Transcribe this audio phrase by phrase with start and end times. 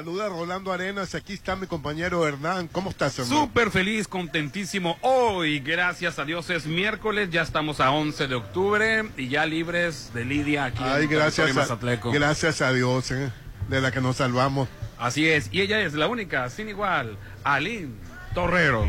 [0.00, 1.14] saluda Rolando Arenas.
[1.14, 2.68] Aquí está mi compañero Hernán.
[2.68, 3.38] ¿Cómo estás, Hernán?
[3.38, 4.96] Súper feliz, contentísimo.
[5.02, 7.28] Hoy, gracias a Dios, es miércoles.
[7.30, 11.50] Ya estamos a 11 de octubre y ya libres de Lidia aquí Ay, en gracias
[11.50, 12.12] a, Mazatleco.
[12.12, 13.30] gracias a Dios, eh,
[13.68, 14.70] de la que nos salvamos.
[14.98, 15.50] Así es.
[15.52, 17.92] Y ella es la única, sin igual, Aline
[18.32, 18.88] Torrero.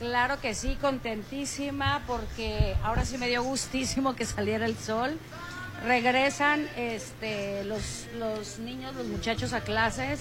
[0.00, 5.20] Claro que sí, contentísima porque ahora sí me dio gustísimo que saliera el sol.
[5.84, 10.20] Regresan este, los, los niños, los muchachos a clases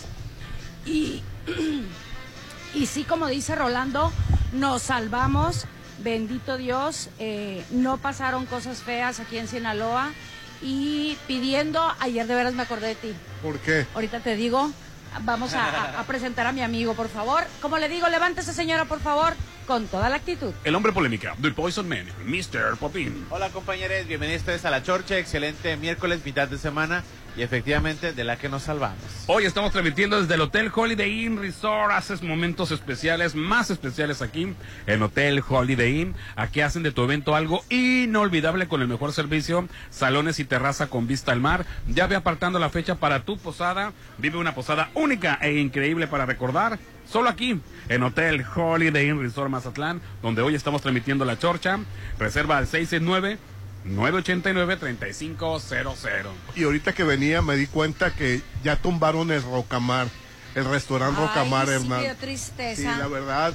[0.86, 1.22] y,
[2.74, 4.12] y sí, como dice Rolando,
[4.54, 5.66] nos salvamos,
[6.00, 10.12] bendito Dios, eh, no pasaron cosas feas aquí en Sinaloa
[10.64, 13.86] y pidiendo, ayer de veras me acordé de ti, ¿Por qué?
[13.94, 14.72] ahorita te digo,
[15.22, 17.44] vamos a, a- a presentar a mi amigo, por favor.
[17.62, 19.34] Como le digo, levántese señora, por favor,
[19.68, 20.54] con toda la actitud.
[20.64, 22.78] El hombre polémica, The Poison Man, Mr.
[22.80, 23.26] Popin.
[23.30, 27.04] Hola compañeros, bienvenidos a La Chorcha, excelente miércoles, mitad de semana
[27.36, 28.98] y efectivamente de la que nos salvamos.
[29.28, 31.92] Hoy estamos transmitiendo desde el Hotel Holiday Inn Resort.
[31.92, 34.54] Haces momentos especiales, más especiales aquí
[34.88, 36.16] en Hotel Holiday Inn.
[36.36, 41.08] Aquí hacen de tu evento algo inolvidable con el mejor servicio, salones y terraza con
[41.08, 41.66] vista al mar.
[41.88, 43.94] Ya ve apartando la fecha para tu posada.
[44.18, 46.80] Vive una posada única e increíble para recordar.
[47.06, 47.60] Solo aquí,
[47.90, 51.80] en Hotel Holiday Inn Resort Mazatlán, donde hoy estamos transmitiendo la chorcha.
[52.18, 53.38] Reserva al 669
[53.86, 56.28] 989-3500.
[56.56, 60.08] Y ahorita que venía me di cuenta que ya tumbaron el Rocamar,
[60.56, 62.00] el restaurante Ay, Rocamar, sí, Hernán.
[62.00, 62.98] me dio Sí, tristeza.
[62.98, 63.54] la verdad.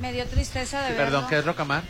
[0.00, 1.04] Me dio tristeza de verlo.
[1.04, 1.82] Perdón, ¿qué es Rocamar?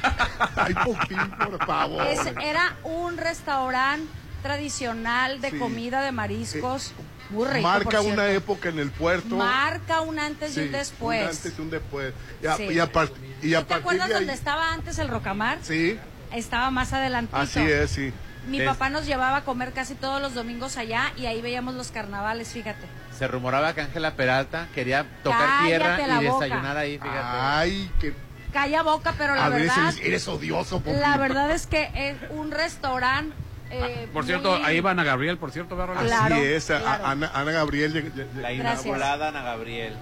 [0.56, 2.06] Ay, Popín, por favor.
[2.06, 4.06] Es- era un restaurante
[4.42, 5.58] tradicional de Sí.
[5.58, 6.92] comida de mariscos.
[7.30, 9.36] Muy rico, Marca por una época en el puerto.
[9.36, 11.22] Marca un antes y Sí, un después.
[11.22, 12.12] Un antes y un después.
[12.42, 12.64] Y a, Sí.
[12.64, 13.08] y a par-
[13.40, 15.58] y a ¿Te acuerdas de ahí- donde estaba antes el Rocamar?
[15.62, 15.98] Sí,
[16.34, 17.36] Estaba más adelantito.
[17.36, 18.12] así es, sí.
[18.48, 21.74] Mi Es- papá nos llevaba a comer casi todos los domingos allá y ahí veíamos
[21.74, 22.86] los carnavales, fíjate.
[23.16, 26.44] Se rumoraba que Ángela Peralta quería tocar Cállate tierra y boca.
[26.44, 27.20] desayunar ahí, fíjate.
[27.22, 28.14] Ay, que
[28.52, 31.00] Calla boca, pero la a veces verdad, eres odioso, Popín.
[31.00, 33.34] la verdad es que es un restaurante.
[33.70, 35.96] eh, Por cierto, muy- ahí van a Gabriel, por cierto, ¿verdad?
[35.96, 37.06] Así Claro, es, claro.
[37.06, 38.12] Ana, Ana Gabriel.
[38.36, 38.84] La Gracias.
[38.84, 39.96] inmaculada Ana Gabriel.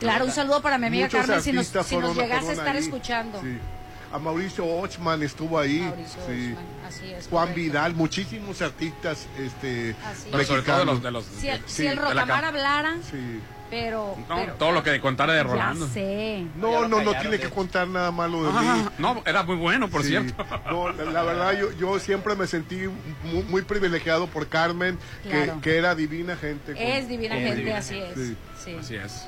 [0.00, 2.76] Claro, un saludo para mi amiga Muchos Carmen si nos, si nos llegase a estar
[2.76, 2.82] ahí.
[2.82, 3.40] escuchando.
[3.40, 3.58] Sí.
[4.14, 5.80] A Mauricio Ochman estuvo ahí.
[5.80, 6.52] Mauricio sí.
[6.52, 7.26] Osman, así es.
[7.26, 7.60] Juan correcto.
[7.60, 10.46] Vidal, muchísimos artistas este, Así Pero es.
[10.48, 10.94] sobre todo de los...
[10.94, 11.02] mexicanos.
[11.02, 13.40] De los Si el, Sí, si el la hablara, Sí.
[13.70, 15.88] pero, No, pero- todo lo que contara de Rolando.
[15.88, 16.46] Ya sé.
[16.54, 18.56] No, no, no tiene que contar nada malo de mí.
[18.60, 20.10] Ah, no, era muy bueno, por Sí.
[20.10, 20.46] cierto.
[20.70, 22.82] No, la, la verdad, yo, yo siempre me sentí
[23.24, 25.54] muy, muy privilegiado por Carmen, Claro.
[25.56, 26.72] que, que era divina gente.
[26.74, 28.14] con- Es divina gente, divina así es.
[28.14, 28.36] Sí.
[28.64, 28.76] Sí.
[28.78, 29.26] Así es.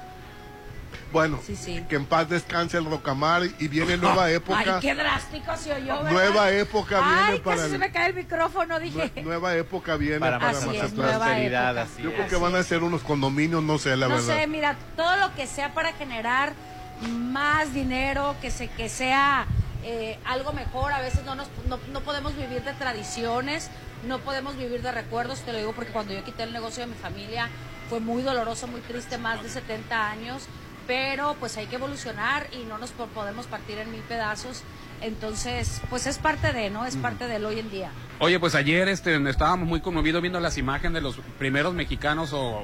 [1.16, 1.82] Bueno, Sí, sí.
[1.88, 4.58] que en paz descanse el Rocamar y viene nueva época.
[4.58, 6.12] Ay, qué drástico se oyó, ¿verdad?
[6.12, 9.12] Nueva época viene Ay, para casi el- se me cae el micrófono, dije.
[9.14, 12.62] Nue- nueva época viene Para para, Así es, prosperidad, así Yo creo que van a
[12.62, 14.36] ser unos condominios, no sé, la no verdad.
[14.36, 16.52] sé, mira, todo lo que sea para generar
[17.00, 19.46] más dinero, que se que sea
[19.84, 20.92] eh, algo mejor.
[20.92, 23.70] A veces no, nos, no, no podemos vivir de tradiciones,
[24.06, 25.40] no podemos vivir de recuerdos.
[25.40, 27.48] Te lo digo porque cuando yo quité el negocio de mi familia,
[27.88, 30.42] fue muy doloroso, muy triste, más de 70 años,
[30.86, 34.62] pero pues hay que evolucionar y no nos po- podemos partir en mil pedazos.
[35.02, 36.86] Entonces, pues es parte de, ¿no?
[36.86, 37.90] Es parte del hoy en día.
[38.18, 42.62] Oye, pues ayer este, estábamos muy conmovidos viendo las imágenes de los primeros mexicanos o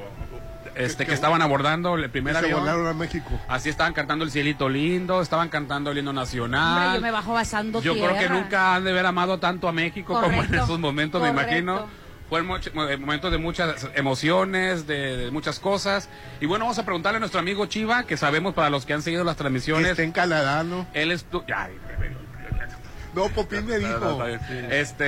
[0.75, 2.61] este, que estaban abordando el primer Se avión.
[2.61, 3.29] volaron a México.
[3.49, 6.95] Así estaban cantando el cielito lindo, estaban cantando el himno Hombre, nacional.
[6.97, 10.19] yo me bajo basando Yo creo que nunca han de haber amado tanto a México
[10.19, 11.87] como en esos momentos, me imagino.
[12.33, 12.49] Fueron
[12.91, 16.09] eh, momentos de muchas emociones, de, de muchas cosas.
[16.41, 19.03] Y bueno, vamos a preguntarle a nuestro amigo Chiva, que sabemos para los que han
[19.03, 20.87] seguido las transmisiones, está en Canadá, ¿no?
[20.95, 21.45] él estuvo...
[23.15, 24.25] No, Popín me dijo.
[24.71, 25.05] Este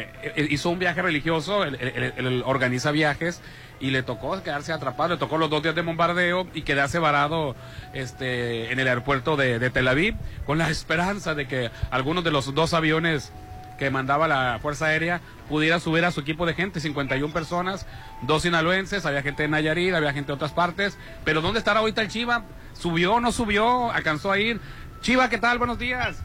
[0.00, 3.42] eh, hizo un viaje religioso, él, él- él- él organiza viajes
[3.78, 7.56] y le tocó quedarse atrapado, le tocó los dos días de bombardeo y quedarse varado
[7.92, 10.14] este, en el aeropuerto de, de Tel Aviv
[10.46, 13.32] con la esperanza de que algunos de los dos aviones
[13.78, 17.86] que mandaba la Fuerza Aérea pudiera subir a su equipo de gente, 51 personas,
[18.22, 22.02] dos sinaloenses, había gente de Nayarit, había gente de otras partes, pero ¿dónde estará ahorita
[22.02, 22.44] el Chiva?
[22.74, 23.90] ¿Subió o no subió?
[23.92, 24.60] ¿Alcanzó a ir?
[25.00, 25.58] Chiva, ¿qué tal?
[25.58, 26.18] Buenos días.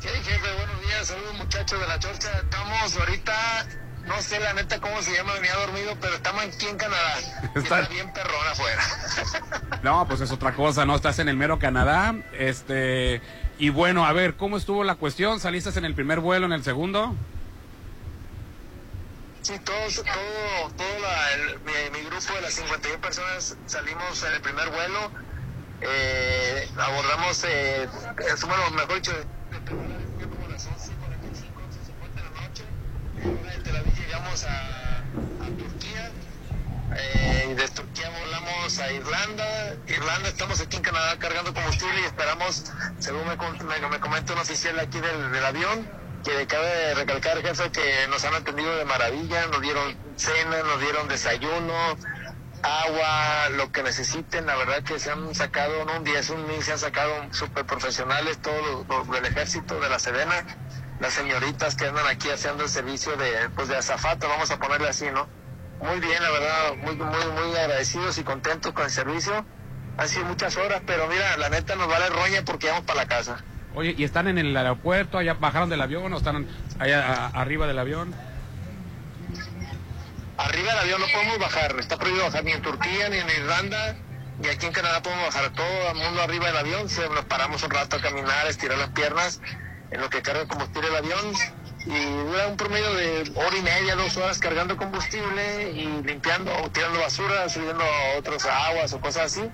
[0.00, 2.28] Sí, jefe, buenos días, saludos muchachos de la chorcha.
[2.42, 3.32] Estamos ahorita,
[4.06, 7.14] no sé la neta cómo se llama, venía dormido, pero estamos aquí en Canadá.
[7.54, 8.82] Está- Está bien perrón afuera.
[9.82, 10.94] No, pues es otra cosa, ¿no?
[10.94, 13.22] Estás en el mero Canadá, este,
[13.58, 15.40] y bueno, a ver, ¿cómo estuvo la cuestión?
[15.40, 17.14] ¿Saliste en el primer vuelo, en el segundo?
[19.42, 24.32] Sí, todos, todo, todo la- el- mi, mi grupo de las 51 personas salimos en
[24.32, 25.10] el primer vuelo.
[25.82, 27.86] Eh, abordamos, eh,
[28.46, 32.64] bueno, mejor dicho, como las 11:45, 11:50 de la noche.
[33.22, 35.50] Ahora de Tel Aviv llegamos a, a.
[36.96, 39.74] Eh, de Turquía volamos a Irlanda.
[39.86, 44.38] Irlanda, estamos aquí en Canadá cargando combustible y esperamos, según me, me, me comenta un
[44.38, 45.88] oficial aquí del, del avión,
[46.24, 51.08] que cabe recalcar, jefe, que nos han atendido de maravilla, nos dieron cena, nos dieron
[51.08, 51.74] desayuno,
[52.62, 54.46] agua, lo que necesiten.
[54.46, 57.66] La verdad que se han sacado, no un 10, un mil, se han sacado súper
[57.66, 60.44] profesionales, todos los, del ejército, de la Sedena,
[61.00, 64.88] las señoritas que andan aquí haciendo el servicio de, pues de azafato, vamos a ponerle
[64.88, 65.28] así, ¿no?
[65.84, 69.44] Muy bien, la verdad, muy, muy, muy agradecidos y contentos con el servicio.
[69.98, 73.06] Han sido muchas horas, pero mira, la neta nos vale roña porque vamos para la
[73.06, 73.36] casa.
[73.74, 75.18] Oye, ¿y están en el aeropuerto?
[75.18, 76.46] ¿Allá bajaron del avión o están
[76.78, 78.14] allá a- arriba del avión?
[80.38, 83.94] Arriba del avión no podemos bajar, está prohibido bajar ni en Turquía ni en Irlanda,
[84.40, 87.62] ni aquí en Canadá podemos bajar todo el mundo arriba del avión, se nos paramos
[87.62, 89.40] un rato a caminar, estirar las piernas,
[89.92, 91.32] en lo que carga combustible el avión,
[91.86, 96.70] y dura un promedio de hora y media, dos horas cargando combustible y limpiando o
[96.70, 97.84] tirando basura, subiendo
[98.18, 99.50] otras aguas o cosas así.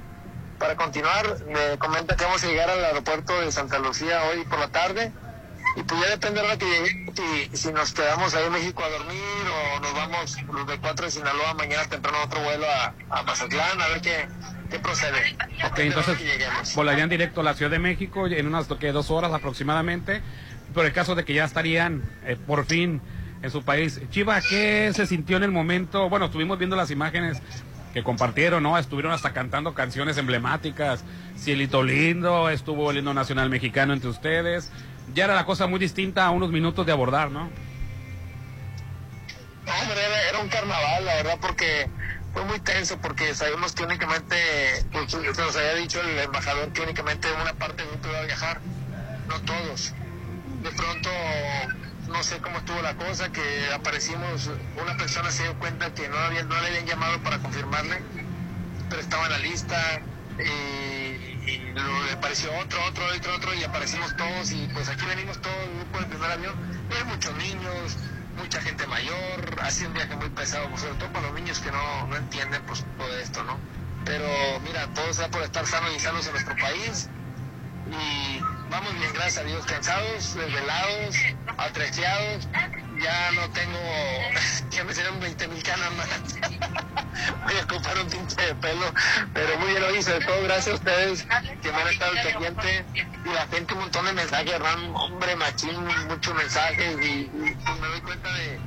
[0.59, 4.59] Para continuar, me comenta que vamos a llegar al aeropuerto de Santa Lucía hoy por
[4.59, 5.12] la tarde.
[5.77, 8.88] Y pues ya depende de la que llegue, si, nos quedamos ahí en México a
[8.88, 9.21] dormir
[9.77, 13.23] o nos vamos los de 4 de Sinaloa mañana temprano a otro vuelo a, a
[13.23, 14.27] Mazatlán a ver qué,
[14.71, 15.37] qué procede.
[15.65, 20.22] Ok, entonces volarían directo a la Ciudad de México en unas dos horas aproximadamente,
[20.74, 23.00] por el caso de que ya estarían eh, por fin
[23.43, 24.00] en su país.
[24.10, 26.08] Chiva, ¿qué se sintió en el momento?
[26.08, 27.41] Bueno, estuvimos viendo las imágenes
[27.93, 28.79] que compartieron, ¿no?
[28.79, 31.05] Estuvieron hasta cantando canciones emblemáticas,
[31.36, 34.70] Cielito Lindo, estuvo el himno nacional mexicano entre ustedes.
[35.15, 37.50] Ya era la cosa muy distinta a unos minutos de abordar, ¿no?
[39.67, 41.89] No, era un carnaval, la verdad, porque
[42.32, 44.36] fue muy tenso, porque sabemos que únicamente,
[44.93, 48.24] pues, se nos había dicho el embajador que únicamente una parte del grupo iba a
[48.24, 48.60] viajar,
[49.29, 49.94] no todos.
[50.62, 51.10] De pronto,
[52.08, 54.50] no sé cómo estuvo la cosa, que aparecimos,
[54.81, 58.02] una persona se dio cuenta que no, había, no le habían llamado para confirmarle,
[58.88, 60.02] pero estaba en la lista
[60.38, 61.74] y, y
[62.12, 65.98] apareció otro, otro, otro, otro y aparecimos todos y pues aquí venimos todo el grupo
[65.98, 66.55] del primer avión.
[66.94, 67.96] Hay muchos niños,
[68.36, 71.70] mucha gente mayor, ha un viaje muy pesado, pues, sobre todo para los niños que
[71.72, 73.56] no, no entienden pues todo esto, ¿no?
[74.05, 74.26] Pero
[74.60, 77.08] mira, todo sea por estar sanos y sanos en nuestro país
[77.90, 78.40] y
[78.70, 81.17] vamos bien, gracias a Dios, cansados, desvelados,
[81.58, 82.48] atrecheados,
[83.03, 83.79] ya no tengo,
[84.70, 86.08] ya me serán 20 mil canas más.
[87.44, 88.86] Voy a comprar un tinte de pelo,
[89.34, 91.27] pero muy bien, oye, sobre todo gracias a ustedes
[91.60, 92.84] que me han estado pendiente
[93.24, 94.77] y la gente un montón de mensajes, ¿verdad?
[94.94, 95.77] hombre, machín,
[96.08, 98.58] muchos mensajes y, pues, me doy cuenta de,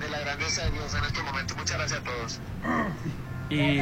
[0.00, 1.54] de la grandeza de Dios en este momento.
[1.56, 2.40] Muchas gracias a todos.
[3.50, 3.80] ¿Y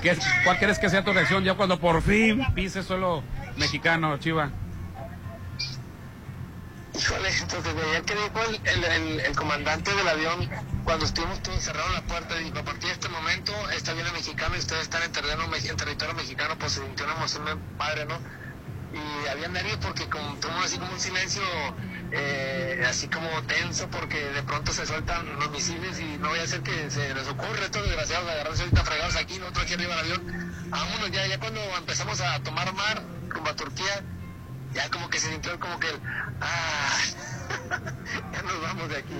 [0.00, 3.24] qué, cuál crees que sea tu reacción ya cuando por fin pise suelo
[3.56, 4.50] mexicano, Chiva?
[6.94, 10.48] Híjole, entonces ayer que dijo el, el, el- el comandante del avión,
[10.84, 14.58] cuando estuvimos cerraron la puerta, dijo, a partir de este momento está bien mexicano y
[14.58, 17.44] ustedes están en terreno, me- en territorio mexicano, pues se sintió una emoción
[17.78, 18.18] padre, ¿no?
[18.92, 21.42] Y había nervios porque como así como un silencio
[22.10, 26.42] eh, así como tenso porque de pronto se sueltan los misiles y no voy a
[26.42, 29.74] hacer que se les ocurre a estos desgraciados de agarrarse ahorita fregados aquí, nosotros aquí
[29.74, 30.68] arriba del avión.
[30.68, 34.04] Vámonos ya, ya cuando empezamos a tomar mar rumbo a Turquía,
[34.74, 36.00] ya como que se sintió como que el,
[36.40, 36.98] ah,
[38.32, 39.14] ya nos vamos de aquí.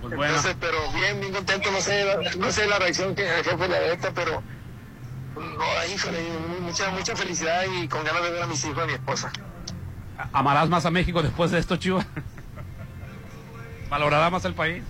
[0.00, 2.06] Pues bueno, Entonces, pero bien, bien contento, no sé,
[2.38, 4.42] no sé la reacción que el jefe le da, pero
[5.34, 6.22] no, híjole,
[6.60, 9.32] mucha, mucha felicidad y con ganas de ver a mis hijos y a mi esposa.
[10.32, 12.04] ¿amarás más a México después de esto, Chiva?
[13.88, 14.82] ¿Valorará más el país?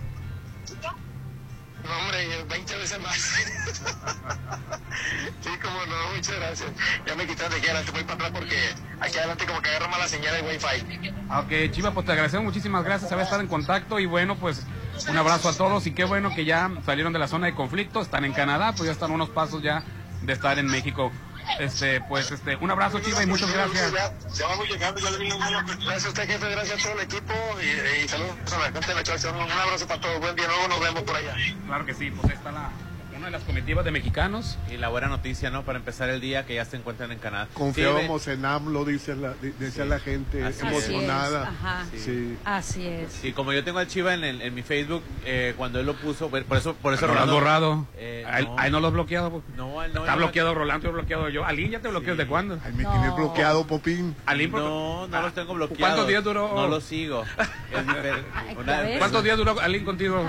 [2.19, 3.17] Hombre, 20 veces más.
[5.41, 6.71] sí, como no, muchas gracias.
[7.07, 8.57] Ya me quitaste de aquí adelante, voy para atrás porque
[9.01, 11.13] aquí adelante como que agarro mala señal de wifi.
[11.31, 14.67] Ok, Chiva, pues te agradecemos muchísimas gracias, haber estado en contacto y bueno, pues
[15.09, 18.01] un abrazo a todos y qué bueno que ya salieron de la zona de conflicto,
[18.01, 19.85] están en Canadá, pues ya están unos pasos ya
[20.23, 21.13] de estar en México.
[21.59, 23.93] Este, pues este, un abrazo Chiva y muchas gracias.
[23.93, 27.05] Ya, ya vamos llegando, ya le digo, Gracias a usted, jefe, gracias a todo el
[27.05, 29.33] equipo y, y saludos a la gente de la.
[29.33, 31.35] Un abrazo para todos, buen día, luego nos vemos por allá.
[31.67, 32.71] Claro que sí, pues ahí está la,
[33.19, 34.59] una de las comitivas de mexicanos.
[34.71, 35.63] Y la buena noticia, ¿no?
[35.65, 37.49] Para empezar el día que ya se encuentran en Canadá.
[37.55, 41.43] Confiábamos Sí, en AMLO, dice la, di- decía la gente Así emocionada.
[41.43, 41.87] Así es, ajá.
[41.97, 42.37] Sí.
[42.45, 43.13] Así es.
[43.13, 45.95] Sí, como yo tengo al Chiva en, el- en mi Facebook, eh, cuando él lo
[45.95, 47.87] puso, por eso, por eso Pero lo has borrado.
[47.97, 48.25] Eh,
[48.57, 48.81] Ahí no.
[48.81, 49.31] lo has bloqueado.
[49.31, 49.43] pues.
[49.57, 50.01] No, él no.
[50.01, 51.45] Está bloqueado Rolando, yo bloqueado yo.
[51.45, 52.19] Alín ya te bloqueó Sí.
[52.19, 52.59] desde cuándo.
[52.65, 52.93] Ay, me No.
[52.93, 54.15] tiene bloqueado, Popín.
[54.27, 55.79] Alín, No, no los tengo bloqueados.
[55.81, 56.53] ¿Cuántos días duró?
[56.55, 57.25] No los sigo.
[58.99, 60.25] ¿Cuántos días duró Alín contigo?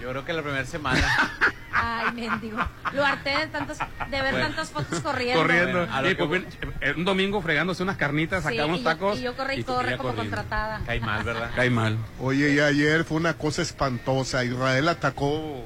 [0.00, 1.00] Yo creo que la primera semana.
[1.80, 2.27] Ay,
[2.92, 4.46] Lo harté de tantas, de ver Bueno.
[4.46, 5.40] tantas fotos corriendo.
[5.42, 5.78] Corriendo.
[5.80, 6.42] Bueno, a lo Y, que pues,
[6.80, 9.18] eh, un domingo fregándose unas carnitas, Sí, yo- tacos.
[9.18, 10.36] Y yo corrí y corre como corriendo.
[10.36, 10.80] contratada.
[10.86, 11.50] Cae mal, ¿verdad?
[11.54, 11.98] Cae mal.
[12.20, 14.44] Oye, y ayer fue una cosa espantosa.
[14.44, 15.64] Israel atacó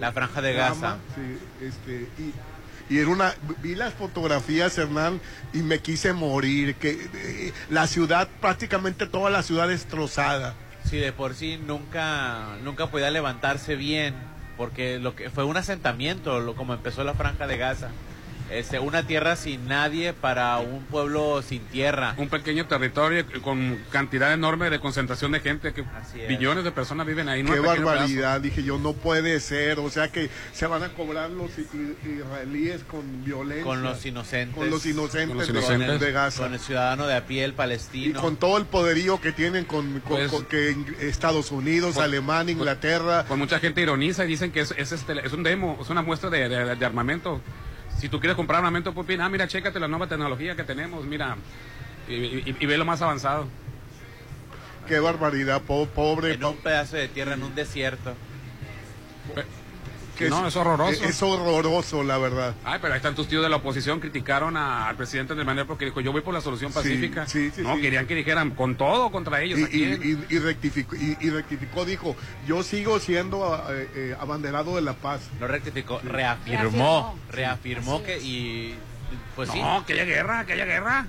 [0.00, 0.96] La franja de Gama, Gaza.
[1.14, 5.20] sí, este, y, y era una, vi las fotografías, Hernán,
[5.54, 6.74] y me quise morir.
[6.76, 10.54] Que eh, la ciudad, prácticamente toda la ciudad destrozada.
[10.84, 14.14] Sí, de por sí nunca, nunca podía levantarse bien,
[14.56, 17.90] porque lo que fue un asentamiento, lo, como empezó la franja de Gaza.
[18.50, 22.14] Este, una tierra sin nadie para un pueblo sin tierra.
[22.16, 25.84] Un pequeño territorio con cantidad enorme de concentración de gente, que
[26.28, 27.42] billones de personas viven ahí.
[27.42, 29.80] Qué barbaridad, dije yo, no puede ser.
[29.80, 33.64] O sea que se van a cobrar los israelíes con violencia.
[33.64, 34.56] Con los inocentes.
[34.56, 36.00] Con los inocentes, Con los de- inocentes.
[36.00, 36.42] de, Gaza.
[36.44, 38.20] Con el ciudadano de a pie, el Y palestino.
[38.20, 42.52] con todo el poderío que tienen con, con- Pues- con que Estados Unidos, Pues- Alemania,
[42.52, 43.24] Inglaterra.
[43.26, 46.02] Pues mucha gente ironiza y dicen que es, es, este, es un demo, es una
[46.02, 47.40] muestra de, de- de armamento.
[47.98, 51.36] Si tú quieres comprar armamento, pues ah, mira, chécate la nueva tecnología que tenemos, mira,
[52.08, 53.48] y, y- y ve lo más avanzado.
[54.86, 56.34] Qué barbaridad, po- pobre.
[56.34, 58.14] en un pedazo de tierra, en un desierto.
[60.16, 61.04] Que no, es horroroso.
[61.04, 62.54] Es, horroroso, la verdad.
[62.64, 65.66] Ay, pero ahí están tus tíos de la oposición, criticaron a- al presidente de manera
[65.66, 67.26] porque dijo, yo voy por la solución pacífica.
[67.26, 67.82] sí, sí, no, sí.
[67.82, 69.58] querían que dijeran con todo contra ellos.
[69.60, 70.00] Y, ¿a quién?
[70.02, 74.82] y- y- y rectificó, y, y rectificó, dijo, yo sigo siendo eh, eh, abanderado de
[74.82, 75.20] la paz.
[75.40, 77.18] No rectificó, Reafirmó.
[77.30, 78.02] reafirmó.
[78.02, 78.74] Que y
[79.34, 79.60] pues sí.
[79.60, 81.06] no, que haya guerra, que haya guerra.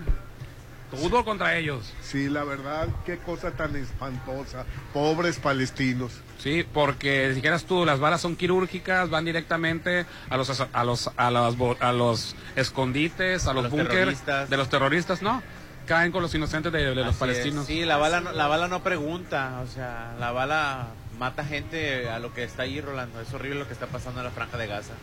[0.91, 1.91] Todo contra ellos.
[2.01, 4.65] Sí, la verdad, qué cosa tan espantosa.
[4.93, 6.13] Pobres palestinos.
[6.39, 11.11] Sí, porque si dijeras tú, las balas son quirúrgicas, van directamente a los a los
[11.17, 14.49] a los, bo- a los escondites, a los, los búnker terroristas.
[14.49, 15.43] de los terroristas, ¿no?
[15.87, 17.17] Caen con los inocentes de, de los Así es.
[17.17, 17.65] palestinos.
[17.65, 20.87] Sí, la bala, no, la bala no pregunta, o sea, la bala
[21.19, 23.19] mata gente a lo que está ahí, Rolando.
[23.19, 24.93] Es horrible lo que está pasando en la franja de Gaza.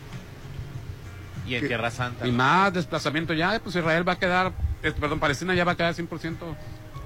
[1.47, 1.67] Y en ¿Qué?
[1.67, 2.25] Tierra Santa.
[2.27, 4.51] Y más desplazamiento ya, pues Israel va a quedar,
[4.93, 6.35] perdón, Palestina ya va a quedar 100%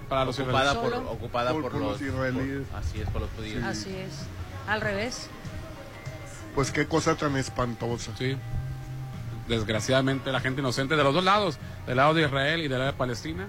[0.09, 0.99] para los ocupada israelíes.
[1.01, 2.67] por, ocupada Por- por, por los, los israelíes.
[2.67, 3.63] por- así es, por los judíos.
[3.63, 4.25] Así es.
[4.67, 5.29] Al revés.
[6.55, 8.11] Pues qué cosa tan espantosa.
[8.17, 8.35] Sí.
[9.47, 11.57] Desgraciadamente la gente inocente de los dos lados,
[11.87, 13.47] del lado de Israel y del lado de Palestina,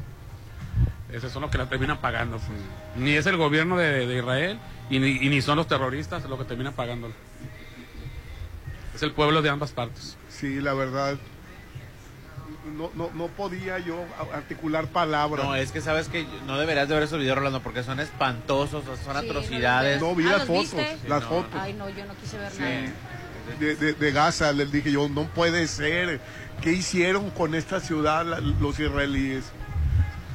[1.13, 2.39] esos son los que la terminan pagando.
[2.97, 4.59] Ni es el gobierno de, de Israel
[4.89, 7.11] y ni, y ni son los terroristas los que terminan pagando.
[8.95, 10.17] Es el pueblo de ambas partes.
[10.29, 11.17] Sí, la verdad.
[12.77, 13.97] No, no, no podía yo
[14.35, 15.45] articular palabras.
[15.47, 18.85] No, es que sabes que no deberías de ver esos videos, Rolando, porque son espantosos,
[18.85, 20.01] son Sí, atrocidades.
[20.01, 21.09] No vi Ah, las ¿los fotos, viste?
[21.09, 21.29] las no.
[21.29, 22.61] fotos Ay, no, yo no quise ver Sí.
[22.61, 22.81] nada.
[23.59, 24.53] de, de- de Gaza.
[24.53, 26.21] Les dije yo, no puede ser.
[26.61, 29.45] ¿Qué hicieron con esta ciudad la- los israelíes?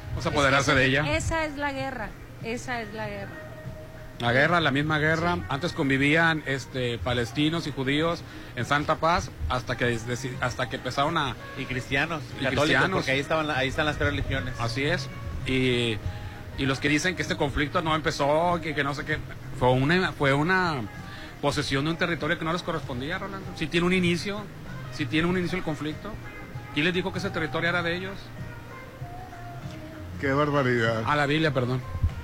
[0.10, 1.16] Vamos a apoderarse Es que de ella.
[1.16, 2.10] Esa es la guerra.
[2.44, 3.32] Esa es la guerra.
[4.20, 5.40] La guerra, la misma guerra.
[5.50, 8.24] Antes convivían este, palestinos y judíos
[8.56, 9.98] en Santa Paz hasta que,
[10.42, 12.98] hasta que empezaron a, Y cristianos, Y católicos, cristianos.
[12.98, 14.54] porque ahí, estaban, ahí están las tres religiones.
[14.60, 15.10] Así es.
[15.46, 15.98] Y,
[16.58, 19.18] y los que dicen que este conflicto no empezó, que, que no sé qué,
[19.60, 20.82] fue una, fue una
[21.42, 23.46] posesión de un territorio que no les correspondía, Rolando.
[23.58, 24.42] Si tiene un inicio,
[24.94, 26.12] si tiene un inicio el conflicto.
[26.74, 28.16] ¿Quién les dijo que ese territorio era de ellos?
[30.20, 31.04] Qué barbaridad.
[31.06, 31.82] A la Biblia, perdón.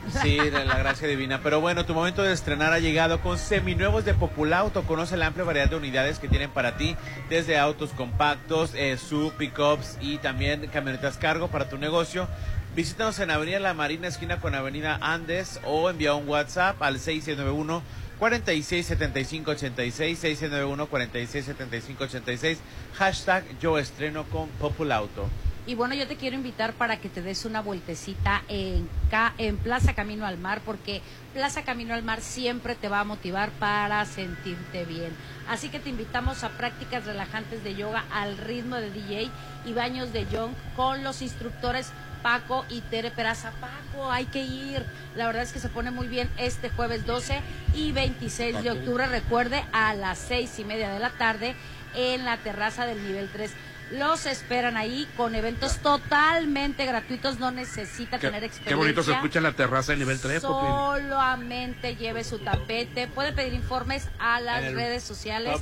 [0.09, 1.41] Sí, de la gracia divina.
[1.43, 4.83] Pero bueno, tu momento de estrenar ha llegado con seminuevos de Populauto.
[4.83, 6.95] Conoce la amplia variedad de unidades que tienen para ti,
[7.29, 12.27] desde autos compactos, eh, sub, pickups y también camionetas cargo para tu negocio.
[12.75, 17.83] Visítanos en Avenida La Marina, esquina con Avenida Andes, o envía un WhatsApp al 691
[18.17, 22.59] 467586 691 467586
[22.93, 25.29] hashtag yo estreno con Populauto.
[25.67, 28.89] Y bueno, yo te quiero invitar para que te des una vueltecita en,
[29.37, 31.01] en Plaza Camino al Mar, porque
[31.33, 35.11] Plaza Camino al Mar siempre te va a motivar para sentirte bien.
[35.47, 39.29] Así que te invitamos a prácticas relajantes de yoga al ritmo de DJ
[39.65, 41.91] y baños de young con los instructores
[42.23, 43.51] Paco y Tere Peraza.
[43.59, 44.83] Paco, hay que ir.
[45.15, 47.39] La verdad es que se pone muy bien este jueves 12
[47.75, 49.05] y 26 de octubre.
[49.07, 51.55] Recuerde, a las seis y media de la tarde
[51.95, 53.51] en la terraza del nivel 3.
[53.91, 57.39] Los esperan ahí con eventos totalmente gratuitos.
[57.39, 58.69] No necesita Qué, tener experiencia.
[58.69, 60.69] qué bonito se escucha en la terraza de nivel 3, Popín.
[60.69, 63.07] Solamente lleve su tapete.
[63.07, 65.59] Puede pedir informes a las redes sociales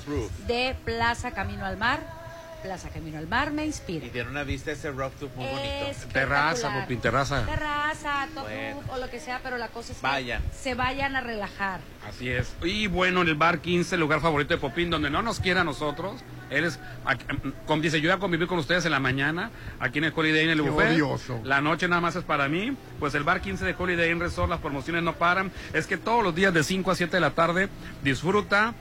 [0.48, 2.19] de Plaza Camino al Mar.
[2.62, 4.08] Plaza Camino al Mar me Y inspira.
[4.10, 6.08] tiene una vista ese rooftop muy bonito.
[6.14, 7.46] Terraza, Popín, terraza.
[7.46, 8.82] Terraza, top Bueno.
[8.90, 10.42] o lo que sea, pero la cosa es que Vayan.
[10.52, 11.80] se vayan a relajar.
[12.08, 12.54] Así es.
[12.64, 15.62] Y bueno, en el bar 15, el lugar favorito de Popín, donde no nos quiera
[15.62, 16.22] a nosotros.
[16.50, 17.26] Él es, aquí-
[17.68, 20.46] con- dice, yo voy a convivir con ustedes en la mañana, aquí en el Holiday
[20.46, 20.90] Inn, en el Qué buffet.
[20.94, 21.40] odioso.
[21.44, 22.76] La noche nada más es para mí.
[23.00, 25.52] Pues el bar 15 de Holiday Inn Resort, las promociones no paran.
[25.74, 27.70] Es que todos los días de 5 a 7 de la tarde
[28.04, 28.74] disfruta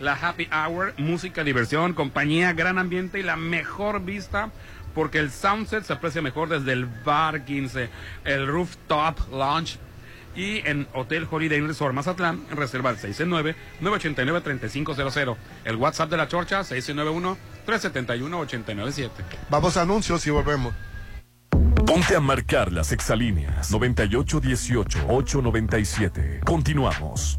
[0.00, 4.50] la happy hour, música, diversión, compañía, gran ambiente y la mejor vista.
[4.94, 7.88] Porque el soundset se aprecia mejor desde el bar 15,
[8.24, 9.78] el rooftop lounge
[10.34, 15.36] y en Hotel Holiday Inn Resort Mazatlán, reserva al 669-989-3500.
[15.64, 19.10] El WhatsApp de la Chorcha, 691-371-897.
[19.48, 20.74] Vamos a anuncios y volvemos.
[21.86, 26.44] Ponte a marcar las exalíneas 9818-897.
[26.44, 27.38] Continuamos.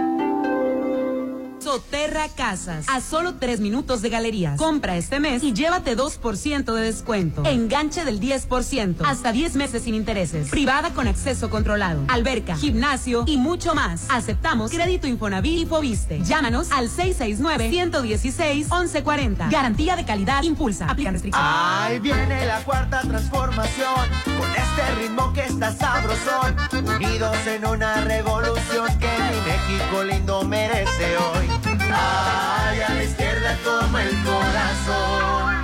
[1.71, 4.57] Soterra Casas, a solo tres minutos de galerías.
[4.57, 7.45] Compra este mes y llévate 2% de descuento.
[7.45, 10.49] Enganche del 10%, hasta 10 meses sin intereses.
[10.49, 12.03] Privada con acceso controlado.
[12.09, 14.07] Alberca, gimnasio y mucho más.
[14.09, 16.21] Aceptamos crédito Infonavit y Fobiste.
[16.21, 19.49] Llámanos al 669-116-1140.
[19.49, 20.89] Garantía de calidad impulsa.
[20.89, 21.49] Aplican restricciones.
[21.49, 26.53] Ahí viene la cuarta transformación, con este ritmo que está sabrosón,
[26.97, 31.61] unidos en una revolución que mi México lindo merece hoy.
[31.93, 35.55] Ay, a la izquierda toma el corazón.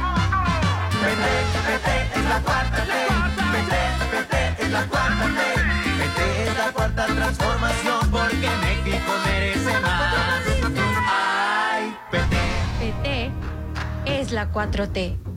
[1.01, 1.25] PT,
[1.67, 2.91] PT es la cuarta T,
[3.53, 3.75] PT,
[4.11, 5.41] PT es la cuarta T,
[5.99, 10.13] PT es la cuarta transformación porque México merece más.
[11.09, 12.35] Ay, PT.
[12.79, 13.31] PT
[14.05, 15.36] es la 4T.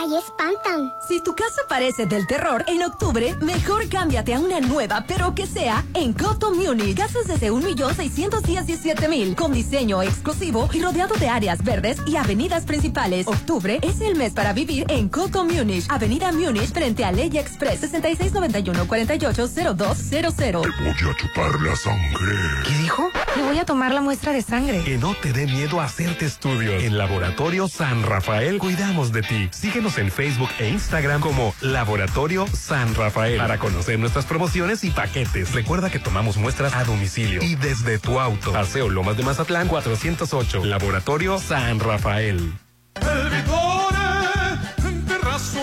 [0.00, 0.92] Ahí espantan.
[1.06, 5.46] Si tu casa parece del terror, en octubre, mejor cámbiate a una nueva, pero que
[5.46, 6.96] sea en Coto Munich.
[6.96, 13.26] Casas desde 1.617.000, con diseño exclusivo y rodeado de áreas verdes y avenidas principales.
[13.26, 17.82] Octubre es el mes para vivir en Coto Munich, Avenida Munich, frente a Ley Express,
[17.92, 20.74] 6691-480200.
[20.78, 22.36] Voy a chupar la sangre.
[22.64, 23.10] ¿Qué dijo?
[23.36, 24.82] Le voy a tomar la muestra de sangre.
[24.82, 26.82] Que no te dé miedo hacerte estudios.
[26.82, 29.48] En Laboratorio San Rafael cuidamos de ti.
[29.52, 35.52] Síguenos en Facebook e Instagram como Laboratorio San Rafael para conocer nuestras promociones y paquetes.
[35.52, 38.52] Recuerda que tomamos muestras a domicilio y desde tu auto.
[38.52, 40.64] Paseo Lomas de Mazatlán 408.
[40.64, 42.52] Laboratorio San Rafael.
[43.00, 44.00] El Vitore,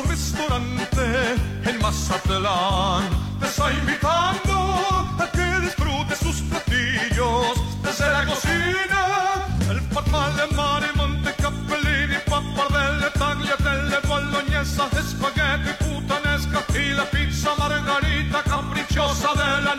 [0.08, 1.02] restaurante
[1.66, 3.10] en Mazatlán,
[3.40, 4.47] te invitando
[14.76, 19.77] bolognesa, espagueti, putanesca y la pizza margarita capricciosa de la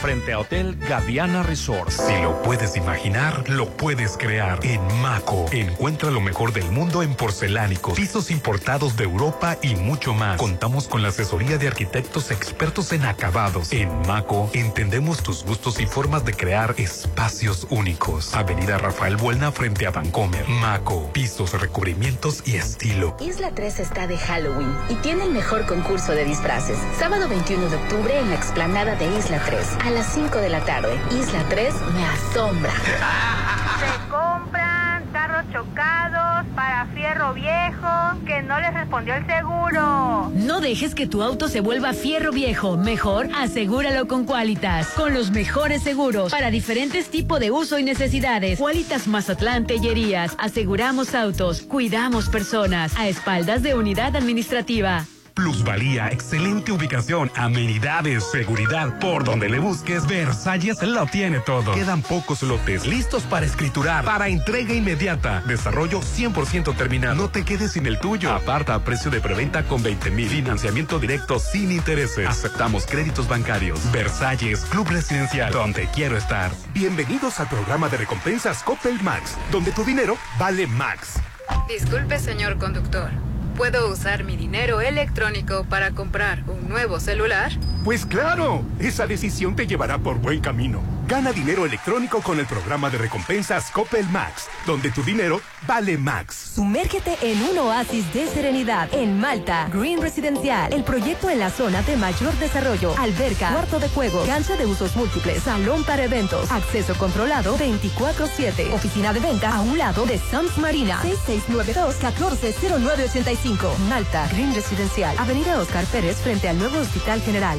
[0.00, 1.90] frente a Hotel Gaviana Resort.
[1.90, 4.58] Si lo puedes imaginar, lo puedes crear.
[4.62, 10.14] En Maco, encuentra lo mejor del mundo en porcelánicos, pisos importados de Europa y mucho
[10.14, 10.38] más.
[10.38, 13.74] Contamos con la asesoría de arquitectos expertos en acabados.
[13.74, 18.34] En Maco, entendemos tus gustos y formas de crear espacios únicos.
[18.34, 20.48] Avenida Rafael Buelna frente a Vancomer.
[20.48, 23.18] Maco, pisos, recubrimientos y estilo.
[23.20, 26.78] Isla 3 está de Halloween y tiene el mejor concurso de disfraces.
[26.98, 30.60] Sábado 21 de octubre en la explanada de Isla 3 a las 5 de la
[30.64, 30.98] tarde.
[31.10, 32.72] Isla 3 me asombra.
[32.72, 37.88] Se compran carros chocados para fierro viejo
[38.26, 40.30] que no les respondió el seguro.
[40.34, 42.76] No dejes que tu auto se vuelva fierro viejo.
[42.76, 44.88] Mejor asegúralo con Qualitas.
[44.90, 48.58] Con los mejores seguros para diferentes tipos de uso y necesidades.
[48.58, 50.34] Qualitas Mazatlán Tellerías.
[50.38, 52.96] Aseguramos autos, cuidamos personas.
[52.96, 55.04] A espaldas de unidad administrativa.
[55.34, 58.98] Plusvalía, excelente ubicación, amenidades, seguridad.
[58.98, 61.74] Por donde le busques, Versalles lo tiene todo.
[61.74, 65.42] Quedan pocos lotes listos para escriturar, para entrega inmediata.
[65.46, 67.14] Desarrollo 100% terminado.
[67.14, 68.32] No te quedes sin el tuyo.
[68.32, 70.28] Aparta a precio de preventa con 20 mil.
[70.28, 72.28] Financiamiento directo sin intereses.
[72.28, 73.80] Aceptamos créditos bancarios.
[73.92, 76.50] Versalles, Club Residencial, donde quiero estar.
[76.74, 81.20] Bienvenidos al programa de recompensas Coppel Max, donde tu dinero vale Max.
[81.68, 83.10] Disculpe, señor conductor.
[83.56, 87.52] ¿Puedo usar mi dinero electrónico para comprar un nuevo celular?
[87.84, 90.80] Pues claro, esa decisión te llevará por buen camino.
[91.12, 96.52] Gana dinero electrónico con el programa de recompensas Coppel Max, donde tu dinero vale Max.
[96.54, 101.82] Sumérgete en un oasis de serenidad en Malta, Green Residencial, el proyecto en la zona
[101.82, 106.94] de mayor desarrollo, alberca, cuarto de juego, cancha de usos múltiples, salón para eventos, acceso
[106.94, 115.14] controlado 24/7, oficina de venta a un lado de Sams Marina, 6692-140985, Malta, Green Residencial,
[115.18, 117.58] Avenida Oscar Pérez frente al nuevo Hospital General.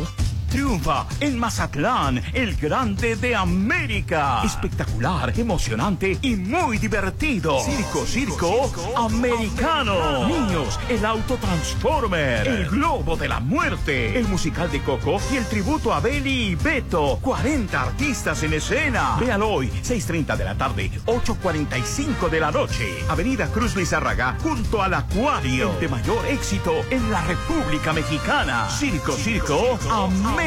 [0.54, 4.44] Triunfa en Mazatlán, el grande de América.
[4.44, 7.60] Espectacular, emocionante y muy divertido.
[7.60, 10.28] Circo, circo, americano.
[10.28, 12.48] Niños, el auto Transformer.
[12.48, 14.16] El globo de la muerte.
[14.16, 17.18] El musical de Coco y el tributo a Beli y Beto.
[17.20, 19.18] 40 artistas en escena.
[19.20, 23.04] Véalo hoy, 6.30 de la tarde, 8.45 de la noche.
[23.10, 25.72] Avenida Cruz Lizárraga, junto al Acuario.
[25.74, 28.70] El de mayor éxito en la República Mexicana.
[28.70, 30.43] Circo, circo, americano.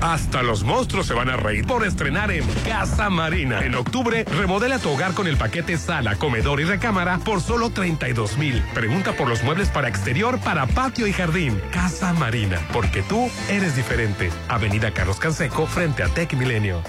[0.00, 3.60] Hasta los monstruos se van a reír por estrenar en Casa Marina.
[3.64, 8.38] En octubre, remodela tu hogar con el paquete sala, comedor y recámara por solo 32
[8.38, 8.62] mil.
[8.74, 11.60] Pregunta por los muebles para exterior, para patio y jardín.
[11.72, 14.30] Casa Marina, porque tú eres diferente.
[14.48, 16.82] Avenida Carlos Canseco, frente a Tech Milenio.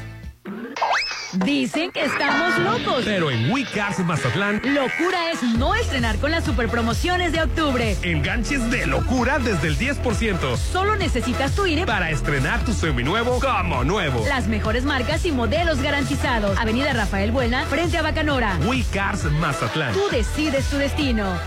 [1.34, 3.04] Dicen que estamos locos.
[3.06, 7.98] Pero en WeCars Mazatlán, Locura es no estrenar con las superpromociones de octubre.
[8.02, 10.58] enganches de locura desde el 10%.
[10.58, 14.24] Solo necesitas tu INE Para estrenar tu seminuevo como nuevo.
[14.28, 16.58] Las mejores marcas y modelos garantizados.
[16.58, 18.58] Avenida Rafael Buena, frente a Bacanora.
[18.66, 19.94] WeCars Mazatlán.
[19.94, 21.38] Tú decides tu destino.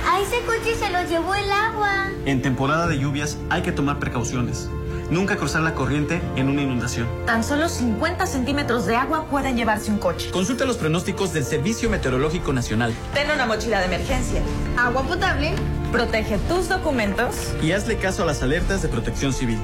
[0.04, 2.08] a ese coche se lo llevó el agua.
[2.26, 4.68] En temporada de lluvias hay que tomar precauciones.
[5.10, 7.06] Nunca cruzar la corriente en una inundación.
[7.26, 10.30] Tan solo 50 centímetros de agua pueden llevarse un coche.
[10.30, 12.94] Consulta los pronósticos del Servicio Meteorológico Nacional.
[13.12, 14.42] Ten una mochila de emergencia.
[14.76, 15.52] Agua potable.
[15.92, 17.54] Protege tus documentos.
[17.62, 19.58] Y hazle caso a las alertas de protección civil.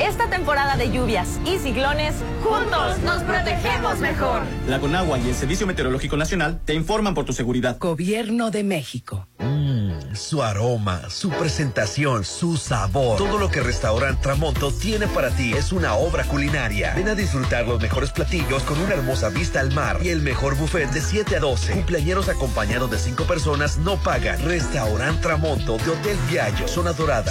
[0.00, 4.42] Esta temporada de lluvias y ciclones, juntos nos protegemos mejor.
[4.66, 7.76] La Conagua y el Servicio Meteorológico Nacional te informan por tu seguridad.
[7.78, 9.28] Gobierno de México.
[9.38, 13.18] Mmm, su aroma, su presentación, su sabor.
[13.18, 16.94] Todo lo que Restaurant Tramonto tiene para ti es una obra culinaria.
[16.94, 20.56] Ven a disfrutar los mejores platillos con una hermosa vista al mar y el mejor
[20.56, 21.74] buffet de 7 a 12.
[21.74, 24.42] Cumpleañeros acompañados de 5 personas no pagan.
[24.42, 27.30] Restaurant Tramonto de Hotel Viallo, Zona Dorada,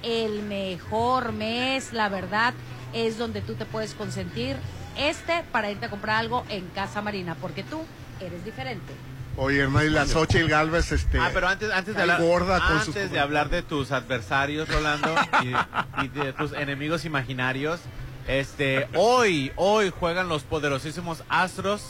[0.03, 2.53] El mejor mes, la verdad,
[2.93, 4.55] es donde tú te puedes consentir
[4.97, 7.81] este para irte a comprar algo en Casa Marina, porque tú
[8.19, 8.93] eres diferente.
[9.37, 11.17] Oye, Hernán, y la Xochitl Galvez, este.
[11.17, 14.67] Ah, pero antes, antes de hablar, gorda con antes sus- de hablar de tus adversarios,
[14.67, 17.79] Rolando, y, y de tus enemigos imaginarios,
[18.27, 21.83] este, hoy, hoy juegan los poderosísimos Astros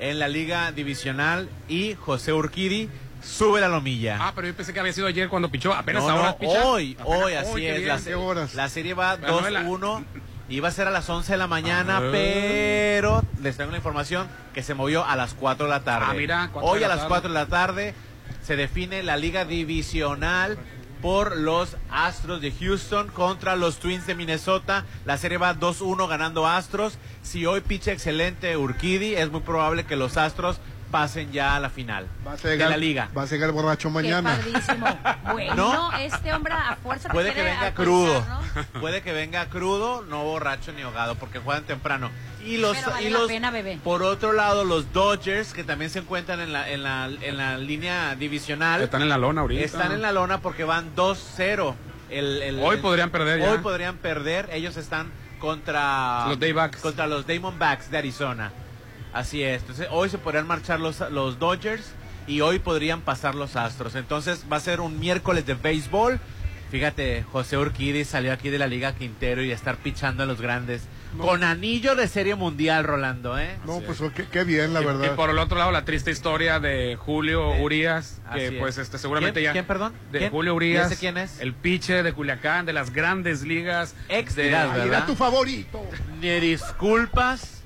[0.00, 2.88] en la Liga Divisional y José Urquidi
[3.22, 4.18] sube la lomilla.
[4.20, 5.72] Ah, pero yo pensé que había sido ayer cuando pichó.
[5.72, 6.64] Apenas No, ahora no, picha.
[6.64, 7.76] hoy, Apenas hoy, así es.
[7.78, 7.88] bien.
[7.88, 9.62] La, se- la serie va La novela.
[9.62, 10.04] 2-1.
[10.48, 12.08] Iba a ser a las 11 de la mañana, Ah.
[12.12, 16.06] pero les tengo la información que se movió a las 4 de la tarde.
[16.10, 17.08] Ah, mira, 4 Hoy a la las tarde.
[17.08, 17.94] 4 de la tarde
[18.42, 20.58] se define la liga divisional
[21.02, 24.86] por los Astros de Houston contra los Twins de Minnesota.
[25.04, 26.96] La serie va 2-1 ganando Astros.
[27.22, 30.60] Si hoy picha excelente Urquidi, es muy probable que los Astros
[30.92, 33.08] pasen ya a la final Va a de la liga.
[33.16, 34.38] Va a llegar borracho mañana.
[34.44, 34.98] Qué padrísimo.
[35.32, 35.92] Bueno, ¿No?
[35.98, 38.24] este hombre a fuerza Puede que venga crudo.
[38.28, 38.80] ¿no?
[38.80, 42.10] Puede que venga crudo, no borracho ni ahogado, porque juegan temprano.
[42.44, 43.78] Y los, Pero vale y la los- pena, bebé.
[43.82, 47.56] por otro lado, los Dodgers, que también se encuentran en la, en la, en la
[47.56, 48.82] línea divisional.
[48.82, 49.64] Están en la lona ahorita.
[49.64, 51.74] Están en la lona porque van 2-0.
[52.10, 53.50] El- el- Hoy el- podrían perder ya.
[53.52, 54.50] Hoy podrían perder.
[54.52, 56.80] Ellos están contra Los Daybacks.
[56.80, 58.52] contra los Diamondbacks de Arizona.
[59.12, 59.60] Así es.
[59.62, 61.84] Entonces, hoy se podrían marchar los, los Dodgers
[62.26, 63.94] y hoy podrían pasar los Astros.
[63.94, 66.18] Entonces, va a ser un miércoles de béisbol.
[66.70, 70.40] Fíjate, José Urquidi salió aquí de la Liga Quintero y a estar pichando a los
[70.40, 70.82] grandes.
[71.18, 73.56] Con anillo de serie mundial, Rolando, ¿eh?
[73.66, 75.12] No, pues qué, qué bien, la Y- verdad.
[75.12, 78.84] Y por el otro lado, la triste historia de Julio Urias, que así pues es.
[78.84, 79.44] este seguramente ¿Quién?
[79.50, 79.52] ya...
[79.52, 79.92] ¿Quién, perdón?
[80.10, 80.30] De ¿Quién?
[80.30, 80.86] Julio ¿Y Urias.
[80.90, 81.38] ese quién es?
[81.40, 83.94] El pitcher de Culiacán, de las grandes ligas.
[84.08, 85.86] Ex de, era tu favorito.
[86.22, 87.61] Me disculpas,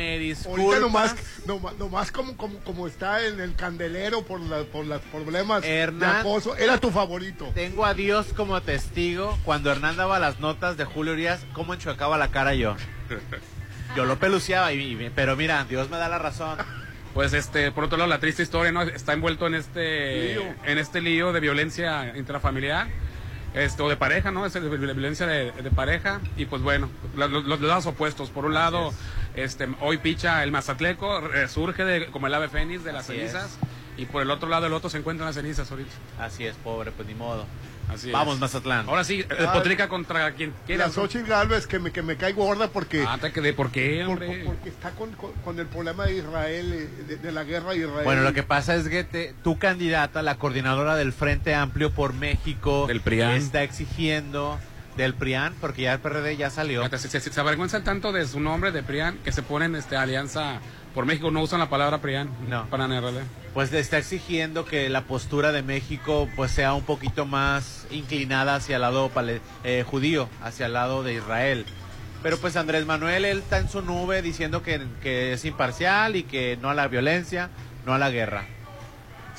[0.00, 0.64] me disculpas.
[0.64, 1.14] Ahorita nomás,
[1.46, 5.98] nomás, nomás como, como, como está en el candelero por, la, por los problemas Hernán.
[6.14, 7.50] de acoso, era tu favorito.
[7.54, 12.16] Tengo a Dios como testigo cuando Hernán daba las notas de Julio Urias, cómo enchuecaba
[12.16, 12.76] la cara yo.
[13.96, 16.56] Yo lo peluceaba, y, y- pero mira, Dios me da la razón.
[17.12, 18.82] Pues este, por otro lado, la triste historia, ¿no?
[18.82, 20.42] Está envuelto en este Lío.
[20.64, 22.86] en este lío de violencia intrafamiliar.
[23.52, 24.46] Este, o de pareja, ¿no?
[24.46, 26.20] Es de, de violencia de, de pareja.
[26.36, 28.30] Y pues bueno, la- los, los lados opuestos.
[28.30, 28.94] Por un lado,
[29.40, 33.32] este, hoy picha el Mazatleco, resurge de, como el ave fénix de las Así es.
[33.32, 33.58] cenizas.
[33.96, 35.90] Y por el otro lado, el otro se encuentra en las cenizas ahorita.
[36.18, 37.44] Así es, pobre, pues ni modo.
[37.92, 38.40] Así Vamos, es.
[38.40, 38.88] Mazatlán.
[38.88, 40.86] Ahora sí, el Ah, Potrica contra quien quiera.
[40.86, 44.04] La Xochitl Galvez que me, que me cae gorda porque, Ah, te quedé, ¿por qué,
[44.06, 47.70] por- porque está con, con- con el problema de Israel, eh, de, de la guerra
[47.72, 48.04] de Israel.
[48.04, 52.14] Bueno, lo que pasa es que te- tu candidata, la coordinadora del Frente Amplio por
[52.14, 53.32] México, Del PRIAN.
[53.32, 54.58] está exigiendo
[55.02, 56.88] del PRIAN, porque ya el PRD ya salió.
[56.90, 60.60] Se, se- se avergüenzan tanto de su nombre, de Prián, que se ponen este, alianza
[60.94, 62.66] por México, no usan la palabra Prián No.
[62.68, 63.22] para NRD.
[63.54, 68.56] pues le está exigiendo que la postura de México pues sea un poquito más inclinada
[68.56, 69.10] hacia el lado
[69.64, 71.64] eh, judío, hacia el lado de Israel.
[72.22, 76.24] Pero pues Andrés Manuel, él está en su nube diciendo que, que es imparcial y
[76.24, 77.48] que no a la violencia,
[77.86, 78.44] no a la guerra.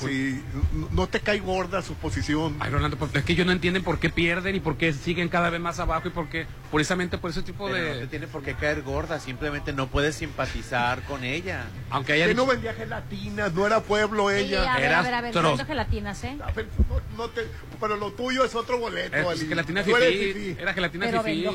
[0.07, 0.43] Sí,
[0.91, 2.55] no- te cae gorda su posición.
[2.59, 5.29] Ay, Rolando, pues, es que ellos no entienden por qué pierden y por qué siguen
[5.29, 8.07] cada vez más abajo y por qué, precisamente por ese tipo Pero no te de...
[8.07, 11.65] tiene por qué caer gorda, simplemente no puedes simpatizar con ella.
[11.89, 14.73] Aunque haya Que no vendía gelatinas, no era pueblo Sí, ella.
[14.73, 16.37] a ver, a ver, a ver, tros- gelatinas, ¿eh?
[16.43, 17.47] A ver, no- no te-
[17.79, 19.47] pero lo tuyo es otro boleto, pues, Ali.
[19.49, 20.01] gelatina fifí,
[20.33, 20.55] fifí.
[20.59, 21.43] era gelatina Pero fifí.
[21.43, 21.53] vendo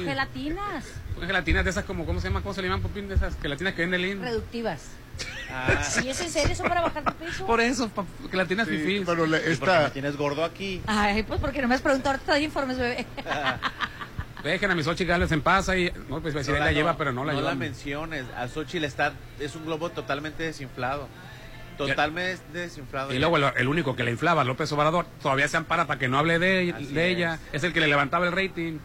[1.26, 2.42] gelatinas de esas como, ¿cómo se llama?
[2.42, 3.08] ¿Cómo se le llaman, Popín?
[3.08, 4.20] De esas gelatinas que vende Lin.
[4.20, 4.82] reductivas.
[5.50, 7.46] Ah, ¿Y es en serio eso para bajar de peso?
[7.46, 9.02] Por eso, pa- gelatinas Sí, fifí.
[9.06, 10.82] pero le- ¿y por qué esta, me tienes gordo aquí?
[10.86, 13.06] Ay, pues porque no me has preguntado, ahorita te doy informes, bebé.
[14.44, 15.90] Dejen a mis ocho gales en paz y...
[16.08, 17.54] No, pues si él la lleva, pero no la lleva.
[17.54, 18.24] menciones.
[18.36, 21.08] A Xochitl está, es un globo totalmente desinflado.
[21.76, 23.12] Totalmente desinflado.
[23.12, 26.08] Y luego el, el único que le inflaba, López Obrador, todavía se ampara para que
[26.08, 27.38] no hable de, de ella.
[27.52, 27.56] es.
[27.56, 28.78] Es el que le levantaba el rating.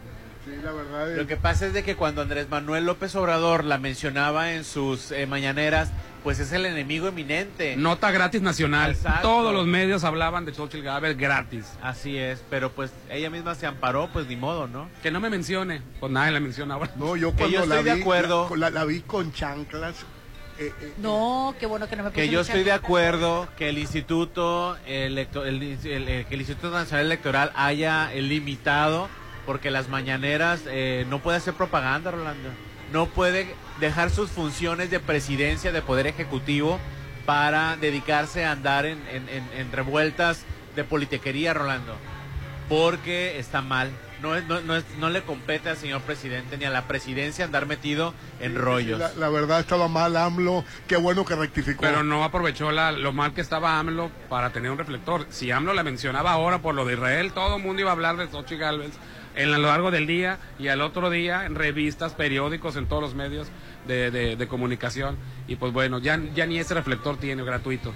[0.44, 3.62] sí, la verdad es- Lo que pasa es de que cuando Andrés Manuel López Obrador
[3.64, 5.90] la mencionaba en sus eh, mañaneras,
[6.22, 7.76] pues es el enemigo eminente.
[7.76, 8.92] Nota gratis nacional.
[8.92, 9.22] Exacto.
[9.28, 11.66] Todos los medios hablaban de Xochitl Gálvez gratis.
[11.82, 14.88] Así es, pero pues ella misma se amparó, pues ni modo, ¿no?
[15.02, 15.82] Que no me mencione.
[16.00, 16.92] Pues nadie la menciona ahora.
[16.96, 18.56] No, yo Que cuando yo la estoy de vi, acuerdo.
[18.56, 19.96] La, la vi con chanclas.
[20.58, 23.78] eh, eh, No, qué bueno que no me Que yo estoy de acuerdo que el
[23.78, 29.08] Instituto Electo- el, el- el Instituto Nacional Electoral haya limitado
[29.46, 32.48] porque las mañaneras eh, no puede hacer propaganda, Rolando.
[32.92, 36.78] No puede dejar sus funciones de presidencia, de poder ejecutivo,
[37.26, 41.94] para dedicarse a andar en, en- en- en revueltas de politiquería, Rolando.
[42.68, 43.90] Porque está mal.
[44.22, 47.44] No, es- no, no, es- no le compete al señor presidente ni a la presidencia
[47.44, 48.98] andar metido en rollos.
[49.00, 50.64] La, la verdad estaba mal AMLO.
[50.86, 51.82] Qué bueno que rectificó.
[51.82, 55.26] Pero no aprovechó la, lo mal que estaba AMLO para tener un reflector.
[55.30, 58.16] Si AMLO la mencionaba ahora por lo de Israel, todo el mundo iba a hablar
[58.16, 58.92] de Xochitl Gálvez
[59.34, 63.02] en a lo largo del día y al otro día en revistas, periódicos, en todos
[63.02, 63.48] los medios
[63.86, 65.16] de, de- de comunicación.
[65.48, 67.92] Y pues bueno, ya, ya ni ese reflector tiene gratuito.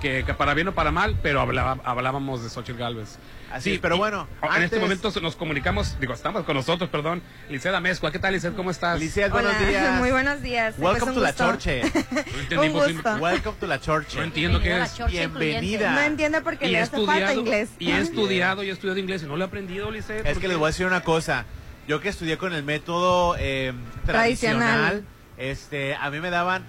[0.00, 3.16] que, que para bien o para mal, pero hablaba- hablábamos de Xochitl Galvez.
[3.50, 7.22] Así, pero y- bueno, En antes- este momento nos comunicamos, digo, estamos con nosotros, perdón,
[7.48, 8.10] Liceda Mezcua.
[8.12, 8.52] ¿Qué tal, Liced?
[8.54, 9.00] ¿Cómo estás?
[9.00, 9.98] Liced, buenos días.
[10.00, 10.74] Muy buenos días.
[10.76, 11.44] Welcome Pues to la gusto.
[11.44, 11.82] chorche.
[12.54, 13.14] No Un pues, gusto.
[13.16, 14.18] Welcome to la chorche.
[14.18, 14.98] No entiendo qué es.
[14.98, 15.92] la Bienvenida.
[15.92, 17.70] No entiende porque le hace falta inglés.
[17.78, 20.26] y he estudiado, y he estudiado inglés y no lo he aprendido, Liced.
[20.26, 21.46] Es que les voy a decir una cosa.
[21.86, 23.72] Yo que estudié con el método eh,
[24.06, 24.60] Tradicional.
[25.02, 25.04] tradicional,
[25.36, 26.64] este, a mí me daban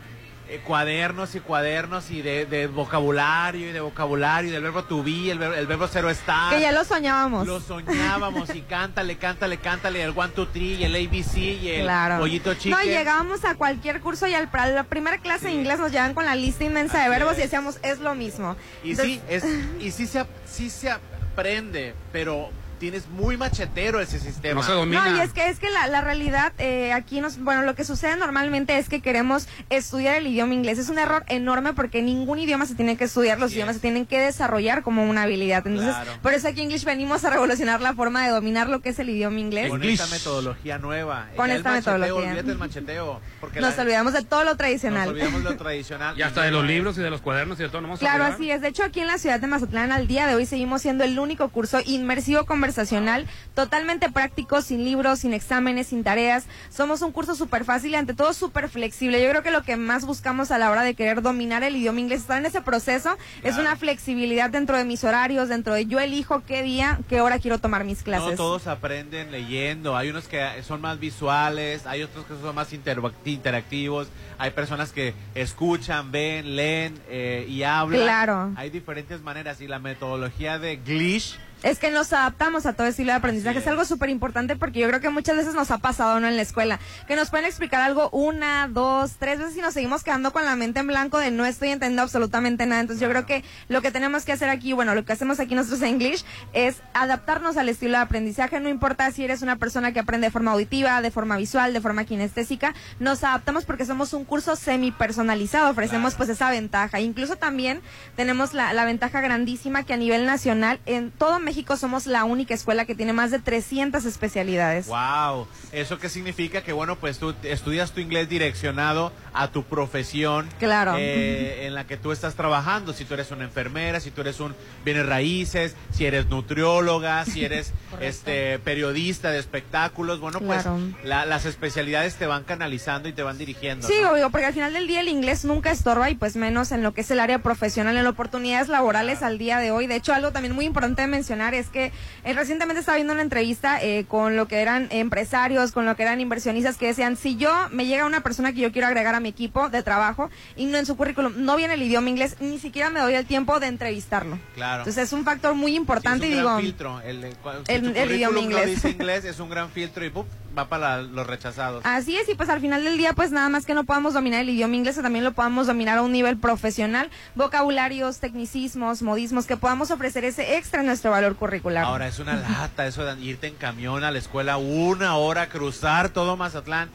[0.49, 5.01] eh, cuadernos y cuadernos y de, de vocabulario y de vocabulario y del verbo to
[5.03, 6.49] be, el, ver- el verbo cero está.
[6.51, 7.47] Que ya lo soñábamos.
[7.47, 11.81] Lo soñábamos y cántale, cántale, cántale el one, two, three y el ABC y el
[11.83, 12.19] Claro.
[12.19, 12.71] pollito chicken.
[12.71, 16.13] No, llegábamos a cualquier curso y al, para la primera clase de inglés nos llevan
[16.13, 18.55] con la lista inmensa de verbos y decíamos, es lo mismo.
[18.83, 19.45] Y Entonces, sí, es,
[19.79, 24.61] y sí se, sí se aprende, pero tienes muy machetero ese sistema.
[24.61, 25.09] No se domina.
[25.09, 27.83] No, y es que es que la, la realidad eh, aquí nos, bueno, lo que
[27.83, 30.77] sucede normalmente es que queremos estudiar el idioma inglés.
[30.79, 34.05] Es un error enorme porque ningún idioma se tiene que estudiar, los idiomas se tienen
[34.05, 35.65] que desarrollar como una habilidad.
[35.65, 36.11] Entonces, Claro.
[36.21, 38.99] por eso aquí en English venimos a revolucionar la forma de dominar lo que es
[38.99, 39.69] el idioma inglés.
[39.69, 41.27] Con esta metodología nueva.
[41.35, 42.29] Con el esta macheteo, metodología.
[42.31, 43.21] Olvídate el macheteo.
[43.39, 45.09] Porque Nos la- olvidamos de todo lo nos tradicional.
[45.09, 46.17] olvidamos de lo tradicional.
[46.17, 47.81] Y hasta de los libros y de los cuadernos y de todo.
[47.81, 48.61] ¿no vamos Claro, así es.
[48.61, 51.17] De hecho, aquí en la ciudad de Mazatlán, al día de hoy, seguimos siendo el
[51.19, 56.45] único curso inmersivo conversacional, totalmente práctico, sin libros, sin exámenes, sin tareas.
[56.71, 59.21] Somos un curso súper fácil y ante todo súper flexible.
[59.23, 61.99] Yo creo que lo que más buscamos a la hora de querer dominar el idioma
[61.99, 65.99] inglés, estar en ese proceso, es una flexibilidad dentro de mis horarios, dentro de yo
[65.99, 68.35] elijo qué día, qué hora quiero tomar mis No clases.
[68.35, 69.95] todos aprenden leyendo.
[69.95, 74.07] Hay unos que son más visuales, hay otros que son más interactivos.
[74.39, 78.01] Hay personas que escuchan, ven, leen eh, y hablan.
[78.01, 78.51] Claro.
[78.55, 83.11] Hay diferentes maneras y la metodología de Glish Es que nos adaptamos a todo estilo
[83.11, 83.59] de aprendizaje.
[83.59, 83.67] Es.
[83.67, 86.27] algo súper importante porque yo creo que muchas veces nos ha pasado ¿no?
[86.27, 86.79] en la escuela.
[87.07, 90.55] Que nos pueden explicar algo una, dos, tres veces y nos seguimos quedando con la
[90.55, 92.81] mente en blanco de no estoy entendiendo absolutamente nada.
[92.81, 95.55] Entonces yo creo que lo que tenemos que hacer aquí, bueno, lo que hacemos aquí
[95.55, 98.59] nosotros en English es adaptarnos al estilo de aprendizaje.
[98.59, 101.81] No importa si eres una persona que aprende de forma auditiva, de forma visual, de
[101.81, 102.75] forma kinestésica.
[102.99, 105.71] Nos adaptamos porque somos un curso semi personalizado.
[105.71, 106.99] Ofrecemos pues esa ventaja.
[106.99, 107.81] Incluso también
[108.15, 112.53] tenemos la, la ventaja grandísima que a nivel nacional en todo México somos la única
[112.53, 114.87] escuela que tiene más de 300 especialidades.
[114.87, 116.61] Wow, ¿eso qué significa?
[116.63, 120.95] Que bueno, pues tú estudias tu inglés direccionado a tu profesión Claro.
[120.97, 122.91] eh, en la que tú estás trabajando.
[122.93, 127.45] Si tú eres una enfermera, si tú eres un bienes raíces, si eres nutrióloga, si
[127.45, 127.71] eres
[128.01, 130.77] este periodista de espectáculos, bueno, Claro.
[130.77, 133.87] pues la- las especialidades te van canalizando y te van dirigiendo.
[133.87, 134.11] Sí, ¿no?
[134.11, 136.93] obvio, porque al final del día el inglés nunca estorba y pues menos en lo
[136.93, 139.87] que es el área profesional, en oportunidades laborales al día de hoy.
[139.87, 141.91] De hecho, algo también muy importante de mencionar es que
[142.23, 146.03] eh, recientemente estaba viendo una entrevista eh, con lo que eran empresarios, con lo que
[146.03, 149.19] eran inversionistas que decían, si yo me llega una persona que yo quiero agregar a
[149.19, 152.57] mi equipo de trabajo y no en su currículum no viene el idioma inglés, ni
[152.59, 154.39] siquiera me doy el tiempo de entrevistarlo.
[154.55, 154.81] Claro.
[154.83, 156.65] Entonces es un factor muy importante Sí, es y un gran digo...
[156.67, 157.01] filtro.
[157.01, 157.21] El,
[157.67, 158.67] si el- el idioma no inglés.
[158.67, 160.25] dice inglés es un gran filtro y ¡pum!
[160.57, 161.81] va para los rechazados.
[161.85, 164.39] Así es, y pues al final del día, pues nada más que no podamos dominar
[164.39, 169.47] el idioma inglés, que también lo podamos dominar a un nivel profesional, vocabularios, tecnicismos, modismos,
[169.47, 171.85] que podamos ofrecer ese extra en nuestro valor curricular.
[171.85, 176.09] Ahora es una lata eso de irte en camión a la escuela una hora, cruzar
[176.09, 176.89] todo Mazatlán.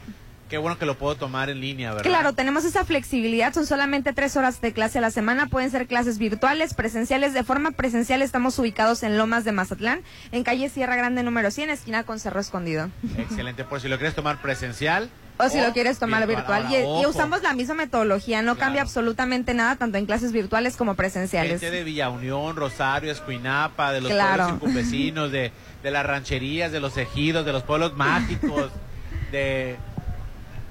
[0.51, 2.03] Qué bueno que lo puedo tomar en línea, ¿verdad?
[2.03, 5.87] Claro, tenemos esa flexibilidad, son solamente tres horas de clase a la semana, pueden ser
[5.87, 7.33] clases virtuales, presenciales.
[7.33, 10.01] De forma presencial estamos ubicados en Lomas de Mazatlán,
[10.33, 12.89] en calle Sierra Grande número 100, esquina con Cerro Escondido.
[13.17, 15.09] Excelente, por si lo quieres tomar presencial.
[15.37, 16.65] O si lo quieres tomar virtual.
[16.65, 20.95] Ahora, Y, usamos la misma metodología, no cambia absolutamente nada, tanto en clases virtuales como
[20.95, 21.61] presenciales.
[21.61, 24.43] Gente de Villa Unión, Rosario, Escuinapa, de los Claro.
[24.43, 28.69] pueblos circunvecinos, de, de las rancherías, de los ejidos, de los pueblos mágicos,
[29.31, 29.77] de,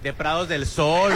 [0.03, 1.13] de Prados del Sol.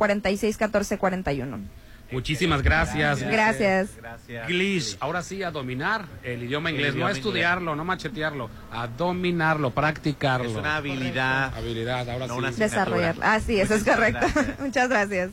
[0.00, 1.60] 669-146-1441, 669-146-1441.
[2.12, 3.20] Muchísimas gracias.
[3.22, 3.90] Gracias.
[4.48, 9.70] Glish, ahora sí a dominar el idioma inglés, no a estudiarlo, no machetearlo, a dominarlo,
[9.70, 10.50] practicarlo.
[10.50, 11.54] Es una habilidad.
[11.56, 12.32] Habilidad, ahora sí.
[12.32, 12.68] una asignatura.
[12.84, 13.16] Desarrollar.
[13.22, 14.26] Así es, es Muchísimas correcto.
[14.34, 14.60] gracias.
[14.60, 15.30] Muchas gracias.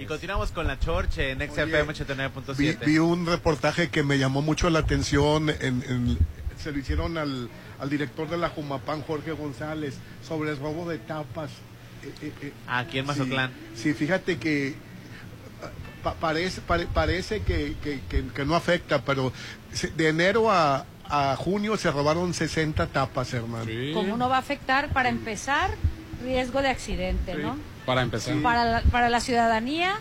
[0.00, 2.78] Y continuamos con la Chorche en XFM Vi, 89.7.
[2.86, 6.18] vi un reportaje que me llamó mucho la atención, en- en-
[6.60, 7.48] se lo hicieron al,
[7.78, 11.50] al director de la Jumapán, Jorge González, sobre el robo de tapas.
[12.06, 13.50] Eh, eh, eh, Aquí en sí, Mazatlán.
[13.74, 14.74] Sí, fíjate que
[16.02, 19.32] pa- parece, pare- parece que, que- que- que no afecta, pero
[19.72, 23.66] se- de enero a, a junio se robaron 60 tapas, hermano.
[23.94, 25.70] ¿Cómo no va a afectar, para empezar,
[26.22, 27.56] riesgo de accidente, ¿no?
[27.84, 28.34] Para empezar.
[28.42, 29.94] Para la, para la ciudadanía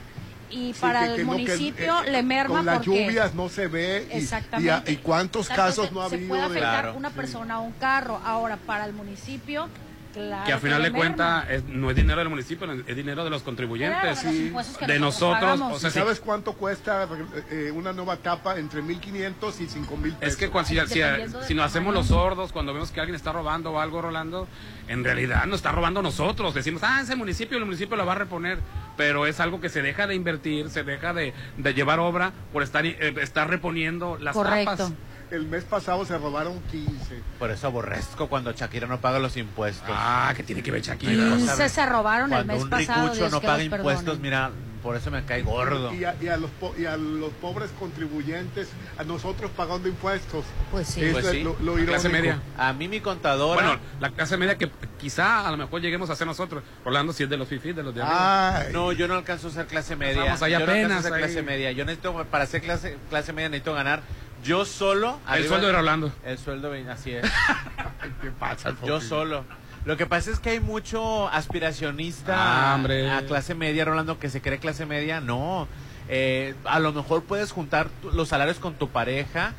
[0.50, 3.06] y Sí, para que- el que no, que, municipio eh, le merma Con las porque...
[3.06, 4.08] lluvias no se ve.
[4.12, 4.92] y- y, Exactamente.
[4.92, 6.30] y cuántos Tanto casos se- no ha se habido.
[6.30, 8.20] puede de- afectar una persona o un carro.
[8.24, 9.68] Ahora, para el municipio,
[10.16, 13.24] claro que a final le de cuentas es- no es dinero del municipio, es dinero
[13.24, 15.62] de los contribuyentes, Claro, de los impuestos que de nosotros.
[15.62, 17.08] O sea, ¿Y si- ¿Sabes cuánto cuesta
[17.52, 18.58] eh, una nueva tapa?
[18.58, 20.34] Entre 1.500 y 5.000 pesos.
[20.34, 21.02] es que cuando, si, si-
[21.48, 24.48] si nos hacemos los sordos, cuando vemos que alguien está robando o algo, Rolando,
[24.88, 26.54] en realidad nos está robando nosotros.
[26.54, 28.60] Decimos, ah, ese municipio, el municipio lo va a reponer.
[28.98, 32.64] Pero es algo que se deja de invertir, se deja de, de llevar obra por
[32.64, 34.34] estar, eh, estar reponiendo las
[34.66, 34.94] tapas.
[35.32, 37.20] El mes pasado se robaron 15.
[37.40, 39.90] Por eso aborrezco cuando Shakira no paga los impuestos.
[39.92, 41.36] Ah, que tiene que ver Shakira.
[41.36, 43.02] 15 se robaron el Cuando mes un pasado.
[43.04, 44.52] ricucho Dios no que paga impuestos, mira,
[44.84, 45.92] por eso me cae gordo.
[45.96, 48.68] Y a, y a los, po- y a los pobres contribuyentes,
[49.00, 50.46] a nosotros pagando impuestos.
[50.70, 51.10] Pues sí.
[51.12, 51.42] Pues sí.
[51.42, 52.40] lo, lo La clase media.
[52.56, 53.64] A mí mi contadora...
[53.64, 54.70] Bueno, la clase media que
[55.00, 56.62] quizá a lo mejor lleguemos a ser nosotros.
[56.86, 58.66] Rolando si es de los fifí, de los de arriba.
[58.72, 60.20] No, yo no alcanzo a ser clase media.
[60.22, 61.72] Estamos ahí yo no apenas, alcanzo a ser clase media.
[61.72, 64.02] Yo necesito, para ser clase, clase media necesito ganar
[64.46, 65.20] yo solo.
[65.28, 66.12] El arriba- sueldo de Rolando.
[66.26, 67.24] El sueldo, así es.
[68.22, 69.44] ¿Qué pasa, yo solo.
[69.86, 72.76] Lo que pasa es que hay mucho aspiracionista Ah,
[73.18, 75.22] a clase media, Rolando, que se cree clase media.
[75.22, 75.68] No.
[76.10, 79.54] Eh, a lo mejor puedes juntar los salarios con tu pareja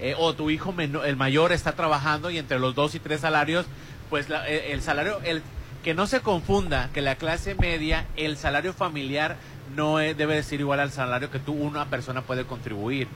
[0.00, 3.66] eh, o tu hijo el mayor está trabajando y entre los dos y tres salarios,
[4.10, 5.42] pues la- eh, el salario, el
[5.84, 9.36] que no se confunda que la clase media, el salario familiar
[9.76, 13.06] no es- debe de ser igual al salario que tú, una persona puede contribuir.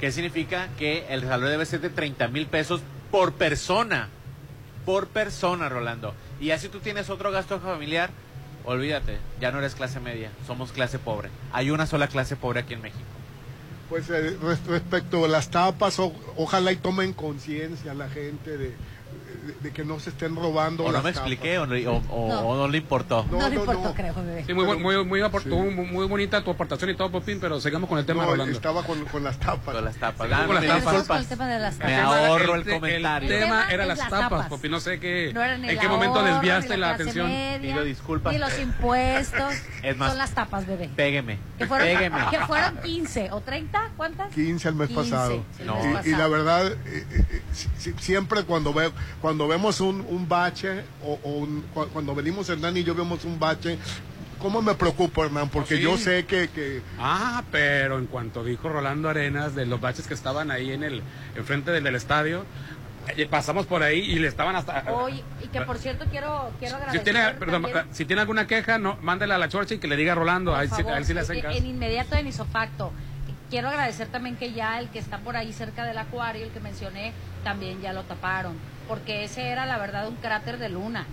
[0.00, 0.68] ¿Qué significa?
[0.78, 2.80] Que el salario debe ser de 30 mil pesos
[3.10, 4.08] por persona.
[4.86, 6.14] Por persona, Rolando.
[6.40, 8.10] Y así tú tienes otro gasto familiar,
[8.64, 11.28] olvídate, ya no eres clase media, somos clase pobre.
[11.52, 13.04] Hay una sola clase pobre aquí en México.
[13.90, 15.98] Pues eh, res- respecto a las tapas,
[16.36, 18.74] ojalá y tomen conciencia la gente de,
[19.50, 20.84] de- de que no se estén robando.
[20.84, 22.40] O no me expliqué o, o- o- No.
[22.40, 23.24] o no le importó.
[23.30, 23.94] No, No, le no, importó, no.
[23.94, 24.44] creo, bebé.
[24.46, 27.88] Sí, muy, muy, muy, apor- muy, muy bonita tu aportación y todo, Popín, pero sigamos
[27.88, 28.52] con el tema, No, Rolando.
[28.54, 29.74] estaba con, con las tapas.
[29.74, 30.28] Con las tapas.
[30.28, 31.06] Sí, Ah, con las me tapas.
[31.06, 32.16] Con el tema de las Me tapas.
[32.28, 33.30] ahorro el comentario.
[33.32, 34.48] El tema era las tapas, tapas.
[34.48, 34.70] Popín.
[34.70, 35.30] No sé qué.
[35.30, 37.28] ¿En qué momento ahorro, desviaste la atención?
[37.28, 38.32] media, Pido disculpas.
[38.32, 39.54] Ni los impuestos.
[39.82, 40.90] Es más- Son las tapas, bebé.
[40.94, 41.38] Pégueme.
[41.58, 42.18] Que fueron, Pégueme.
[42.30, 44.32] que fueron 15 o 30, ¿cuántas?
[44.34, 45.42] 15 el mes 15 pasado.
[46.04, 48.90] Y- Y, la verdad, eh, eh, eh, si- si- siempre cuando ve,
[49.22, 53.24] cuando vemos un, un bache o, o un- cu- cuando venimos Hernán y yo vemos
[53.24, 53.78] un bache,
[54.38, 55.48] ¿cómo me preocupo, Hernán?
[55.48, 55.82] Porque Sí.
[55.82, 60.14] yo sé que, que Ah, pero en cuanto dijo Rolando Arenas de los baches que
[60.14, 61.02] estaban ahí en el
[61.36, 62.44] enfrente del, del estadio,
[63.16, 66.76] eh, pasamos por ahí y le estaban hasta Oye, y que por cierto quiero, quiero
[66.76, 69.78] si agradecer tiene, perdón, también, si tiene alguna queja, no, mándela a la chorcha y
[69.78, 71.36] que le diga a Rolando, por a él, sí- favor, a él sí le hacen
[71.36, 71.56] en- caso.
[71.58, 72.92] en inmediato en isofacto.
[73.48, 76.60] Quiero agradecer también que ya el que está por ahí cerca del acuario, el que
[76.60, 77.12] mencioné,
[77.42, 78.52] también ya lo taparon,
[78.90, 81.06] porque ese era la verdad un cráter de luna.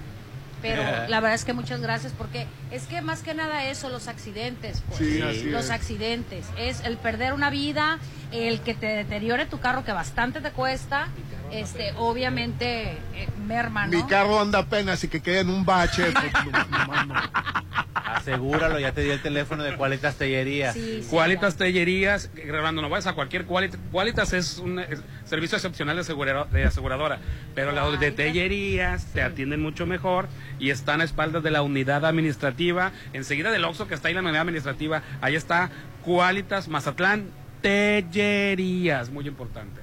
[0.63, 4.07] Pero la verdad es que muchas gracias porque es que más que nada eso, los
[4.07, 4.81] accidentes.
[4.87, 4.97] pues.
[4.97, 5.69] Sí, así los es.
[5.69, 6.47] accidentes.
[6.57, 7.99] Es el perder una vida,
[8.31, 11.09] el que te deteriore tu carro, que bastante te cuesta.
[11.51, 13.97] Este, obviamente, eh, merma, ¿no?
[13.97, 16.03] Mi carro anda apenas y que quede en un bache.
[16.11, 17.21] pues, no, no, no.
[17.93, 20.73] Asegúralo, ya te di el teléfono de Cualitas Tellería.
[21.09, 23.79] Cualitas Tellerías, Rolando, no vayas a cualquier Qualitas.
[23.91, 24.87] Qualitas es un eh,
[25.25, 27.19] servicio excepcional de, asegurado- de aseguradora,
[27.55, 30.27] pero los de Tellerías te atienden mucho mejor
[30.59, 32.91] y están a espaldas de la unidad administrativa.
[33.13, 35.69] Enseguida del Oxxo que está ahí la unidad administrativa, ahí está
[36.03, 37.29] Qualitas Mazatlán
[37.61, 39.81] Tellerías, muy importante.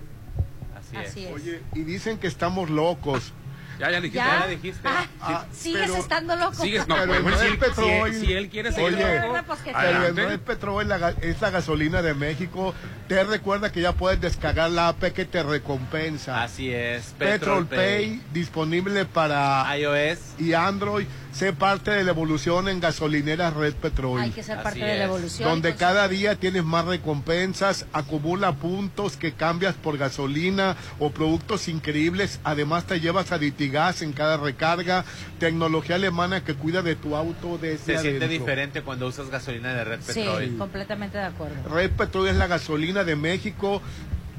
[0.97, 1.33] Así Así es.
[1.33, 3.33] Oye, y dicen que estamos locos.
[3.77, 4.19] Ya, ya dijiste.
[4.19, 4.41] ¿Ya?
[4.43, 4.89] Ya dijiste.
[5.21, 6.55] Ah, sigues pero- estando loco.
[6.55, 8.07] Sigues, no, Pero no si, es él- petróleo.
[8.13, 9.73] si- si él quiere seguir Oye, loco, pues que.
[9.73, 12.73] Pero no es petróleo, es la, es la gasolina de México.
[13.09, 16.45] Te recuerda que ya puedes descargar la app que te recompensa.
[16.45, 17.15] Así es.
[17.19, 20.19] Petrol Pay, disponible para iOS.
[20.39, 21.07] y Android.
[21.35, 24.21] Sé parte de la evolución en gasolineras Red Petrol.
[24.21, 25.49] Hay que ser parte Así de la evolución.
[25.49, 31.67] donde Pues, cada día tienes más recompensas, acumula puntos que cambias por gasolina o productos
[31.67, 35.05] increíbles, además te llevas a Ditigas en cada recarga,
[35.41, 38.29] tecnología alemana que cuida de tu auto desde Se siente adentro.
[38.29, 40.45] diferente cuando usas gasolina de Red Petrol.
[40.45, 41.69] Sí, completamente de acuerdo.
[41.69, 43.83] Red Petrol es la gasolina de México,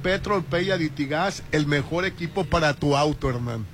[0.01, 3.65] Petrol Pay a Ditigas, el mejor equipo para tu auto, Hernán.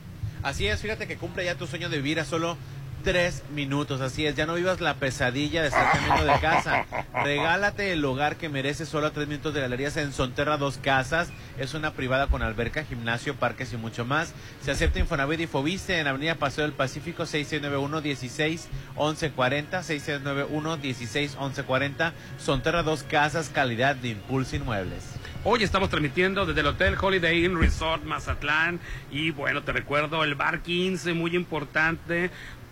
[0.41, 2.57] Así es, fíjate que cumple ya tu sueño de vivir a solo
[3.02, 4.02] tres minutos.
[4.02, 6.86] Así es, ya no vivas la pesadilla de estar cambiando de casa.
[7.24, 11.30] Regálate el hogar que mereces solo a tres minutos de galerías en Sonterra Dos Casas.
[11.60, 14.34] Es una privada con alberca, gimnasio, parques y mucho más.
[14.62, 21.32] Se acepta Infonavit y Fobiste en Avenida Paseo del Pacífico 6691 16 1140 6691 16
[21.32, 25.22] 1140 Sonterra Dos Casas, calidad de impulso inmuebles.
[25.43, 28.80] Hoy estamos transmitiendo desde el Hotel Holiday Inn Resort Mazatlán
[29.10, 32.30] y bueno, te recuerdo el Bar 15, muy importante.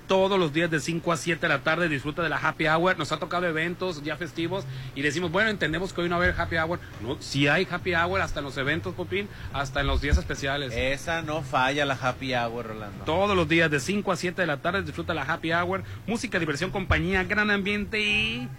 [0.10, 2.98] Todos los días de 5 a 7 de la tarde disfruta de la happy hour.
[2.98, 6.28] Nos ha tocado eventos ya festivos y decimos, bueno, entendemos que hoy no va a
[6.30, 6.80] haber happy hour.
[7.02, 10.74] No, si hay happy hour hasta en los eventos, Popín, hasta en los días especiales.
[10.76, 13.06] Esa no falla la happy hour, Rolando.
[13.06, 15.84] Todos los días de 5 a 7 de la tarde disfruta la happy hour.
[16.08, 18.50] Música, diversión, compañía, gran ambiente y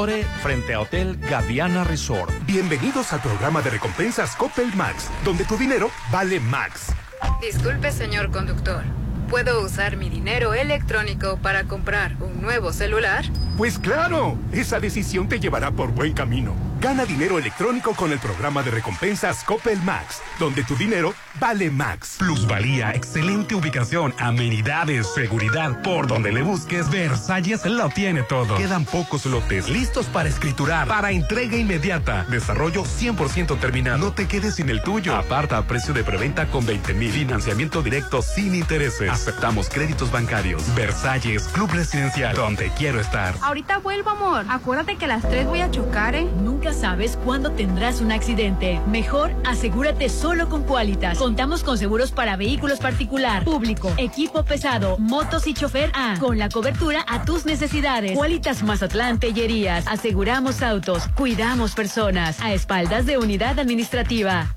[0.00, 2.32] Frente a Hotel Gaviana Resort.
[2.46, 6.94] Bienvenidos al programa de recompensas Coppel Max, donde tu dinero vale Max.
[7.42, 8.82] Disculpe, señor conductor.
[9.28, 13.26] ¿Puedo usar mi dinero electrónico para comprar un nuevo celular?
[13.58, 16.69] Pues claro, esa decisión te llevará por buen camino.
[16.80, 22.16] Gana dinero electrónico con el programa de recompensas Coppel Max, donde tu dinero vale Max.
[22.18, 25.82] Plusvalía, excelente ubicación, amenidades, seguridad.
[25.82, 28.56] Por donde le busques, Versalles lo tiene todo.
[28.56, 32.24] Quedan pocos lotes listos para escriturar, para entrega inmediata.
[32.30, 33.98] Desarrollo 100% terminado.
[33.98, 35.14] No te quedes sin el tuyo.
[35.16, 37.12] Aparta a precio de preventa con 20 mil.
[37.12, 39.10] Financiamiento directo sin intereses.
[39.10, 40.62] Aceptamos créditos bancarios.
[40.74, 43.34] Versalles, Club Residencial, donde quiero estar.
[43.42, 44.46] Ahorita vuelvo, amor.
[44.48, 46.26] Acuérdate que a las tres voy a chocar, ¿eh?
[46.40, 48.80] Nunca Sabes cuándo tendrás un accidente.
[48.86, 51.18] Mejor asegúrate solo con Qualitas.
[51.18, 56.48] Contamos con seguros para vehículos particular, público, equipo pesado, motos y chofer A, con la
[56.48, 58.12] cobertura a tus necesidades.
[58.12, 59.86] Qualitas Mazatlán Tellerías.
[59.86, 62.40] Aseguramos autos, cuidamos personas.
[62.40, 64.56] A espaldas de unidad administrativa.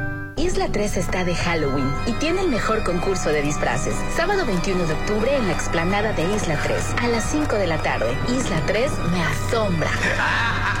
[0.37, 3.95] Isla 3 está de Halloween y tiene el mejor concurso de disfraces.
[4.15, 7.77] Sábado 21 de octubre en la explanada de Isla 3 a las 5 de la
[7.81, 8.17] tarde.
[8.29, 9.91] Isla 3 me asombra.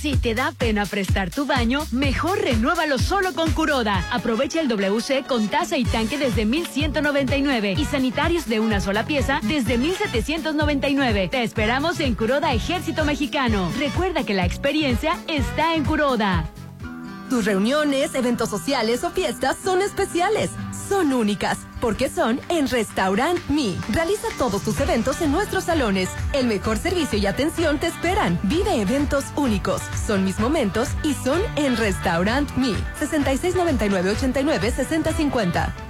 [0.00, 4.02] Si te da pena prestar tu baño, mejor renuévalo solo con Curoda.
[4.10, 9.40] Aprovecha el WC con taza y tanque desde 1199 y sanitarios de una sola pieza
[9.42, 11.28] desde 1799.
[11.28, 13.70] Te esperamos en Curoda Ejército Mexicano.
[13.78, 16.50] Recuerda que la experiencia está en Curoda.
[17.28, 20.50] Tus reuniones, eventos sociales o fiestas son especiales,
[20.90, 23.76] son únicas, porque son en Restaurant Me.
[23.92, 26.10] Realiza todos tus eventos en nuestros salones.
[26.32, 28.40] El mejor servicio y atención te esperan.
[28.42, 29.82] Vive eventos únicos.
[30.04, 32.74] Son mis momentos y son en Restaurant Me.
[32.98, 35.89] 6699 89 6050.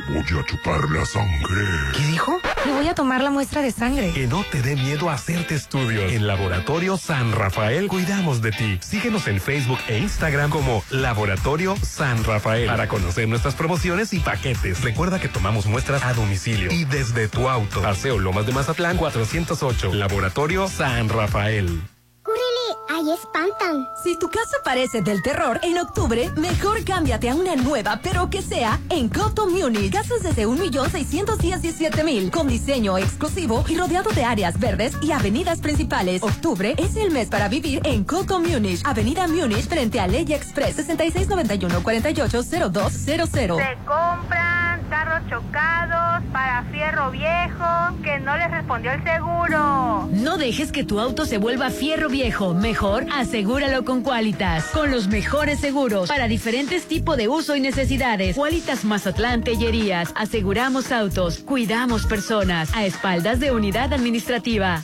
[0.09, 1.65] Voy a chupar la sangre.
[1.93, 2.39] ¿Qué dijo?
[2.65, 4.11] Le voy a tomar la muestra de sangre.
[4.13, 6.11] Que no te dé miedo hacerte estudios.
[6.13, 8.79] En Laboratorio San Rafael cuidamos de ti.
[8.81, 14.81] Síguenos en Facebook e Instagram como Laboratorio San Rafael para conocer nuestras promociones y paquetes.
[14.81, 17.81] Recuerda que tomamos muestras a domicilio y desde tu auto.
[17.81, 19.93] Paseo Lomas de Mazatlán 408.
[19.93, 21.81] Laboratorio San Rafael.
[22.89, 23.89] ¡Ahí espantan!
[24.01, 28.41] Si tu casa parece del terror, en octubre, mejor cámbiate a una nueva, pero que
[28.41, 29.91] sea en Coto Munich.
[29.91, 36.23] Casas desde 1.617.000, con diseño exclusivo y rodeado de áreas verdes y avenidas principales.
[36.23, 38.81] Octubre es el mes para vivir en Coto Munich.
[38.83, 42.89] Avenida Munich frente a Ley Express 6691-480200.
[42.89, 43.17] Se
[43.85, 47.65] compran carros chocados para fierro viejo
[48.03, 50.09] que no les respondió el seguro.
[50.11, 52.53] No dejes que tu auto se vuelva fierro viejo.
[52.53, 54.65] Mejor asegúralo con Qualitas.
[54.67, 58.35] Con los mejores seguros para diferentes tipos de uso y necesidades.
[58.35, 60.11] Qualitas Mazatlán Tellerías.
[60.15, 61.39] Aseguramos autos.
[61.39, 62.73] Cuidamos personas.
[62.75, 64.83] A espaldas de unidad administrativa.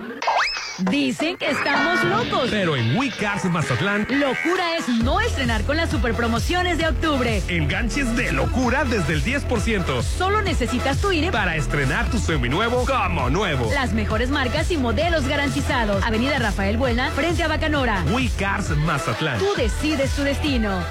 [0.89, 2.49] Dicen que estamos locos.
[2.49, 7.43] Pero en WeCars Mazatlán, locura es no estrenar con las super promociones de octubre.
[7.47, 10.01] Enganches de locura desde el 10%.
[10.01, 13.69] Solo necesitas tu INE para estrenar tu seminuevo como nuevo.
[13.73, 16.03] Las mejores marcas y modelos garantizados.
[16.03, 18.03] Avenida Rafael Buena, frente a Bacanora.
[18.11, 19.39] WeCars Mazatlán.
[19.39, 20.83] Tú decides tu destino.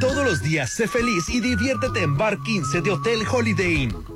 [0.00, 4.15] Todos los días sé feliz y diviértete en Bar 15 de Hotel Holiday Inn.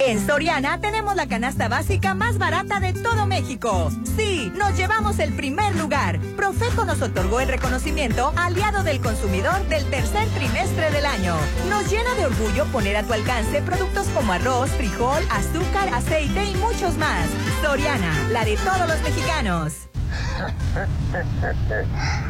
[0.00, 3.90] En Soriana tenemos la canasta básica más barata de todo México.
[4.16, 6.18] Sí, nos llevamos el primer lugar.
[6.36, 11.36] Profeco nos otorgó el reconocimiento Aliado del Consumidor del tercer trimestre del año.
[11.70, 16.54] Nos llena de orgullo poner a tu alcance productos como arroz, frijol, azúcar, aceite y
[16.56, 17.28] muchos más.
[17.62, 19.74] Soriana, la de todos los mexicanos.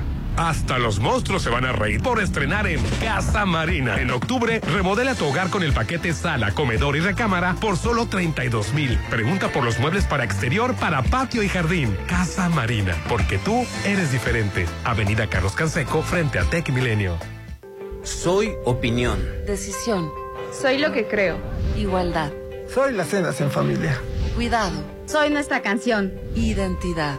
[0.37, 4.01] Hasta los monstruos se van a reír por estrenar en Casa Marina.
[4.01, 8.74] En octubre, remodela tu hogar con el paquete sala, comedor y recámara por solo 32
[8.74, 8.99] mil.
[9.11, 11.97] Pregunta por los muebles para exterior, para patio y jardín.
[12.09, 14.66] Casa Marina, porque tú eres diferente.
[14.85, 17.16] Avenida Carlos Canseco, frente a Tech Milenio.
[18.03, 19.20] Soy opinión.
[19.47, 20.11] Decisión.
[20.53, 21.39] Soy lo que creo.
[21.76, 22.32] Igualdad.
[22.72, 24.01] Soy las cenas en familia.
[24.35, 24.82] Cuidado.
[25.07, 26.12] Soy nuestra canción.
[26.35, 27.18] Identidad.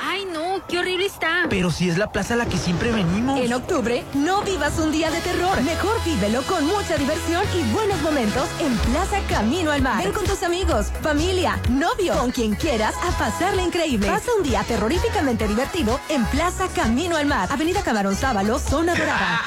[0.00, 1.46] Ay, no, qué horrible está.
[1.50, 3.38] Pero si es la plaza a la que siempre venimos.
[3.40, 5.60] En octubre, no vivas un día de terror.
[5.62, 10.02] Mejor vívelo con mucha diversión y buenos momentos en Plaza Camino al Mar.
[10.02, 14.06] Ven con tus amigos, familia, novio, con quien quieras a pasarle increíble.
[14.06, 17.48] Pasa un día terroríficamente divertido en Plaza Camino al Mar.
[17.50, 19.40] Avenida Camarón Sábalo, Zona Dorada.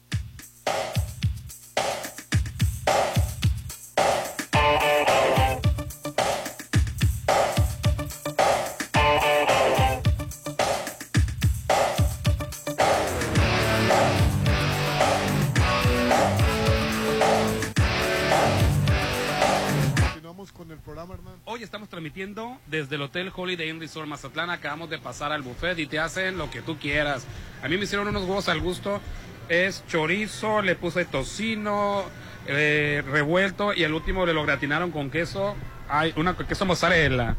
[22.77, 24.51] desde el Hotel Holiday Inn Resort Mazatlán.
[24.51, 27.27] Acabamos de pasar al buffet y te hacen lo que tú quieras.
[27.63, 29.01] A mí me hicieron unos huevos al gusto.
[29.49, 32.05] Es chorizo, le puse tocino,
[32.47, 35.57] eh, revuelto y el último le lo gratinaron con queso.
[35.89, 37.37] Hay una queso mozzarella.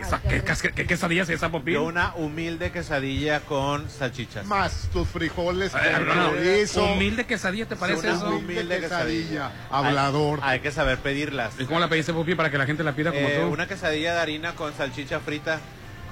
[0.00, 1.74] Esa- ¿Qué, qué- qué quesadilla es esa, Popín?
[1.74, 4.44] Yo una humilde quesadilla con salchichas.
[4.46, 6.84] Más tus frijoles con Eh, no, no, chorizo.
[6.92, 8.28] Humilde quesadilla, ¿te parece Una eso?
[8.36, 9.50] humilde quesadilla.
[9.70, 10.40] Hablador.
[10.42, 11.54] Hay, hay que saber pedirlas.
[11.58, 13.46] ¿Y cómo la pediste, Pupi, para que la gente la pida como Eh, tú?
[13.52, 15.60] una quesadilla de harina con salchicha frita.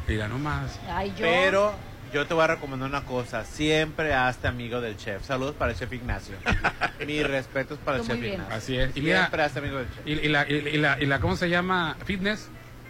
[0.09, 0.79] Mira nomás.
[0.91, 1.17] Ay, yo.
[1.27, 1.75] Pero
[2.13, 3.45] yo te voy a recomendar una cosa.
[3.45, 5.25] Siempre hazte amigo del chef.
[5.27, 6.37] Saludos para el chef Ignacio.
[7.07, 8.35] Mis respetos para el chef bien.
[8.35, 8.55] Ignacio.
[8.57, 8.97] Así es.
[8.97, 10.07] Y mira, Siempre hazte amigo del chef.
[10.07, 11.97] y, y la, y, y la, y la, ¿cómo se llama?
[12.07, 12.49] ¿Fitness?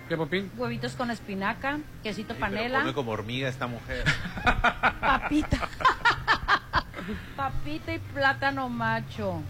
[0.08, 0.50] ¿Qué, Popín?
[0.56, 4.04] Huevitos con espinaca, quesito Ay, pero panela, come como hormiga esta mujer.
[5.00, 5.68] papita.
[7.36, 9.42] Papita y plátano macho.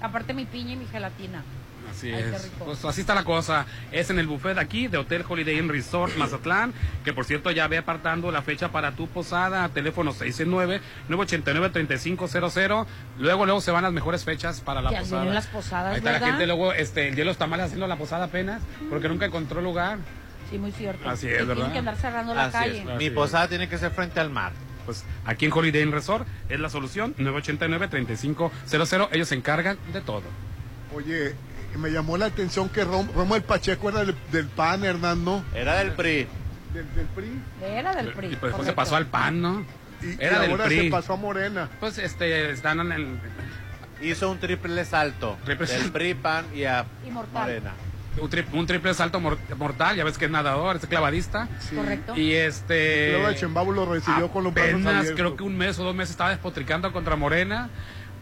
[0.00, 1.42] Aparte mi piña y mi gelatina.
[1.90, 2.50] Así Ay, es.
[2.64, 3.66] Pues así está la cosa.
[3.92, 6.72] Es en el buffet aquí de Hotel Holiday Inn Resort Mazatlán,
[7.04, 12.86] que por cierto ya ve apartando la fecha para tu posada, teléfono 669-989-3500.
[13.18, 15.22] Luego, luego se van las mejores fechas para la Ya posada.
[15.22, 17.86] vienen las posadas, Ahí está la gente luego, este, el día de los tamales haciendo
[17.86, 19.98] la posada apenas, porque nunca encontró lugar.
[20.50, 21.08] Sí, muy cierto.
[21.08, 21.54] Así es, Y ¿verdad?
[21.56, 22.78] Tienen que andar cerrando la Así calle.
[22.78, 22.98] es.
[22.98, 23.12] Mi es.
[23.12, 24.52] posada tiene que ser frente al mar.
[24.86, 29.08] Pues aquí en Holiday Inn Resort es la solución, 989-3500.
[29.12, 30.22] Ellos se encargan de todo.
[30.94, 31.34] Oye,
[31.78, 35.44] me llamó la atención que Rom- Romo el Pacheco era del, del PAN, Hernán, ¿no?
[35.54, 36.26] Era del PRI.
[36.74, 37.40] Del, del PRI.
[37.62, 38.26] Era del PRI.
[38.26, 38.74] Y pues después se correcto.
[38.76, 39.64] pasó al PAN, ¿no?
[40.02, 40.80] Y, Era y del ahora PRI.
[40.84, 41.68] se pasó a Morena.
[41.80, 43.06] Pues este, están en el,
[44.00, 45.36] Hizo un triple salto.
[45.44, 45.92] Triple del salto.
[45.92, 47.42] PRI, PAN y a Inmortal.
[47.42, 47.72] Morena.
[48.20, 51.48] un, tri- un triple salto mor- mortal, ya ves que es nadador, es clavadista.
[51.74, 52.16] Correcto.
[52.16, 53.10] Y este.
[53.12, 55.16] Luego el Chembabo lo recibió con los brazos apenas, abiertos.
[55.20, 57.70] creo que un mes o dos meses estaba despotricando contra Morena.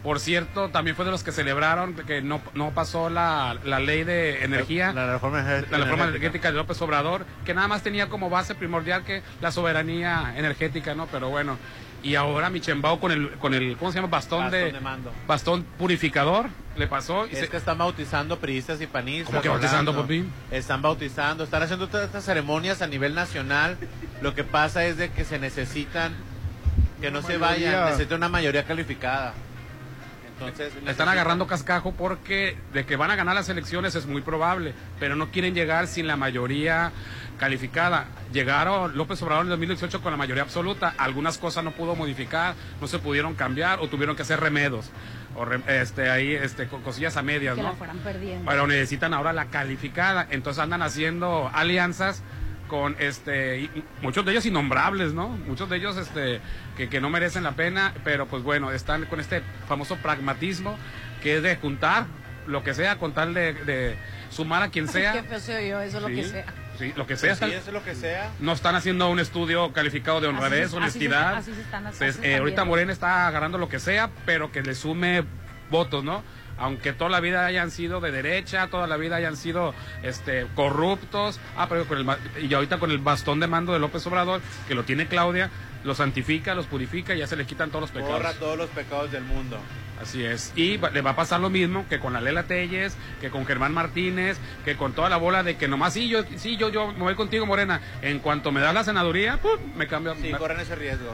[0.03, 4.03] Por cierto, también fue de los que celebraron que no, no pasó la, la ley
[4.03, 4.93] de energía.
[4.93, 5.77] La reforma energética.
[5.77, 9.51] la reforma energética de López Obrador, que nada más tenía como base primordial que la
[9.51, 11.07] soberanía energética, ¿no?
[11.07, 11.57] Pero bueno,
[12.03, 14.07] y ahora Michembao con el, con el, ¿cómo se llama?
[14.07, 15.11] Bastón, Bastón de, de mando.
[15.27, 17.25] bastón purificador, le pasó.
[17.27, 19.31] Y Es se- que están bautizando priistas y panistas.
[19.31, 19.93] ¿Cómo que bautizando.
[19.95, 20.31] Popín?
[20.51, 23.77] Están bautizando, están haciendo todas estas ceremonias a nivel nacional.
[24.21, 26.13] Lo que pasa es de que se necesitan,
[27.01, 27.71] que no se mayoría.
[27.71, 29.33] vayan, necesitan una mayoría calificada.
[30.39, 34.73] Entonces, están agarrando cascajo porque de que van a ganar las elecciones es muy probable,
[34.99, 36.91] pero no quieren llegar sin la mayoría
[37.39, 38.05] calificada.
[38.33, 42.87] Llegaron López Obrador en 2018 con la mayoría absoluta, algunas cosas no pudo modificar, no
[42.87, 44.89] se pudieron cambiar o tuvieron que hacer remedos
[45.35, 47.69] o re- este ahí este co- cosillas a medias, Que ¿no?
[47.69, 48.49] la fueran perdiendo.
[48.49, 52.23] Pero necesitan ahora la calificada, entonces andan haciendo alianzas
[52.67, 55.29] con este y muchos de ellos innombrables, ¿no?
[55.29, 56.41] Muchos de ellos este
[56.75, 60.77] que, que no merecen la pena, pero pues bueno, están con este famoso pragmatismo
[61.23, 62.05] que es de juntar
[62.45, 63.97] lo que sea con tal de, de
[64.29, 65.13] sumar a quien sea.
[65.13, 66.45] Qué feo oyó, eso es lo Sí, que sea.
[66.77, 67.29] sí, lo que sea.
[67.29, 68.29] Sí, están- eso es lo que sea.
[68.39, 71.35] no están haciendo un estudio calificado de honradez, honestidad.
[71.35, 72.65] así se- así se están- así Entonces, se eh, están ahorita.
[72.65, 75.23] Morena está agarrando lo que sea, pero que le sume
[75.69, 76.23] votos, ¿no?
[76.59, 81.39] Aunque toda la vida hayan sido de derecha, toda la vida hayan sido este, corruptos,
[81.55, 84.75] ah, pero con el, y ahorita con el bastón de mando de López Obrador, que
[84.75, 85.49] lo tiene Claudia,
[85.83, 88.13] los santifica, los purifica y ya se le quitan todos los pecados.
[88.15, 89.57] Borra todos los pecados del mundo.
[90.01, 90.51] Así es.
[90.55, 93.45] Y va- le va a pasar lo mismo que con la Lela Telles, que con
[93.47, 96.91] Germán Martínez, que con toda la bola de que nomás sí, yo, sí, yo, yo
[96.93, 97.81] me voy contigo, Morena.
[98.03, 99.57] En cuanto me das la senaduría, ¡pum!
[99.75, 100.13] me cambio.
[100.15, 101.13] Sí, me- corren ese riesgo.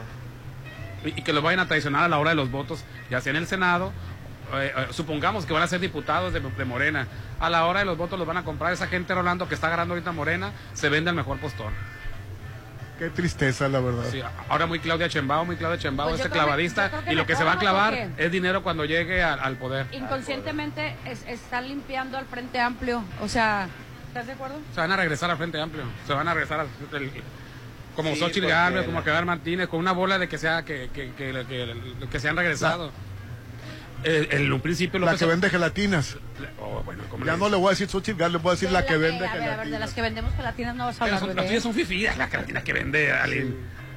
[1.04, 3.30] y, y que los vayan a traicionar a la hora de los votos, ya sea
[3.30, 3.92] en el Senado.
[4.54, 7.06] Eh, eh, supongamos que van a ser diputados de, de Morena.
[7.40, 8.72] A la hora de los votos los van a comprar.
[8.72, 11.72] Esa gente, Rolando, que está agarrando ahorita Morena, se vende al mejor postor.
[12.98, 14.04] Qué tristeza, la verdad.
[14.10, 16.90] Sí, ahora muy Claudia Chembao, muy Claudia Chembao, Pues este que- clavadista.
[17.04, 19.56] que y lo que se va a clavar Porque- es dinero cuando llegue al, al
[19.56, 19.86] poder.
[19.92, 23.02] Inconscientemente es- están limpiando al Frente Amplio.
[23.20, 23.66] O sea,
[24.06, 24.58] ¿estás de acuerdo?
[24.72, 25.82] Se van a regresar al Frente Amplio.
[26.06, 27.10] Se van a regresar al, el-
[27.96, 31.12] como Sí, Xochitl Gálvez, como Quedar Martínez, con una bola de que sea que, que,
[31.14, 32.92] que, que- que se han regresado.
[34.04, 36.18] Eh, en un principio La López que vende gelatinas.
[36.60, 38.54] Oh, bueno, ¿cómo Ya le no le voy a decir Xochitl Gálvez, le voy a
[38.54, 39.80] decir la que vende a ver, a ver, de gelatinas.
[39.80, 42.72] las que vendemos gelatinas no vas a hablar las tuyas son fifías, las gelatinas que
[42.74, 43.54] vende Aline.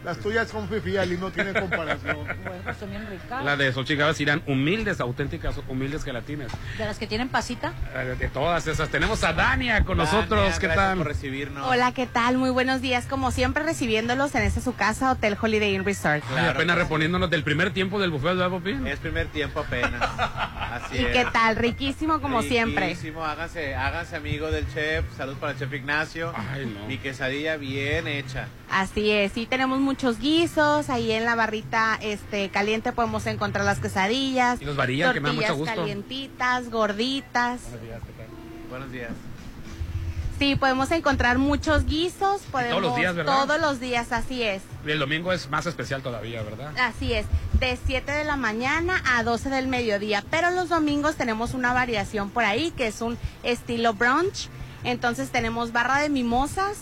[0.07, 2.15] Las tuyas son fifi, Ali, no tienen comparación.
[2.47, 3.43] Bueno, pues son bien ricas.
[3.43, 6.49] Las de Gálvez irán humildes, auténticas, humildes gelatinas.
[6.77, 7.73] De las que tienen pasita.
[7.93, 8.87] Eh, De todas esas.
[8.87, 10.59] Tenemos a Dania con Dania, nosotros.
[10.59, 10.97] ¿Qué gracias tal?
[10.99, 11.67] por recibirnos.
[11.67, 12.37] Hola, ¿qué tal?
[12.37, 13.05] Muy buenos días.
[13.05, 16.23] Como siempre, recibiéndolos en esta su casa, Hotel Holiday Inn Resort.
[16.33, 18.87] Ay, apenas reponiéndonos del primer tiempo del buffet de Popín.
[18.87, 20.01] Es primer tiempo apenas.
[20.71, 21.11] Así ¿Y es.
[21.11, 21.57] qué tal?
[21.57, 22.87] Riquísimo como siempre.
[22.87, 25.03] Riquísimo, háganse, háganse amigo del chef.
[25.17, 26.33] Salud para el chef Ignacio.
[26.87, 28.47] Mi quesadilla bien hecha.
[28.69, 33.79] Así es, sí tenemos muchos guisos, ahí en la barrita este caliente podemos encontrar las
[33.79, 35.73] quesadillas, Y nos varían, que me da mucho gusto.
[35.73, 37.61] calientitas, gorditas.
[38.69, 39.09] Buenos días.
[40.37, 43.33] Sí, podemos encontrar muchos guisos, podemos todos los días, ¿verdad?
[43.33, 44.61] todos los días, así es.
[44.85, 46.77] Y el domingo es más especial todavía, ¿verdad?
[46.77, 47.25] Así es,
[47.59, 52.29] de 7 de la mañana a 12 del mediodía, pero los domingos tenemos una variación
[52.29, 54.47] por ahí que es un estilo brunch.
[54.83, 56.77] Entonces tenemos barra de mimosas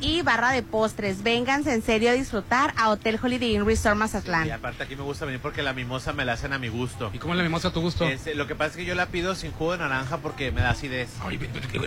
[0.00, 1.22] y barra de postres.
[1.22, 4.46] Vénganse en serio a disfrutar a Hotel Holiday Inn Resort Mazatlán.
[4.46, 7.10] Y aparte aquí me gusta venir porque la mimosa me la hacen a mi gusto.
[7.12, 8.08] ¿Y cómo es la mimosa a tu gusto?
[8.08, 10.60] Eh, lo que pasa es que yo la pido sin jugo de naranja porque me
[10.60, 11.08] da acidez.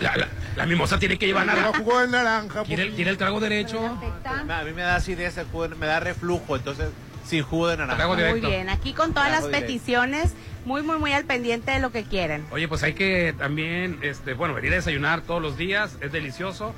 [0.00, 1.78] la, la- la mimosa tiene que llevar naranja.
[1.78, 2.62] jugo de naranja.
[2.64, 3.80] ¿Quiere, quiere el trago derecho?
[4.24, 6.88] A mí me da acidez, el jugo, me da reflujo, entonces
[7.24, 8.06] sin jugo de naranja.
[8.06, 9.66] Muy bien, aquí con todas las directo.
[9.66, 10.34] peticiones,
[10.66, 12.44] muy, muy, muy al pendiente de lo que quieren.
[12.50, 16.74] Oye, pues hay que también, este, bueno, venir a desayunar todos los días, es delicioso,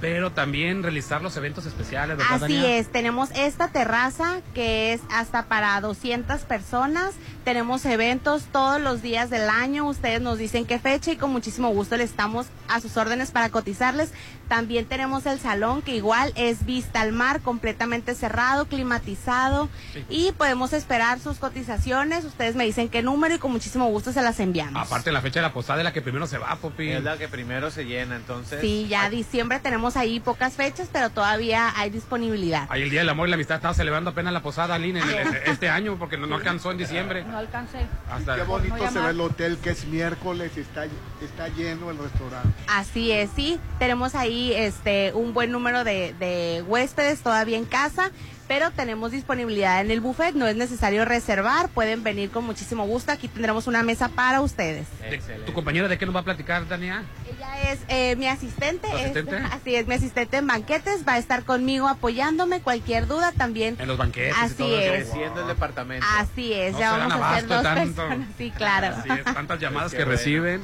[0.00, 2.76] pero también realizar los eventos especiales, ¿verdad, Así Dania?
[2.78, 7.14] es, tenemos esta terraza que es hasta para 200 personas.
[7.48, 9.86] Tenemos eventos todos los días del año.
[9.88, 13.48] Ustedes nos dicen qué fecha y con muchísimo gusto le estamos a sus órdenes para
[13.48, 14.12] cotizarles.
[14.48, 19.70] También tenemos el salón que igual es vista al mar, completamente cerrado, climatizado
[20.10, 22.26] y podemos esperar sus cotizaciones.
[22.26, 24.86] Ustedes me dicen qué número y con muchísimo gusto se las enviamos.
[24.86, 26.90] Aparte, la fecha de la posada es la que primero se va, Popi.
[26.90, 28.60] Es la que primero se llena, entonces.
[28.60, 32.66] Sí, ya diciembre tenemos ahí pocas fechas, pero todavía hay disponibilidad.
[32.70, 35.08] Ahí el Día del Amor y la Amistad estaba celebrando apenas la posada, Aline, en
[35.08, 37.24] el- este año, porque no, no alcanzó en diciembre.
[37.24, 37.86] No alcancé.
[38.10, 40.84] Hasta Qué bonito No se ve el hotel que es miércoles y está,
[41.22, 42.48] está lleno el restaurante.
[42.68, 43.58] Así es, sí.
[43.78, 48.10] Tenemos ahí este un buen número de, de huéspedes todavía en casa,
[48.46, 50.34] pero tenemos disponibilidad en el buffet.
[50.34, 53.12] No es necesario reservar, pueden venir con muchísimo gusto.
[53.12, 54.86] Aquí tendremos una mesa para ustedes.
[55.46, 57.04] ¿Tu compañera de qué nos va a platicar, Dania?
[57.56, 58.88] Ella es eh, mi asistente.
[58.88, 59.36] ¿Tu es- asistente?
[59.52, 61.06] así es, mi asistente en banquetes.
[61.06, 62.60] Va a estar conmigo apoyándome.
[62.60, 63.76] Cualquier duda también.
[63.78, 64.90] En los banquetes y Así todo es.
[65.08, 66.06] Creciendo el departamento.
[66.18, 67.84] Así es, No ya vamos a hacer dos tanto.
[68.02, 68.28] personas.
[68.36, 68.96] Sí, claro.
[68.96, 70.62] Así es, tantas llamadas que reciben.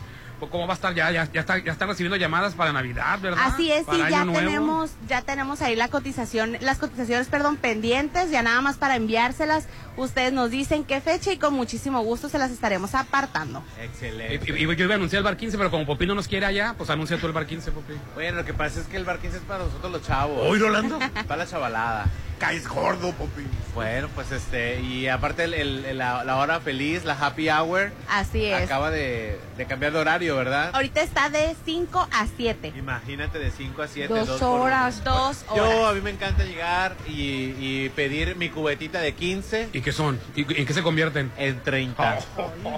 [0.51, 1.11] ¿Cómo va a estar ya?
[1.11, 3.42] Ya, ya, está, ya están recibiendo llamadas para Navidad, ¿verdad?
[3.47, 4.38] Así es, sí, Para ya Año Nuevo.
[4.47, 9.66] tenemos, ya tenemos ahí la cotización, las cotizaciones, perdón, pendientes, ya nada más para enviárselas.
[9.97, 13.62] Ustedes nos dicen qué fecha y con muchísimo gusto se las estaremos apartando.
[13.80, 14.53] Excelente.
[14.53, 16.26] Y, y- y yo iba a anunciar el bar 15, pero como Popi no nos
[16.26, 17.92] quiere allá, pues anuncia tú el bar 15, Popi.
[18.14, 20.38] Bueno, lo que pasa es que el bar 15 es para nosotros los chavos.
[20.42, 20.99] ¿Oí, Rolando?
[21.28, 22.07] Para la chavalada.
[22.39, 23.43] Caes gordo, Popi.
[23.74, 28.45] Bueno, pues este, y aparte el- el- la, la hora feliz, la happy hour, Así
[28.47, 28.62] es.
[28.62, 30.70] acaba de, de cambiar de horario, ¿verdad?
[30.72, 32.72] Ahorita está de 5 a 7.
[32.76, 34.12] Imagínate de 5 a 7.
[34.14, 35.91] Dos horas, dos Yo, horas.
[35.91, 39.70] a mí me encanta llegar y, y pedir mi cubetita de 15.
[39.72, 40.20] ¿Y qué son?
[40.37, 41.32] ¿Y en qué se convierten?
[41.37, 42.12] En 30.
[42.12, 42.22] Ay,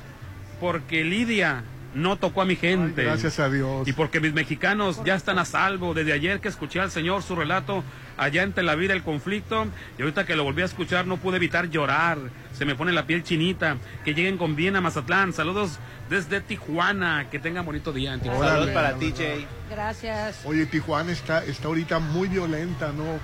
[0.61, 1.65] porque Lidia
[1.95, 3.03] no tocó a mi gente.
[3.03, 3.89] Ay, gracias a Dios.
[3.89, 5.95] Y porque mis mexicanos ya están a salvo.
[5.95, 7.83] Desde ayer que escuché al Señor su relato
[8.19, 9.67] allá en Tel Aviv el conflicto,
[9.99, 12.19] y ahorita que lo volví a escuchar no pude evitar llorar.
[12.53, 13.77] Se me pone la piel chinita.
[14.05, 15.33] Que lleguen con bien a Mazatlán.
[15.33, 15.79] Saludos
[16.11, 17.29] desde Tijuana.
[17.31, 18.53] Que tengan bonito día en Tijuana.
[18.53, 19.47] Saludos para TJ.
[19.71, 20.41] Gracias.
[20.45, 23.19] Oye, Tijuana está, está ahorita muy violenta, ¿no?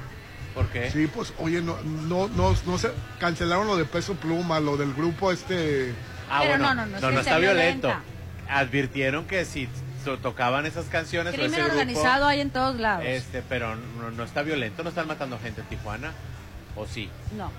[0.55, 0.91] ¿Por qué?
[0.91, 4.93] Sí, pues, oye, no, no, no, no se cancelaron lo de Peso Pluma, lo del
[4.93, 5.95] grupo este...
[6.35, 7.89] Ah, Pero bueno, no, no, no, no, no está violento.
[7.89, 8.13] violenta.
[8.49, 9.69] Advirtieron que si
[10.05, 13.05] to- tocaban esas canciones o Crimen ese grupo, organizado hay en todos lados.
[13.07, 16.13] este, pero no, no está violento, no están matando gente en Tijuana,
[16.77, 17.09] ¿o sí?
[17.37, 17.51] No.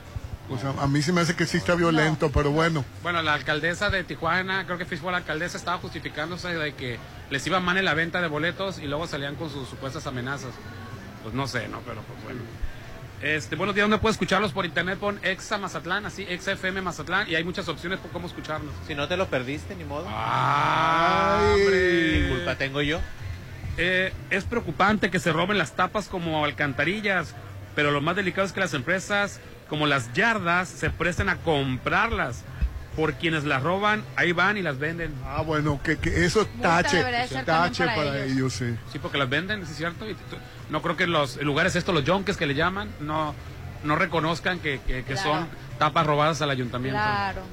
[0.50, 2.84] Pues a, a mí se me hace que sí está violento, pero bueno.
[3.02, 7.48] Bueno, la alcaldesa de Tijuana, creo que fue la alcaldesa, estaba justificándose de que les
[7.48, 10.52] iba mal en la venta de boletos y luego salían con sus supuestas amenazas.
[11.24, 11.80] Pues no sé, ¿no?
[11.88, 12.42] Pero pues bueno.
[13.24, 15.00] Este, buenos días, ¿dónde puedo escucharlos por internet?
[15.00, 18.74] Pon Exa Mazatlán, así, Exa FM Mazatlán, y hay muchas opciones por cómo escucharnos.
[18.86, 20.06] Si no te lo perdiste, ni modo.
[20.10, 21.72] ¡Ah, hombre!
[21.72, 23.00] ¿Qué culpa tengo yo?
[23.78, 27.34] Eh, es preocupante que se roben las tapas como alcantarillas,
[27.76, 29.40] pero lo más delicado es que las empresas
[29.70, 32.44] como las yardas se presten a comprarlas.
[32.98, 35.16] Por quienes las roban, ahí van y las venden.
[35.26, 37.04] Ah, bueno, que, que eso es tache,
[37.44, 38.32] tache para para, ellos.
[38.32, 38.54] ellos.
[38.54, 38.92] sí.
[38.92, 40.08] Sí, porque las venden, ¿sí es cierto.
[40.08, 40.16] Y
[40.74, 43.34] no creo que los lugares estos, los yonques que le llaman, no,
[43.84, 45.22] no reconozcan que, que- que Claro.
[45.36, 45.48] son
[45.78, 47.00] tapas robadas al ayuntamiento.
[47.00, 47.44] Claro.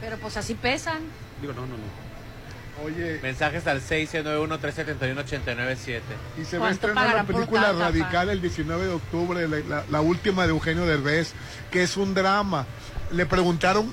[0.00, 1.02] Pero pues así pesan.
[1.42, 2.00] Digo, no, no, no.
[2.82, 6.00] Oye, Mensajes al 691-371-897.
[6.40, 7.72] y se va a ¿Cuánto estrenar la película?
[7.72, 11.34] Radical el 19 de octubre, la, la- la última de Eugenio Derbez,
[11.70, 12.64] que es un drama.
[13.10, 13.92] Le preguntaron,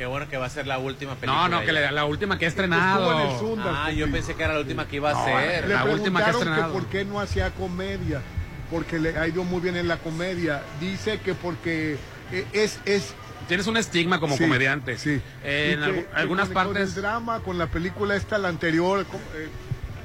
[0.00, 1.46] Qué bueno que va a ser la última película.
[1.46, 3.38] No, no, que la última que ha Estuvo en el estrenado.
[3.38, 5.68] Sundance, Ah, yo pensé que era la última que iba a No, ser.
[5.68, 6.72] le la última que ha preguntaron que estrenado.
[6.72, 8.22] por qué no hacía comedia,
[8.70, 10.62] porque le ha ido muy bien en la comedia.
[10.80, 11.98] Dice que porque
[12.32, 12.80] eh, es...
[12.86, 13.12] es
[13.46, 14.96] Tienes un estigma como Sí, comediante.
[14.96, 15.20] Sí.
[15.44, 16.88] Eh, en que- que algunas con- Con partes.
[16.96, 19.04] el drama, con la película esta, la anterior,
[19.34, 19.48] eh,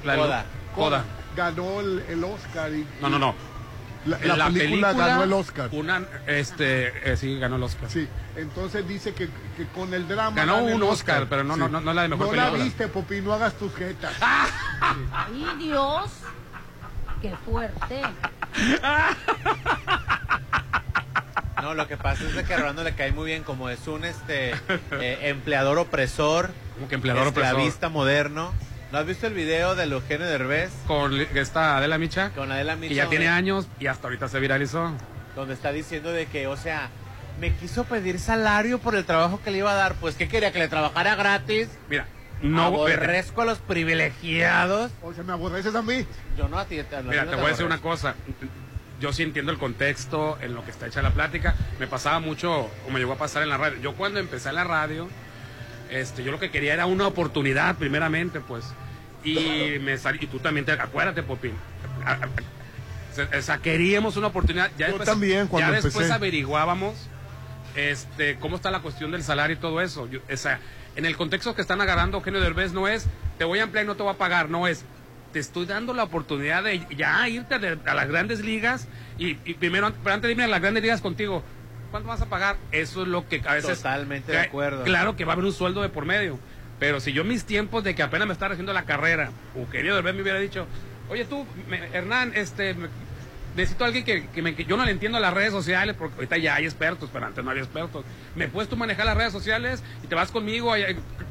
[0.04, 0.44] la- Coda.
[0.74, 1.04] Coda.
[1.34, 2.70] ganó el, el Oscar.
[2.70, 3.34] Y, No, no, no.
[4.06, 5.68] La, película, ganó el Oscar.
[5.72, 7.90] Una, este, eh, sí, ganó el Oscar.
[7.90, 10.36] Sí, entonces dice que, que con el drama.
[10.36, 12.58] Ganó un Oscar, pero no- no- no- no la de mejor no película.
[12.58, 14.12] la viste, Popi, no hagas tus jetas.
[14.80, 16.10] ¡Ay, Dios!
[17.22, 18.02] ¡Qué fuerte!
[21.62, 23.88] No, lo que pasa es de que a Rolando le cae muy bien como es
[23.88, 27.52] un este eh, empleador opresor, Como que empleador opresor.
[27.54, 28.52] esclavista moderno.
[28.92, 32.30] ¿No has visto el video de Eugenio Derbez Con esta Adela Micha.
[32.30, 32.94] con Adela Que Micha?
[32.94, 34.92] ya tiene años y hasta ahorita se viralizó.
[35.34, 36.88] Donde está diciendo de que, o sea,
[37.40, 39.94] me quiso pedir salario por el trabajo que le iba a dar.
[39.96, 40.52] Pues, ¿qué quería?
[40.52, 41.68] ¿Que le trabajara gratis?
[41.90, 42.06] Mira,
[42.42, 42.62] no.
[42.64, 44.90] Aborrezco a los privilegiados.
[45.02, 46.06] O sea, me aborreces a mí.
[46.38, 46.78] Yo no a ti.
[46.78, 48.14] a- Mira, no te voy a decir una cosa.
[48.98, 51.54] Yo sí entiendo el contexto en lo que está hecha la plática.
[51.78, 53.78] Me pasaba mucho, o me llegó a pasar en la radio.
[53.82, 55.06] Yo cuando empecé en la radio,
[55.90, 58.64] este, yo lo que quería era una oportunidad, primeramente, pues.
[59.24, 61.52] Y me sal- y tú también te acuérdate, Popín.
[62.04, 62.28] A- a-
[63.12, 64.70] se- O sea, queríamos una oportunidad.
[64.78, 66.94] Ya Yo después, también, cuando ya después averiguábamos
[67.74, 70.08] este, cómo está la cuestión del salario y todo eso.
[70.08, 70.60] Yo- o sea,
[70.96, 73.06] en el contexto que están agarrando Eugenio Derbez no es,
[73.38, 74.84] te voy a emplear y no te voy a pagar, no es,
[75.32, 78.88] te estoy dando la oportunidad de ya irte a las grandes ligas
[79.18, 81.42] y, y primero, pero antes de irme a las grandes ligas contigo,
[81.96, 82.56] ¿cuánto vas a pagar?
[82.72, 83.78] Eso es lo que a veces...
[83.78, 84.84] Totalmente de acuerdo.
[84.84, 86.38] Claro que va a haber un sueldo de por medio,
[86.78, 90.14] pero si yo mis tiempos de que apenas me estaba haciendo la carrera, Eugenio Derbez
[90.14, 90.66] me hubiera dicho,
[91.08, 92.74] oye tú, me- Hernán, este...
[92.74, 92.88] me-
[93.56, 95.96] necesito a alguien que, que me- que yo no le entiendo a las redes sociales,
[95.98, 98.04] porque ahorita ya hay expertos, pero antes no había expertos.
[98.34, 100.74] ¿Me puedes tú manejar las redes sociales y te vas conmigo?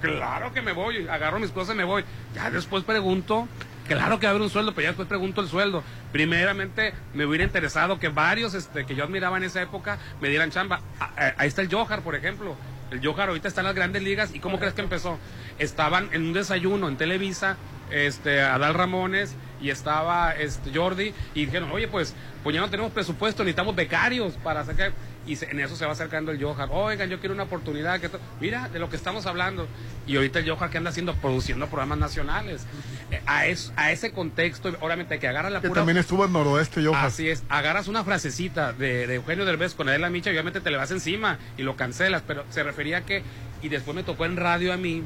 [0.02, 2.04] Claro que me voy, agarro mis cosas y me voy.
[2.34, 3.48] Ya después pregunto,
[3.88, 5.84] claro que va a haber un sueldo, pero ya después pregunto el sueldo.
[6.12, 10.50] Primeramente, me hubiera interesado que varios este, que yo admiraba en esa época me dieran
[10.52, 10.82] chamba.
[11.00, 12.56] A- a- Ahí está el Johar, por ejemplo.
[12.92, 14.34] El Johar ahorita está en las grandes ligas.
[14.34, 15.20] ¿Y cómo crees que empezó?
[15.60, 17.58] Estaban en un desayuno en Televisa,
[17.92, 22.14] este, Adal Ramones y estaba este, Jordi, y dijeron, oye, pues,
[22.44, 24.92] pues ya no tenemos presupuesto, necesitamos becarios para sacar.
[25.28, 26.70] Y se- en eso se va acercando el Johar.
[26.72, 28.00] Oigan, yo quiero una oportunidad.
[28.00, 28.20] Que esto-".
[28.40, 29.68] Mira, de lo que estamos hablando.
[30.06, 32.66] Y ahorita el Johar que anda haciendo, produciendo programas nacionales.
[33.12, 36.34] Eh, a, es- a ese contexto, obviamente, que agarra la Que pura también estuvo en
[36.34, 36.94] Noroeste, yo.
[36.96, 40.70] Así es, agarras una frasecita de, de Eugenio Derbez con Adela Micha y obviamente te
[40.70, 43.24] le vas encima y lo cancelas, pero se refería a que,
[43.64, 45.04] y después me tocó en radio a mí,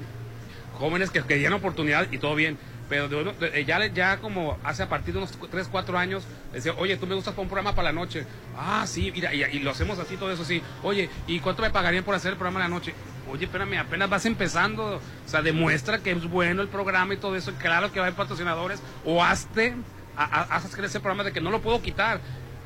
[0.73, 2.57] jóvenes que querían oportunidad y todo bien,
[2.89, 6.97] pero de- ya, ya como hace a partir de unos 3, 4 años, decía, oye,
[6.97, 8.25] tú me gustas para un programa para la noche.
[8.57, 10.61] Ah, sí, y, lo hacemos así, todo eso sí.
[10.83, 12.93] Oye, ¿y cuánto me pagarían por hacer el programa de la noche?
[13.31, 14.95] oye, espérame, apenas vas empezando.
[14.95, 17.53] O sea, demuestra que es bueno el programa y todo eso.
[17.59, 18.81] Claro que va a haber patrocinadores.
[19.05, 19.75] O hazte,
[20.15, 22.19] haz creer ese programa de que no lo puedo quitar.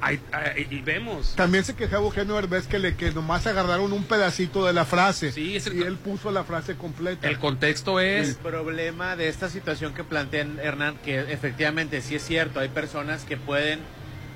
[0.06, 1.34] Ahí- ahí- y vemos.
[1.36, 5.32] También se quejaba Eugenio Derbez que, le, que nomás agarraron un pedacito de la frase.
[5.32, 7.28] Sí, es el- y él puso la frase completa.
[7.28, 8.36] El contexto El es...
[8.36, 13.38] problema de esta situación que plantean Hernán, que efectivamente sí es cierto, hay personas que
[13.38, 13.80] pueden,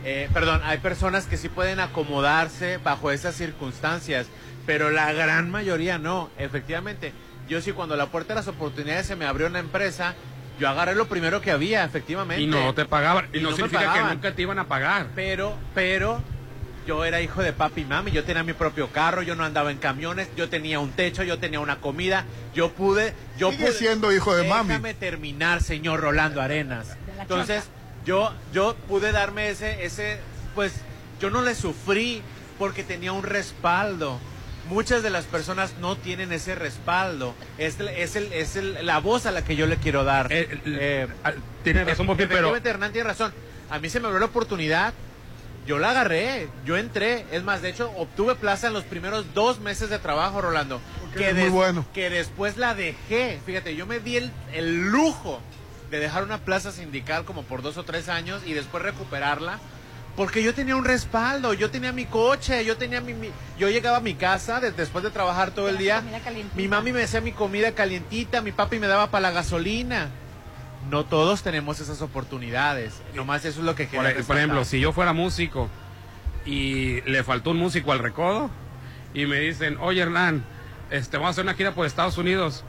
[0.06, 4.28] eh, perdón, hay personas que sí pueden acomodarse bajo esas circunstancias,
[4.66, 6.30] pero la gran mayoría no.
[6.38, 7.14] Efectivamente,
[7.50, 10.16] yo sí cuando la puerta de las oportunidades se me abrió una empresa,
[10.60, 12.44] yo agarré lo primero que había, efectivamente.
[12.44, 13.30] Y no te pagaban.
[13.34, 15.08] Y, Y no, no significa que nunca te iban a pagar.
[15.16, 16.22] Pero, pero,
[16.88, 19.72] yo era hijo de papi y mami, yo tenía mi propio carro, yo no andaba
[19.72, 22.26] en camiones, yo tenía un techo, yo tenía una comida,
[22.56, 23.76] yo pude, yo Sigue pude.
[23.76, 24.70] siendo hijo de mami.
[24.70, 26.98] Déjame terminar, señor Rolando Arenas.
[27.20, 27.66] Entonces,
[28.06, 30.20] yo, yo pude darme ese, ese,
[30.56, 30.74] pues,
[31.20, 32.22] yo no le sufrí
[32.58, 34.20] porque tenía un respaldo.
[34.70, 37.34] Muchas de las personas no tienen ese respaldo.
[37.58, 40.28] Es, es, el, es el- la voz a la que yo le quiero dar.
[40.32, 41.08] Eh,
[41.64, 43.34] tiene razón, pero- Hernán tiene razón.
[43.70, 44.94] A mí se me abrió la oportunidad.
[45.66, 47.26] Yo la agarré, yo entré.
[47.32, 50.80] Es más, de hecho, obtuve plaza en los primeros dos meses de trabajo, Rolando.
[51.16, 51.86] eres muy bueno.
[51.94, 53.40] que después la dejé.
[53.46, 55.42] Fíjate, yo me di el, el lujo
[55.92, 59.60] de dejar una plaza sindical como por dos o tres años y después recuperarla.
[60.18, 63.98] Porque yo tenía un respaldo, yo tenía mi coche, yo tenía mi, mi- yo llegaba
[63.98, 66.04] a mi casa de- después de trabajar todo el día.
[66.56, 70.10] Mi mami me hacía mi comida calientita, mi papi me daba para la gasolina.
[70.90, 72.96] No todos tenemos esas oportunidades.
[73.14, 75.70] Nomás eso es lo que Por, quería por ejemplo, si yo fuera músico
[76.46, 78.50] y le faltó un músico al recodo
[79.14, 80.44] y me dicen, oye Hernán,
[80.90, 82.64] este, vamos a hacer una gira por Estados Unidos.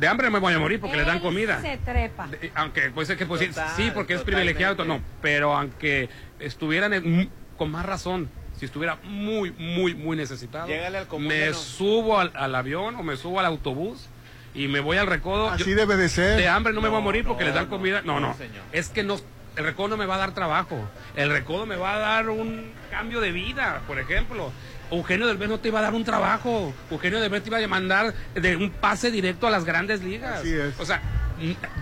[0.00, 1.60] De hambre me voy a morir porque le dan comida.
[1.60, 2.26] Se trepa.
[2.54, 6.08] Aunque puede ser que pues, sí, Total, sí, porque es privilegiado, no, pero aunque
[6.38, 12.18] estuvieran en- con más razón, si estuviera muy, muy, muy necesitado, al me no- subo
[12.18, 14.08] al, al avión o me subo al autobús
[14.54, 15.50] y me voy al recodo.
[15.50, 16.38] Así Yo- debe de ser.
[16.38, 18.00] de hambre no me voy a No, morir porque no, les dan no, comida.
[18.02, 18.34] No, no, no.
[18.38, 18.62] señor.
[18.72, 19.18] Es que no.
[19.56, 20.78] El recodo no me va a dar trabajo.
[21.16, 24.50] El recodo me va a dar un cambio de vida, por ejemplo.
[24.90, 26.72] Eugenio Derbez no te iba a dar un trabajo.
[26.90, 30.40] Eugenio Derbez te iba a mandar de un pase directo a las grandes ligas.
[30.40, 30.78] Así es.
[30.78, 31.00] O sea,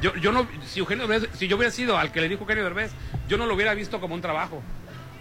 [0.01, 2.65] yo, yo no, si Eugenio Derbez, si yo hubiera sido al que le dijo Eugenio
[2.65, 2.93] Derbez,
[3.29, 4.63] yo no lo hubiera visto como un trabajo.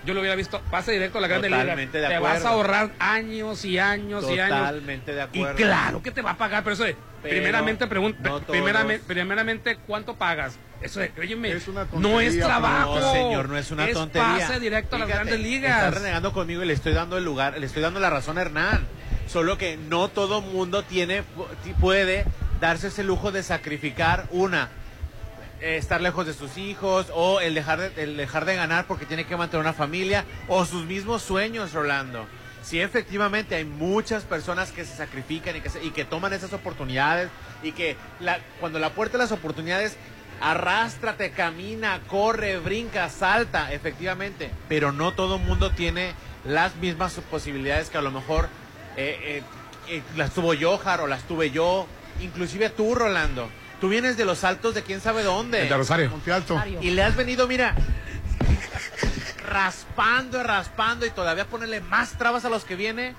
[0.07, 1.61] Yo lo hubiera visto, pase directo a la grande liga.
[1.61, 2.47] Totalmente de Te vas acuerdo.
[2.47, 4.57] a ahorrar años y años y años.
[4.57, 5.55] Totalmente de Y acuerdo.
[5.57, 9.77] claro que te va a pagar, pero eso de, Pero primeramente, pregunta, no primeramente, primeramente,
[9.85, 10.57] ¿cuánto pagas?
[10.81, 12.99] Eso de, óyeme, Es una no es trabajo.
[12.99, 14.47] No, señor, no es una tontería.
[14.47, 15.93] pase directo a las grandes Está ligas.
[15.93, 18.87] renegando conmigo y le estoy dando el lugar, le estoy dando la razón a Hernán.
[19.27, 22.23] Solo que no todo mundo tiene, pu- puede
[22.61, 24.69] darse ese lujo de sacrificar una,
[25.61, 29.25] estar lejos de sus hijos o el dejar de, el dejar de ganar porque tiene
[29.25, 32.25] que mantener una familia o sus mismos sueños, Rolando.
[32.63, 36.51] Sí, efectivamente hay muchas personas que se sacrifican y que, se- y que toman esas
[36.53, 37.29] oportunidades
[37.63, 39.95] y que la, cuando la puerta de las oportunidades
[40.41, 46.13] arrástrate, camina, corre, brinca, salta, efectivamente, pero no todo mundo tiene
[46.45, 48.47] las mismas posibilidades que a lo mejor
[48.97, 49.41] eh,
[49.89, 51.87] eh, eh, las tuvo Johar o las tuve yo,
[52.21, 53.49] inclusive tú, Rolando.
[53.79, 55.63] Tú vienes de los altos de quién sabe dónde.
[55.63, 56.09] El de Rosario.
[56.09, 56.61] Monte Alto.
[56.81, 57.75] Y le has venido, mira,
[59.47, 63.15] raspando y raspando y todavía ponerle más trabas a los que viene.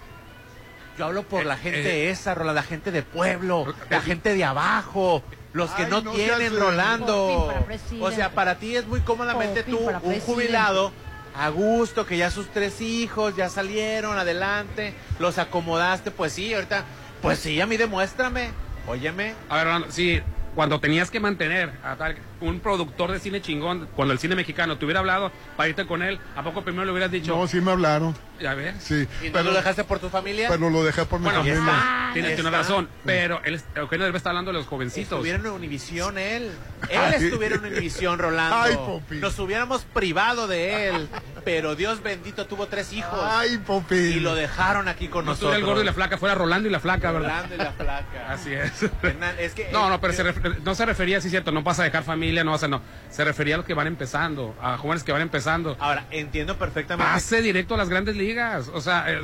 [0.98, 2.10] Yo hablo por la gente eh.
[2.10, 5.22] esa, Rolando, la gente de pueblo, la gente de abajo,
[5.52, 7.54] los que Ay, no, no tienen, Rolando.
[8.00, 10.92] O sea, para ti es muy cómodamente tú, un jubilado,
[11.36, 16.84] a gusto, que ya sus tres hijos ya salieron adelante, los acomodaste, pues sí, ahorita,
[17.22, 18.50] pues sí, a mí demuéstrame,
[18.88, 19.34] óyeme.
[19.48, 20.20] A ver, Rolando, sí,
[20.58, 24.78] cuando tenías que mantener a tal- un productor de cine chingón, cuando el cine mexicano
[24.78, 27.36] te hubiera hablado para irte con él, ¿a poco primero le hubieras dicho?
[27.36, 28.14] No, sí me hablaron.
[28.40, 28.76] Ya ves.
[28.78, 29.06] Sí.
[29.22, 30.48] ¿Y no Pero, lo dejaste por tu familia?
[30.48, 31.58] pero lo dejé por mi Bueno, familia.
[31.58, 32.10] está.
[32.14, 32.50] tienes, está.
[32.50, 35.10] razón, pero él, Eugenio Derbez está hablando de los jovencitos.
[35.18, 36.52] Estuviera en Univisión él.
[36.88, 37.24] Él Ay.
[37.24, 38.56] estuviera en Univisión, Rolando.
[38.56, 39.16] Ay, Popi.
[39.16, 41.08] Nos hubiéramos privado de él.
[41.44, 43.18] Pero Dios bendito tuvo tres hijos.
[43.24, 43.96] Ay, Popi.
[43.96, 45.50] Y lo dejaron aquí con No nosotros.
[45.54, 47.28] estuviera el gordo y la flaca, fuera Rolando y la flaca, ¿verdad?
[47.42, 48.30] Rolando y la flaca.
[48.32, 48.84] Así es.
[49.02, 50.22] Hernán, es que, No, no, pero se
[50.62, 52.80] no se refería, sí, cierto, no vas a dejar familia, no vas a, no.
[53.10, 55.76] Se refería a los que van empezando, a jóvenes que van empezando.
[55.80, 57.12] Ahora, entiendo perfectamente.
[57.12, 58.70] Pase directo a las grandes ligas.
[58.72, 59.20] O sea, eh,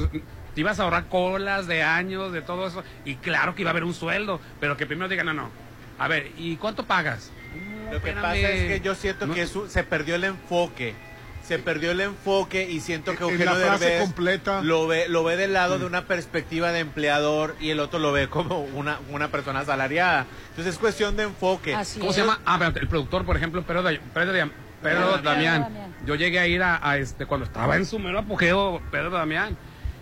[0.54, 2.82] te ibas a ahorrar colas de años, de todo eso.
[3.04, 5.50] Y claro que iba a haber un sueldo, pero que primero digan, no, no.
[5.98, 7.30] A ver, ¿y cuánto pagas?
[7.84, 8.22] Lo que espérame.
[8.22, 10.94] pasa es que yo siento No- que eso- se perdió el enfoque.
[11.46, 14.62] Se perdió el enfoque y siento que En Eugenio la frase Derbez completa.
[14.62, 18.12] lo ve lo ve del lado de una perspectiva de empleador y el otro lo
[18.12, 20.24] ve como una, una persona asalariada.
[20.50, 21.74] Entonces es cuestión de enfoque.
[21.74, 22.16] Así ¿Cómo es.
[22.16, 22.40] se llama?
[22.46, 24.50] Ah, pero el productor, por ejemplo, Pedro, Day- Pedro, Day-
[24.82, 25.62] Pedro Pedro Damián.
[25.62, 25.94] Damián.
[26.06, 29.56] Yo llegué a ir a, a este, cuando estaba en su mero apogeo, Pedro Damián.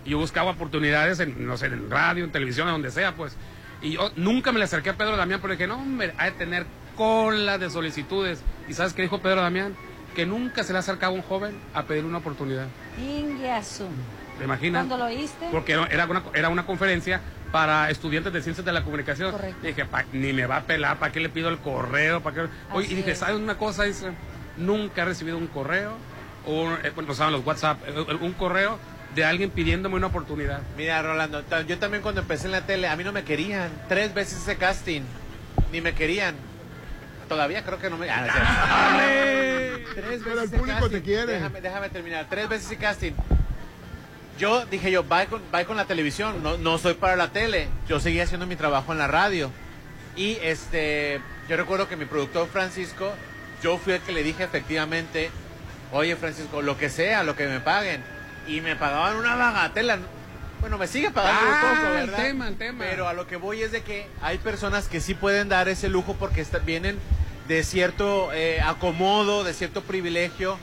[0.05, 3.35] Y yo buscaba oportunidades en, no sé, en radio, en televisión, en donde sea, pues.
[3.81, 6.37] Y yo nunca me le acerqué a Pedro Damián porque dije, no, hombre, hay de
[6.37, 6.65] tener
[6.97, 8.41] cola de solicitudes.
[8.69, 9.75] ¿Y sabes qué dijo Pedro Damián?
[10.15, 12.67] Que nunca se le ha acercado a un joven a pedir una oportunidad.
[14.37, 14.85] ¿Te imaginas?
[14.85, 15.47] ¿Cuándo lo oíste?
[15.51, 17.21] Porque era era una, era una conferencia
[17.51, 19.31] para estudiantes de ciencias de la comunicación.
[19.31, 19.59] Correcto.
[19.63, 22.21] Y dije, pa- ni me va a pelar, ¿para qué le pido el correo?
[22.21, 22.49] ¿Para qué?
[22.73, 23.19] Oye, y dije, es.
[23.19, 23.83] ¿sabes una cosa?
[23.83, 24.11] Dice,
[24.57, 25.93] nunca he recibido un correo,
[26.47, 28.79] o, eh, bueno, saben los WhatsApp, eh, un correo
[29.15, 30.61] de alguien pidiéndome una oportunidad.
[30.77, 33.69] Mira, Rolando, yo también cuando empecé en la tele, a mí no me querían.
[33.87, 35.01] Tres veces ese casting,
[35.71, 36.33] ni me querían.
[37.33, 38.09] Todavía creo que no me...
[38.09, 39.93] Ah, no.
[39.95, 41.01] Tres Pero el veces público te casting.
[41.01, 41.33] quiere.
[41.33, 42.27] Déjame, déjame terminar.
[42.29, 43.11] Tres veces ese casting.
[44.39, 47.67] Yo dije yo, bye con, bye con la televisión, no, no soy para la tele.
[47.87, 49.51] Yo seguía haciendo mi trabajo en la radio.
[50.15, 53.11] Y este, yo recuerdo que mi productor Francisco,
[53.61, 55.29] yo fui el que le dije efectivamente,
[55.91, 58.03] oye Francisco, lo que sea, lo que me paguen.
[58.47, 59.97] Y me pagaban una bagatela.
[60.59, 62.17] Bueno, me sigue pagando Ah, un poco, el ¿verdad?
[62.23, 62.85] tema, el tema.
[62.89, 65.89] Pero a lo que voy es de que hay personas que sí pueden dar ese
[65.89, 66.97] lujo porque está- vienen
[67.47, 70.57] de cierto eh, acomodo, de cierto privilegio.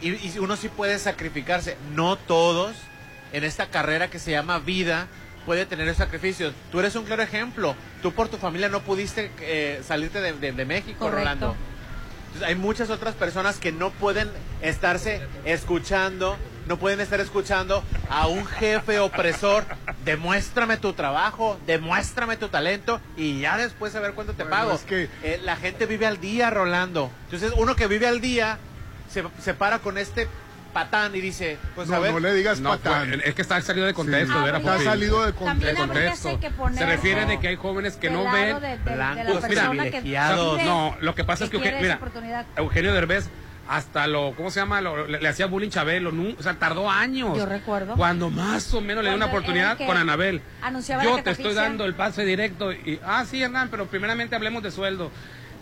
[0.00, 1.76] Y, y uno sí puede sacrificarse.
[1.94, 2.74] No todos
[3.32, 5.06] en esta carrera que se llama vida
[5.46, 6.54] puede tener esos sacrificios.
[6.72, 7.74] Tú eres un claro ejemplo.
[8.02, 11.18] Tú por tu familia no pudiste eh, salirte de, de- de México, Correcto.
[11.18, 11.56] Rolando.
[12.26, 14.28] Entonces, hay muchas otras personas que no pueden
[14.62, 16.36] estarse escuchando,
[16.66, 19.64] no pueden estar escuchando a un jefe opresor.
[20.04, 24.72] Demuéstrame tu trabajo, demuéstrame tu talento y ya después a ver cuánto te Bueno, pago.
[24.74, 27.10] es que- Eh, la gente vive al día, Rolando.
[27.24, 28.58] Entonces, uno que vive al día
[29.10, 30.28] se, se para con este
[30.74, 32.12] patán y dice, pues a No, ver.
[32.12, 33.08] no le digas No, patán.
[33.08, 34.48] pues, es que está salido de contexto, Sí.
[34.48, 36.40] era Está salido de contexto.
[36.40, 39.12] que poner Se refiere de que hay jóvenes que no ven de, de- de la
[39.12, 42.44] blancos que vive, No, lo que pasa es que, mira, esa oportunidad.
[42.56, 43.28] Eugenio Derbez
[43.68, 44.80] hasta lo, ¿cómo se llama?
[44.80, 47.36] Lo- le, le hacía bullying Chabelo, nu- o sea, tardó años.
[47.36, 47.94] Yo recuerdo.
[47.96, 50.42] Cuando más o menos le dio una oportunidad con Anabel.
[50.62, 54.36] anunciaba Yo la te estoy dando el pase directo y, ah, sí, Hernán, pero primeramente
[54.36, 55.10] hablemos de sueldo.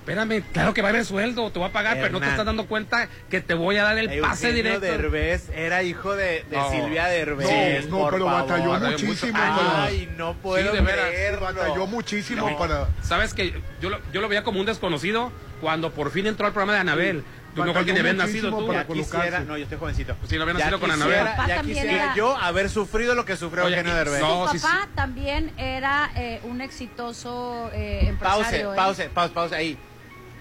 [0.00, 2.44] Espérame, claro que va a haber sueldo, te voy a pagar, pero no te estás
[2.44, 4.80] dando cuenta que te voy a dar el pase Eugenio directo.
[4.84, 6.70] Derbez era hijo de, de No.
[6.72, 7.86] Silvia Derbez.
[7.88, 8.42] No, no, pero favor.
[8.48, 9.32] batalló muchísimo.
[9.32, 11.06] para- Ay, no puedo Sí, de veras.
[11.08, 11.40] creerlo.
[11.42, 12.58] batalló muchísimo No.
[12.58, 12.88] para...
[13.02, 15.30] Sabes que yo lo, yo lo veía como un desconocido
[15.60, 17.22] cuando por fin entró al programa de Anabel.
[17.54, 18.66] Tú mejor Batalló que nacido tú.
[18.66, 20.16] para quisiera, no, yo estoy jovencito.
[20.26, 21.26] Sí, lo había Ya nacido con Anabel.
[21.46, 24.20] Ya quisiera era- yo haber sufrido lo que sufrió Oye, Eugenio y- Derbez.
[24.20, 28.72] no, Su sí, papá también era eh, un exitoso eh, Pause, empresario.
[28.72, 28.76] ¿eh?
[28.76, 29.78] pause, pause, pause ahí.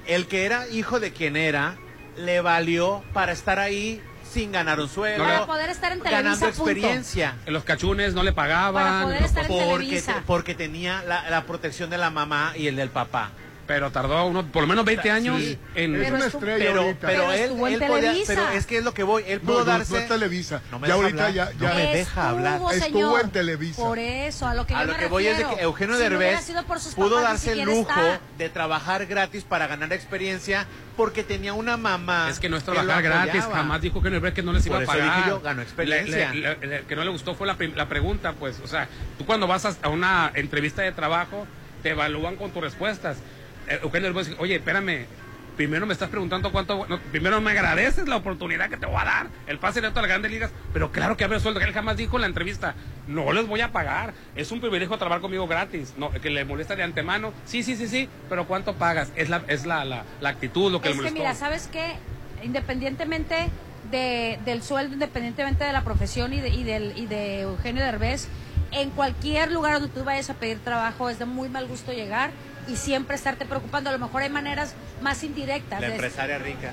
[0.08, 1.76] El que era hijo de quien era,
[2.18, 4.02] le valió para estar ahí
[4.32, 5.24] sin ganar un sueldo.
[5.26, 6.72] Para poder estar en Televisa, Ganando punto.
[6.72, 7.36] experiencia.
[7.46, 8.84] En los cachunes no le pagaban.
[8.86, 10.14] Para poder estar en Porque, Televisa.
[10.14, 13.32] te- porque tenía la, la protección de la mamá y el del papá.
[13.72, 15.58] Pero tardó uno, por lo menos 20 años Sí.
[15.76, 15.96] en...
[15.96, 17.08] Es Pero una estrella Pero, ahorita.
[17.08, 19.24] pero, Pero él, él podía- pero es que es lo que voy.
[19.26, 19.94] Él No, pudo no, darse.
[19.94, 20.62] no es Televisa.
[20.72, 21.48] No me ya deja ahorita hablar.
[21.48, 22.62] ya, No ya me deja hablar.
[22.74, 23.82] Estuvo, en Televisa.
[23.82, 25.96] Por eso, a lo que A yo lo me que voy es de que Eugenio
[25.96, 28.20] si no Derbez sido por sus pudo papás, darse el lujo está.
[28.38, 30.66] de trabajar gratis para ganar experiencia
[30.98, 32.28] porque tenía una mamá.
[32.30, 34.84] Es que no es trabajar gratis, jamás dijo que no que no les iba Por
[34.84, 35.16] a pagar.
[35.18, 36.34] dije yo, ganó experiencia.
[36.34, 39.26] Le- le- le- que no le gustó fue la, la pregunta, pues, o sea, tú
[39.26, 41.48] cuando vas a una entrevista de trabajo,
[41.82, 43.18] te evalúan con tus respuestas.
[43.72, 45.06] Eh, Eugenio Derbez dice, oye, espérame,
[45.56, 49.06] primero me estás preguntando cuánto, no, primero me agradeces la oportunidad que te voy a
[49.06, 51.74] dar, el pase directo a las grandes ligas, pero claro que haber sueldo, que él
[51.74, 52.76] jamás dijo en la entrevista,
[53.08, 56.76] no les voy a pagar, es un privilegio trabajar conmigo gratis, no, que le molesta
[56.76, 59.10] de antemano, sí, sí, sí, sí, pero ¿cuánto pagas?
[59.16, 61.94] Es la, es la, la, la actitud lo que Es le que mira, ¿sabes qué?
[62.44, 63.48] Independientemente
[63.90, 68.28] de, del sueldo, independientemente de la profesión y de, y del, y de Eugenio Derbez,
[68.72, 72.32] en cualquier lugar donde tú vayas a pedir trabajo es de muy mal gusto llegar
[72.68, 73.90] y siempre estarte preocupando.
[73.90, 75.82] A lo mejor hay maneras más indirectas.
[75.82, 76.72] La de- empresaria rica.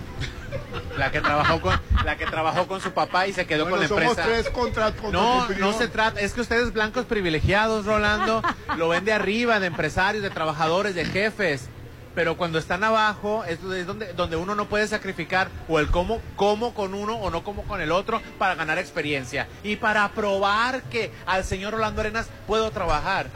[0.97, 3.83] La que trabajó con, la que trabajó con su papá y se quedó Bueno, con
[3.83, 4.29] la somos empresa.
[4.43, 8.43] tres contra, contra tu No, no se trata, es que ustedes blancos privilegiados, Rolando,
[8.77, 11.69] lo ven de arriba, de empresarios, de trabajadores, de jefes.
[12.19, 16.21] Pero cuando están abajo es es donde, donde uno no puede sacrificar o el cómo,
[16.35, 19.47] cómo con uno o no como con el otro para ganar experiencia.
[19.63, 23.31] Y para probar que al señor Rolando Arenas puedo trabajar.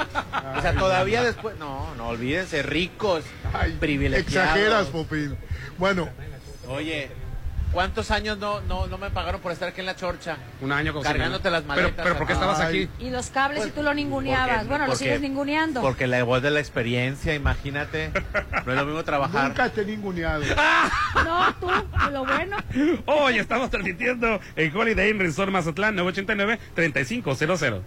[0.58, 1.56] O sea, todavía después...
[1.60, 3.22] No, no, olvídense, ricos,
[3.52, 4.50] Ay, privilegiados.
[4.50, 5.36] Exageras, Popín.
[5.78, 6.08] Bueno,
[6.68, 7.10] Oye,
[7.72, 10.36] ¿cuántos años no, no, no me pagaron por estar aquí en la chorcha?
[10.60, 11.92] Un año con Cargándote las maletas.
[11.96, 12.88] Pero, pero ¿por qué estabas aquí?
[12.98, 14.50] Y los cables y tú lo ninguneabas.
[14.58, 15.80] Porque- bueno, lo sigues ninguneando.
[15.80, 18.12] Porque la voz de la experiencia, imagínate.
[18.66, 19.48] No es lo mismo trabajar.
[19.48, 20.42] nunca te he ninguneado.
[21.24, 21.68] No, tú,
[22.10, 22.56] lo bueno.
[23.06, 27.80] Hoy estamos transmitiendo en Holiday Inn Resort Mazatlán 989-3500.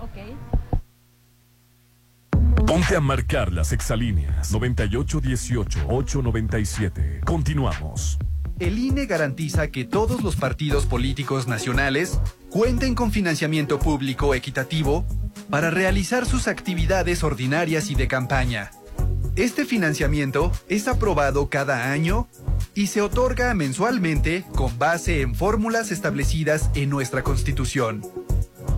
[0.00, 0.10] Ok.
[2.66, 7.20] Ponte a marcar las exalíneas 9818-897.
[7.24, 8.18] Continuamos.
[8.58, 12.18] El INE garantiza que todos los partidos políticos nacionales
[12.48, 15.04] cuenten con financiamiento público equitativo
[15.50, 18.70] para realizar sus actividades ordinarias y de campaña.
[19.36, 22.28] Este financiamiento es aprobado cada año
[22.74, 28.02] y se otorga mensualmente con base en fórmulas establecidas en nuestra Constitución.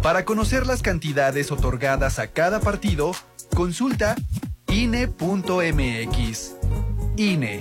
[0.02, 3.12] Para conocer las cantidades otorgadas a cada partido,
[3.54, 4.16] consulta
[4.68, 6.54] INE.mx.
[7.16, 7.60] INE.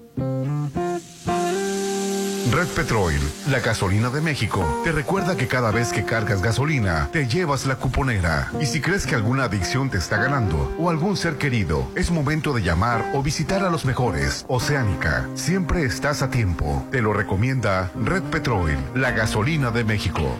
[2.51, 3.13] Red Petrol,
[3.49, 7.77] la gasolina de México, te recuerda que cada vez que cargas gasolina, te llevas la
[7.77, 8.51] cuponera.
[8.59, 12.51] Y si crees que alguna adicción te está ganando o algún ser querido, es momento
[12.51, 14.45] de llamar o visitar a los mejores.
[14.49, 16.85] Oceánica, siempre estás a tiempo.
[16.91, 20.37] Te lo recomienda Red Petrol, la gasolina de México.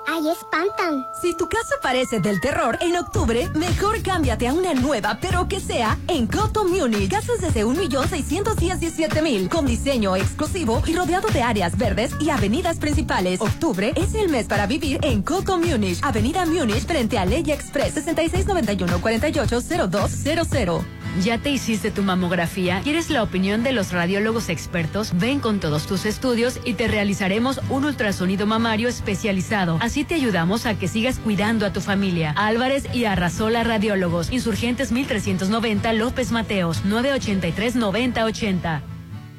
[0.06, 1.04] ahí espantan.
[1.20, 5.58] Si tu casa parece del terror, en octubre, mejor cámbiate a una nueva, pero que
[5.60, 7.10] sea en Coto Munich.
[7.10, 13.40] Casas desde 1.617.000, con diseño exclusivo y rodeado de áreas verdes y avenidas principales.
[13.40, 17.96] Octubre es el mes para vivir en Coto Munich, Avenida Munich, frente a Ley Express,
[17.96, 20.84] 6691-480200.
[21.22, 22.80] ¿Ya te hiciste tu mamografía?
[22.82, 25.12] ¿Quieres la opinión de los radiólogos expertos?
[25.14, 29.78] Ven con todos tus estudios y te realizaremos un ultrasonido mamario especializado.
[29.80, 32.34] Así te ayudamos a que sigas cuidando a tu familia.
[32.36, 34.32] Álvarez y Arrasola Radiólogos.
[34.34, 36.84] Insurgentes 1390 López Mateos.
[36.84, 38.82] 983 9080.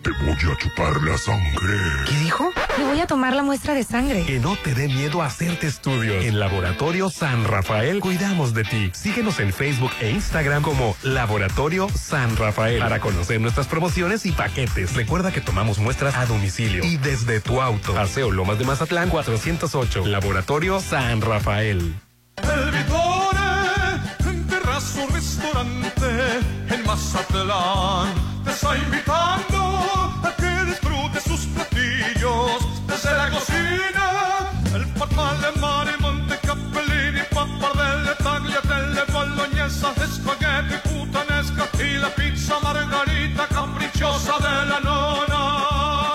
[0.05, 1.79] Te voy a chupar la sangre.
[2.07, 2.51] ¿Qué dijo?
[2.77, 4.23] Le voy a tomar la muestra de sangre.
[4.23, 6.23] Que no te dé miedo hacerte estudios.
[6.23, 8.91] En Laboratorio San Rafael cuidamos de ti.
[8.93, 14.93] Síguenos en Facebook e Instagram como Laboratorio San Rafael para conocer nuestras promociones y paquetes.
[14.93, 17.95] Recuerda que tomamos muestras a domicilio y desde tu auto.
[17.95, 20.05] Paseo Lomas de Mazatlán 408.
[20.05, 21.95] Laboratorio San Rafael.
[22.43, 22.71] El
[26.95, 28.13] Mazatlán,
[28.45, 29.59] te está invitando
[30.23, 34.05] a que disfrutes sus platillos desde la cocina.
[34.73, 43.45] El papá de mare, monte capellini, pappardelle, tagliatelle, bolognesa, spaghetti, puttanesca y la pizza margarita
[43.49, 46.13] capricciosa de la nona.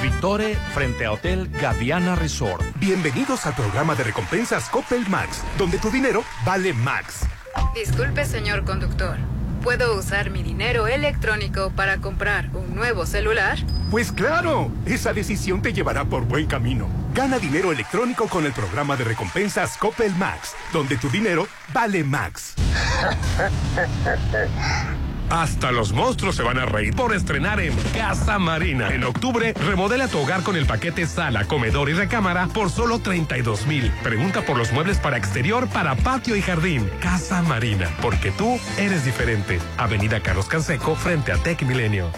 [0.00, 2.64] Victore frente a Hotel Gaviana Resort.
[2.76, 7.28] Bienvenidos al programa de recompensas Coppel Max, donde tu dinero vale Max.
[7.74, 9.16] Disculpe, señor conductor.
[9.62, 13.58] ¿Puedo usar mi dinero electrónico para comprar un nuevo celular?
[13.90, 16.88] Pues claro, esa decisión te llevará por buen camino.
[17.14, 22.54] Gana dinero electrónico con el programa de recompensas Coppel Max, donde tu dinero vale Max.
[25.30, 28.88] Hasta los monstruos se van a reír por estrenar en Casa Marina.
[28.92, 33.66] En octubre, remodela tu hogar con el paquete sala, comedor y recámara por solo 32
[33.66, 33.92] mil.
[34.02, 36.88] Pregunta por los muebles para exterior, para patio y jardín.
[37.00, 39.58] Casa Marina, porque tú eres diferente.
[39.76, 42.10] Avenida Carlos Canseco, frente a Tech Milenio.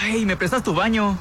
[0.00, 1.18] Ay, ¿me prestas tu baño?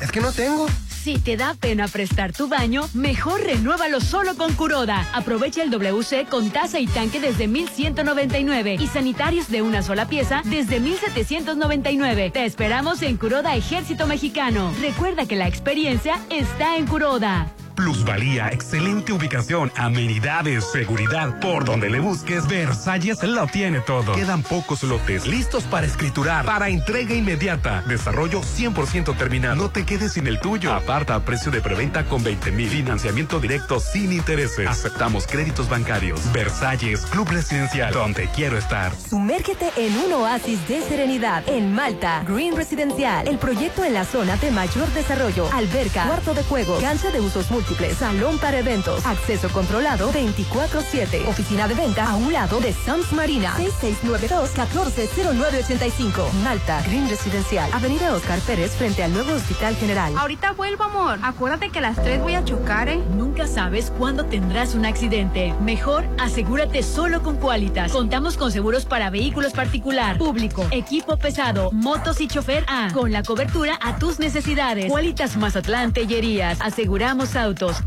[0.00, 0.66] es que no tengo.
[1.02, 5.08] Si te da pena prestar tu baño, mejor renuévalo solo con Curoda.
[5.14, 10.42] Aprovecha el WC con taza y tanque desde 1199 y sanitarios de una sola pieza
[10.44, 12.30] desde 1799.
[12.32, 14.74] Te esperamos en Curoda Ejército Mexicano.
[14.82, 17.50] Recuerda que la experiencia está en Curoda.
[17.80, 21.40] Plusvalía, excelente ubicación, amenidades, seguridad.
[21.40, 24.12] Por donde le busques, Versalles lo tiene todo.
[24.14, 27.82] Quedan pocos lotes listos para escriturar, para entrega inmediata.
[27.88, 29.56] Desarrollo 100% terminado.
[29.56, 30.74] No te quedes sin el tuyo.
[30.74, 32.68] Aparta a precio de preventa con 20 mil.
[32.68, 34.68] Financiamiento directo sin intereses.
[34.68, 36.20] Aceptamos créditos bancarios.
[36.34, 38.92] Versalles, Club Residencial, donde quiero estar.
[38.94, 42.24] Sumérgete en un oasis de serenidad en Malta.
[42.28, 45.48] Green Residencial, el proyecto en la zona de mayor desarrollo.
[45.54, 51.28] Alberca, cuarto de juego, cancha de usos múltiples, salón para eventos, acceso controlado 24-7.
[51.28, 53.54] Oficina de venta a un lado de Sams Marina.
[53.58, 56.32] 6692-140985.
[56.42, 60.12] Malta, Green Residencial, Avenida Oscar Pérez frente al nuevo Hospital General.
[60.16, 61.18] Ahorita vuelvo, amor.
[61.22, 63.00] Acuérdate que a las 3 voy a chocar, ¿eh?
[63.16, 65.54] Nunca sabes cuándo tendrás un accidente.
[65.60, 67.92] Mejor asegúrate solo con Qualitas.
[67.92, 72.92] Contamos con seguros para vehículos particular, público, equipo pesado, motos y chofer A.
[72.92, 74.90] Con la cobertura a tus necesidades.
[74.90, 76.58] Qualitas Mazatlán Tellerías.
[76.60, 77.36] Aseguramos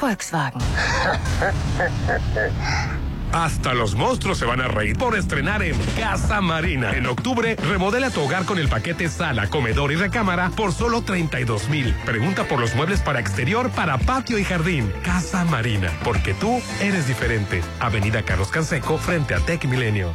[0.00, 0.60] Volkswagen.
[3.34, 6.92] Hasta los monstruos se van a reír por estrenar en Casa Marina.
[6.92, 11.68] En octubre, remodela tu hogar con el paquete sala, comedor y recámara por solo 32
[11.68, 11.92] mil.
[12.04, 14.92] Pregunta por los muebles para exterior, para patio y jardín.
[15.02, 17.60] Casa Marina, porque tú eres diferente.
[17.80, 20.14] Avenida Carlos Canseco, frente a Tech Milenio.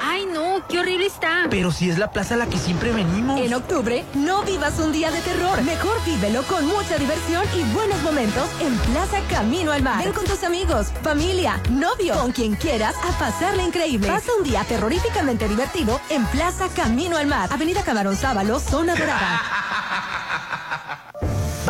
[0.00, 1.46] Ay, no, qué horrible está.
[1.50, 3.40] Pero si es la plaza a la que siempre venimos.
[3.40, 5.62] En octubre, no vivas un día de terror.
[5.62, 10.02] Mejor vívelo con mucha diversión y buenos momentos en Plaza Camino al Mar.
[10.02, 14.08] Ven con tus amigos, familia, novio, con quien quieras a pasarle increíble.
[14.08, 17.48] Pasa un día terroríficamente divertido en Plaza Camino al Mar.
[17.52, 19.40] Avenida Camarón Sábalo, Zona Dorada.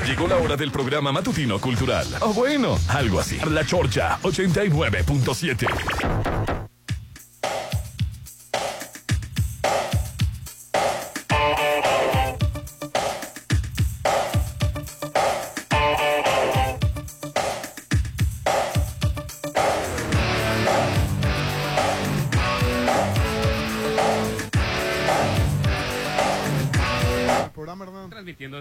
[0.07, 2.07] Llegó la hora del programa matutino cultural.
[2.21, 3.39] O bueno, algo así.
[3.51, 6.70] La Chorcha 89.7.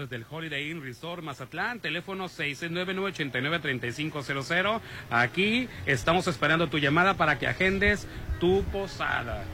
[0.00, 4.80] desde el Holiday Inn Resort Mazatlán, teléfono 669-89-3500.
[5.10, 8.06] Aquí estamos esperando tu llamada para que agendes
[8.38, 9.44] tu posada.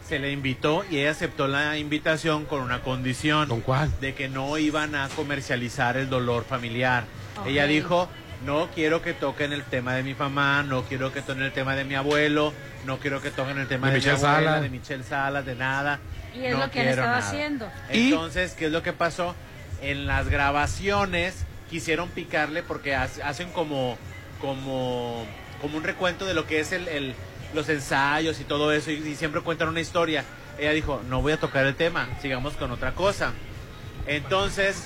[0.08, 3.48] Se le invitó y ella aceptó la invitación con una condición.
[3.48, 3.92] ¿Con cuál?
[4.02, 7.04] De que no iban a comercializar el dolor familiar.
[7.46, 8.10] Ella dijo,
[8.46, 11.76] no quiero que toquen el tema de mi mamá, no quiero que toquen el tema
[11.76, 12.54] de mi abuelo,
[12.86, 14.62] no quiero que toquen el tema De de, Michelle mi abuela, Salas.
[14.64, 16.00] de Michelle Salas, de nada.
[16.36, 17.18] Y es No lo que estado nada.
[17.20, 17.72] haciendo.
[17.90, 19.36] Entonces, ¿qué es lo que pasó?
[19.82, 23.98] En las grabaciones quisieron picarle porque ha- hacen como,
[24.42, 25.26] como,
[25.62, 27.16] como un recuento de lo que es el, el-
[27.54, 30.24] los ensayos y todo eso y, y siempre cuentan una historia.
[30.58, 33.32] Ella dijo, no voy a tocar el tema, sigamos con otra cosa.
[34.08, 34.86] Entonces,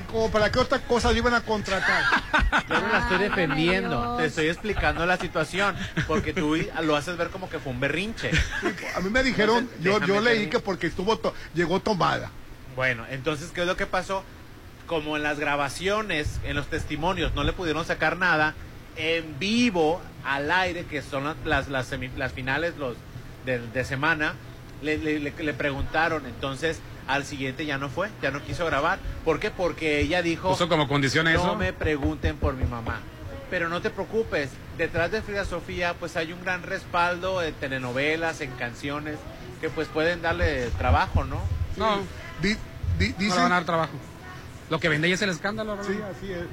[0.00, 2.02] ¿Y como para qué otra cosa le iban a contratar?
[2.68, 7.28] yo no la estoy defendiendo, te estoy explicando la situación, porque tú lo haces ver
[7.28, 8.30] como que fue un berrinche.
[8.96, 10.50] A mí me dijeron, Entonces, yo, yo leí terminar.
[10.50, 12.30] que porque estuvo to- llegó tomada.
[12.74, 14.24] Bueno, entonces, ¿qué es lo que pasó?
[14.86, 18.54] Como en las grabaciones, en los testimonios, no le pudieron sacar nada,
[18.96, 22.96] en vivo, al aire, que son las, las, las, semi- las finales los
[23.46, 24.34] de, de semana,
[24.82, 28.98] le, le- le- le preguntaron, entonces al siguiente ya no fue, ya no quiso grabar.
[29.24, 29.50] ¿Por qué?
[29.50, 31.56] Porque ella dijo, ¿Puso como condición no eso?
[31.56, 33.00] me pregunten por mi mamá.
[33.50, 38.40] Pero no te preocupes, detrás de Frida Sofía pues hay un gran respaldo en telenovelas,
[38.40, 39.16] en canciones,
[39.60, 41.40] que pues pueden darle trabajo, ¿no?
[41.76, 41.98] No,
[42.40, 42.56] Di-
[42.98, 43.92] di- no le dicen, van a dar trabajo.
[44.70, 45.84] Lo que vende ella es el escándalo, ¿no?
[45.84, 46.44] sí, así es.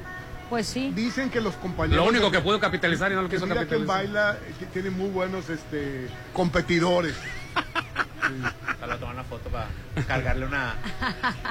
[0.49, 0.91] Pues sí.
[0.95, 2.03] Dicen que los compañeros.
[2.03, 3.87] Lo único que pudo capitalizar y no lo que quiso mira capitalizar.
[3.97, 7.15] baila, eh, que tiene muy buenos este competidores.
[8.79, 9.67] Te lo toman la foto para
[10.07, 10.75] cargarle una,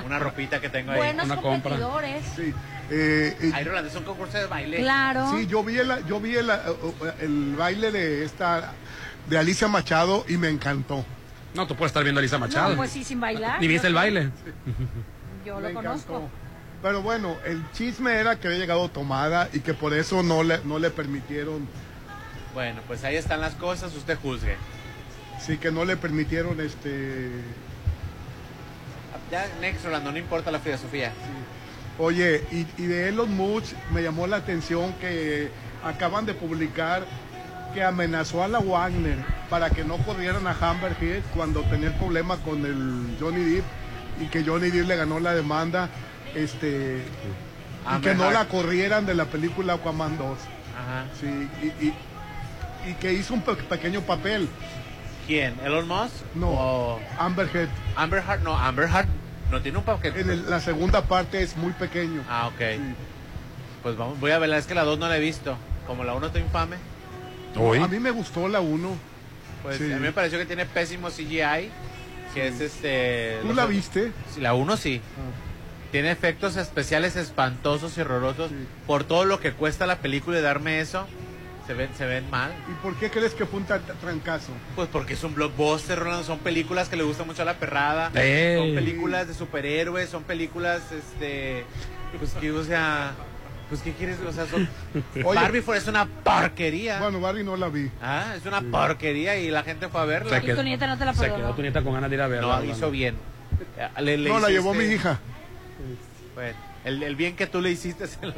[0.06, 0.98] una ropita que tengo ahí.
[0.98, 1.70] Buenos una compra.
[1.76, 2.24] competidores.
[2.36, 2.54] Sí.
[2.90, 4.78] Eh, eh, Ay, Rolando, es un concurso de baile.
[4.78, 5.30] Claro.
[5.36, 6.56] sí, yo vi, el, yo vi el, eh,
[7.20, 8.72] el baile de esta
[9.28, 11.04] de Alicia Machado y me encantó.
[11.54, 12.70] No, tú puedes estar viendo a Lisa Machado.
[12.70, 13.60] No, pues sí, sin bailar.
[13.60, 14.30] Ni viste el baile.
[15.44, 16.28] Yo Me lo conozco.
[16.82, 20.58] Pero bueno, el chisme era que había llegado tomada y que por eso no le,
[20.64, 21.68] no le permitieron
[22.54, 24.56] Bueno, pues ahí están las cosas, usted juzgue.
[25.40, 27.30] Sí, que no le permitieron este.
[29.30, 31.12] Ya, next, Rolando, no importa la filosofía.
[31.98, 35.50] Oye, y, y de Elon Musk me llamó la atención que
[35.84, 37.04] acaban de publicar
[37.74, 39.18] que amenazó a la Wagner
[39.50, 43.64] para que no corrieran a Amber Heard cuando tenía el problema con el Johnny Depp
[44.20, 45.90] y que Johnny Depp le ganó la demanda
[46.34, 47.02] este
[47.96, 50.26] y que no la corrieran de la película Aquaman 2.
[50.78, 51.06] Ajá.
[51.20, 51.94] Sí, y, y-
[52.90, 54.48] y que hizo un pe- pequeño papel.
[55.26, 55.54] ¿Quién?
[55.64, 56.14] ¿Elon Musk?
[56.34, 57.68] No, O- Amber Heard.
[57.96, 59.08] Amber Heard, no, Amber Heard
[59.50, 60.20] no tiene un paquete.
[60.20, 62.22] En el- la segunda parte es muy pequeño.
[62.28, 62.80] Ah, ok.
[63.82, 65.56] Pues vamos, voy a verla, es que la 2 no la he visto.
[65.86, 66.76] Como la 1 está infame,
[67.56, 68.96] A mí me gustó la 1.
[69.62, 69.84] pues Sí.
[69.92, 71.70] a mí me pareció que tiene pésimo CGI,
[72.34, 73.38] que es este...
[73.42, 74.12] ¿Tú la viste?
[74.32, 75.00] Sí, la 1 sí.
[75.92, 78.50] Tiene efectos especiales espantosos y horrorosos.
[78.86, 81.06] Por todo lo que cuesta la película y darme eso,
[81.66, 82.50] se ven, se ven mal.
[82.70, 84.52] ¿Y por qué crees que fue un trancazo?
[84.76, 86.24] Pues porque es un blockbuster, Rolando.
[86.24, 88.10] Son películas que le gusta mucho a la perrada.
[88.20, 88.58] Ey.
[88.58, 91.64] Son películas de superhéroes, son películas, este...
[92.18, 93.12] Pues que, o sea...
[93.68, 94.16] Pues, ¿qué quieres?
[94.26, 94.66] O sea, son...
[95.24, 95.38] Oye.
[95.40, 97.00] Barbie fue, es una porquería.
[97.00, 97.90] Bueno, Barbie no la vi.
[98.02, 100.30] Ah, es una porquería y la gente fue a verla.
[100.30, 102.22] Se quedó- tu nieta no te la Se quedó tu nieta con ganas de ir
[102.22, 102.60] a verla.
[102.60, 103.16] No, hizo bien.
[104.00, 105.18] Le- le No, la hiciste- llevó mi hija.
[106.34, 108.34] Bueno, el, el bien que tú le hiciste, se lo-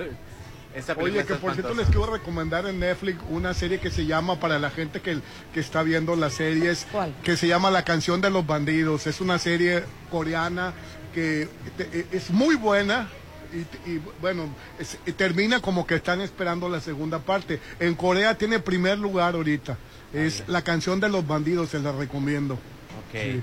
[0.75, 4.07] esa película Oye, que por cierto les quiero recomendar en Netflix una serie que se
[4.07, 5.19] llama, para la gente que,
[5.53, 6.87] que está viendo las series,
[7.25, 9.09] que se llama La canción de los bandidos.
[9.09, 10.73] Es una serie coreana
[11.13, 13.09] que te- es muy buena.
[13.53, 14.49] Y, y, bueno,
[14.79, 17.59] es- y termina como que están esperando la segunda parte.
[17.81, 19.77] En Corea tiene primer lugar ahorita.
[20.13, 22.55] Es la canción de los bandidos, se la recomiendo.
[22.55, 23.13] Ok.
[23.13, 23.43] Sí,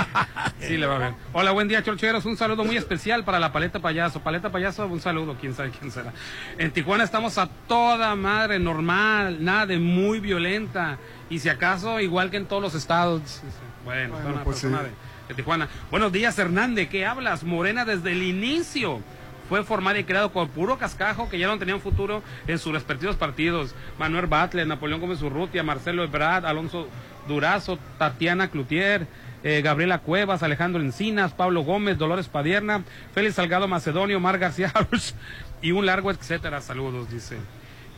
[0.59, 1.13] Sí le va a ver.
[1.35, 2.25] Hola, buen día, chorcheros.
[2.25, 4.21] Un saludo muy especial para la Paleta Payaso.
[4.21, 6.15] Paleta Payaso, un saludo, quién sabe quién será.
[6.57, 10.97] En Tijuana estamos a toda madre, normal, nada de muy violenta.
[11.29, 13.43] Y si acaso, igual que en todos los estados.
[13.85, 14.85] Bueno, Bueno, una pues persona sí.
[14.85, 14.91] de,
[15.29, 15.69] de Tijuana.
[15.91, 16.89] Buenos días, Hernández.
[16.89, 17.45] ¿Qué hablas?
[17.45, 19.03] Morena desde el inicio.
[19.49, 23.17] Fue formada y creado con puro cascajo que ya no tenían futuro en sus respectivos
[23.17, 23.75] partidos.
[23.99, 26.89] Manuel Batle, Napoleón Gómez Urrutia, Marcelo Ebrard, Alonso
[27.29, 29.07] Durazo, Tatiana Cloutier,
[29.45, 32.83] eh, Gabriela Cuevas, Alejandro Encinas, Pablo Gómez, Dolores Padierna,
[33.15, 34.73] Félix Salgado Macedonio, Mar García
[35.63, 36.61] y un largo etcétera.
[36.61, 37.39] Saludos, dice.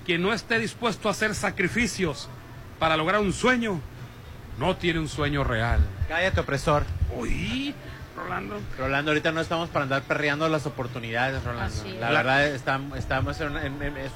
[0.05, 2.29] Quien no esté dispuesto a hacer sacrificios
[2.79, 3.81] para lograr un sueño,
[4.59, 5.81] no tiene un sueño real.
[6.09, 6.85] Cállate, opresor.
[7.17, 7.75] Uy,
[8.19, 8.61] Rolando.
[8.79, 11.65] Rolando, ahorita no estamos para andar perreando las oportunidades, Rolando.
[11.75, 12.01] Así es.
[12.01, 14.13] La verdad, estamos, estamos en, en- en- es-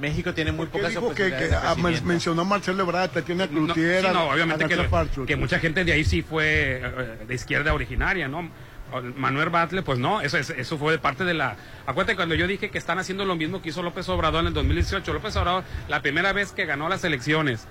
[0.00, 3.46] México tiene muy ¿Qué pocas dijo que, oportunidades que de ah, mencionó Marcelo Ebrard, Tatiana
[3.46, 4.68] No, sí, Cloutier, no, obviamente a
[5.26, 8.48] que, mucha gente de ahí sí fue eh, de izquierda originaria, ¿no?
[9.16, 11.54] Manuel Batle, pues no, eso, es- eso fue de parte de la...
[11.86, 14.54] Acuérdate cuando yo dije que están haciendo lo mismo que hizo López Obrador en el
[14.54, 15.12] 2018.
[15.12, 17.66] López Obrador, la primera vez que ganó las elecciones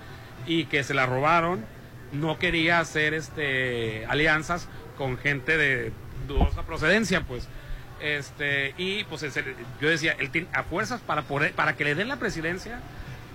[0.46, 1.64] y que se la robaron,
[2.12, 4.68] no quería hacer este alianzas
[5.00, 5.92] con gente de
[6.28, 7.48] dudosa procedencia, pues.
[8.02, 9.24] Este, y pues
[9.80, 12.80] yo decía, él tiene- a fuerzas para poder, para que le den la presidencia,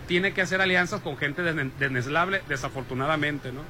[0.08, 3.62] tiene que hacer alianzas con gente desne- desneslable, desafortunadamente, ¿no?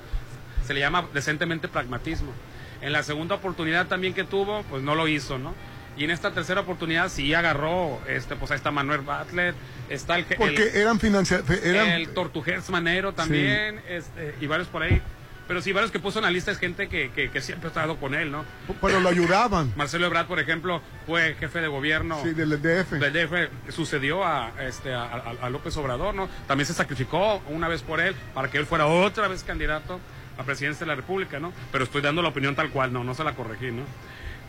[0.68, 2.34] Se le llama decentemente pragmatismo.
[2.82, 5.56] En la segunda oportunidad también que tuvo, pues no lo hizo, ¿no?
[5.96, 9.56] Y en esta tercera oportunidad sí agarró, este, pues ahí está Manuel Butler,
[9.90, 11.88] está el, Porque el, eran financiados, eran...
[11.92, 15.02] el Tortujers Manero también, este, y varios por ahí.
[15.48, 17.70] Pero sí, varios que puso en la lista es gente que, que, que siempre ha
[17.70, 18.44] estado con él, ¿no?
[18.82, 19.72] Pero lo ayudaban.
[19.76, 22.94] Marcelo Ebrard, por ejemplo, fue jefe de gobierno Sí, del DF.
[22.94, 26.28] del DF, sucedió a, este, a, a- a López Obrador, ¿no?
[26.48, 30.00] También se sacrificó una vez por él para que él fuera otra vez candidato
[30.38, 31.54] a presidencia de la República, ¿no?
[31.72, 33.84] Pero estoy dando la opinión tal cual, no, no se la corregí, ¿no?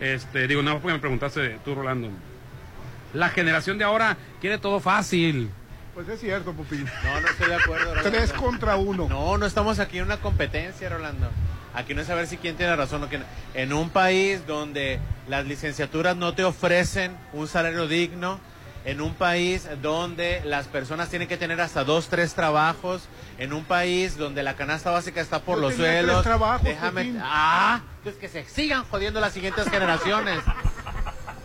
[0.00, 2.08] Este, digo, no, porque me preguntaste tú, Rolando.
[3.14, 5.50] La generación de ahora quiere todo fácil.
[5.96, 6.84] Pues es cierto, Popín.
[7.04, 7.94] No, no estoy de acuerdo.
[7.94, 8.10] Rolando.
[8.10, 9.08] Tres contra uno.
[9.08, 11.30] No, no estamos aquí en una competencia, Rolando.
[11.72, 13.24] Aquí no es saber si quién tiene razón o quién.
[13.54, 18.38] En un país donde las licenciaturas no te ofrecen un salario digno,
[18.84, 23.08] en un país donde las personas tienen que tener hasta dos, tres trabajos,
[23.38, 26.22] en un país donde la canasta básica está por Yo los tenía tres suelos.
[26.24, 27.04] trabajos, Déjame.
[27.04, 27.20] Popín.
[27.22, 30.40] Ah, pues que se sigan jodiendo las siguientes generaciones.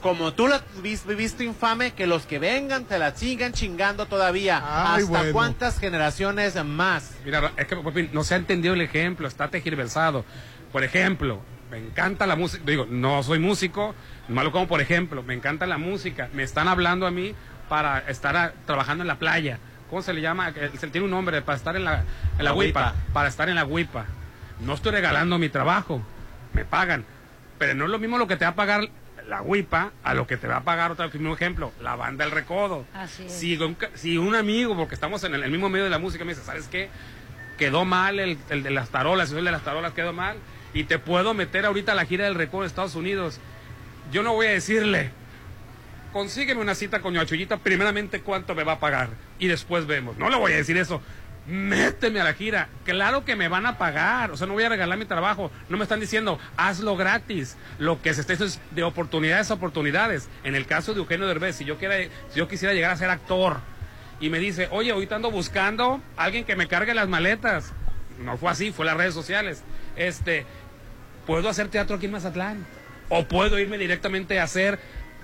[0.02, 4.58] Como tú la vis- viviste infame, que los que vengan te la sigan chingando todavía.
[4.64, 5.32] Ay, ¿Hasta bueno.
[5.34, 7.14] cuántas generaciones más?
[7.24, 10.26] Mira, es que no se ha entendido el ejemplo, está tergiversado.
[10.72, 13.94] Por ejemplo, me encanta la música, digo, no soy músico,
[14.28, 17.36] malo como por ejemplo, me encanta la música, me están hablando a mí
[17.70, 19.60] para estar a- trabajando en la playa.
[19.90, 20.52] ¿Cómo se le llama?
[20.80, 22.06] Se tiene un nombre, para estar en la, en
[22.40, 22.96] la, La huipa, huipa.
[23.14, 24.06] para estar en la huipa.
[24.62, 26.02] No estoy regalando mi trabajo,
[26.54, 27.06] me pagan.
[27.60, 28.90] Pero no es lo mismo lo que te va a pagar
[29.28, 32.32] la huipa a lo que te va a pagar otro mismo ejemplo, la banda El
[32.32, 32.86] Recodo.
[32.94, 33.32] Así es.
[33.32, 36.26] Si un, si un amigo, porque estamos en el, el mismo medio de la música,
[36.26, 36.90] me dice, ¿sabes qué?
[37.58, 40.38] Quedó mal el, el de las tarolas, el de las tarolas quedó mal,
[40.74, 43.40] y te puedo meter ahorita a la gira del recodo de Estados Unidos.
[44.12, 45.12] Yo no voy a decirle,
[46.12, 50.18] consígueme una cita con Chullita, primeramente cuánto me va a pagar, y después vemos.
[50.18, 51.02] No le voy a decir eso.
[51.52, 52.70] Méteme a la gira.
[52.86, 54.32] Claro que me van a pagar.
[54.32, 55.52] O sea, no voy a regalar mi trabajo.
[55.68, 57.58] No me están diciendo, hazlo gratis.
[57.78, 60.30] Lo que se está es de oportunidades a oportunidades.
[60.46, 61.98] En el caso de Eugenio Derbez, si yo, quiera,
[62.30, 63.58] si yo quisiera llegar a ser actor
[64.22, 67.74] y me dice, oye, ahorita ando buscando a alguien que me cargue las maletas.
[68.18, 69.62] No fue así, fue las redes sociales.
[69.98, 70.46] Este,
[71.28, 72.66] puedo hacer teatro aquí en Mazatlán.
[73.10, 74.80] O puedo irme directamente a hacer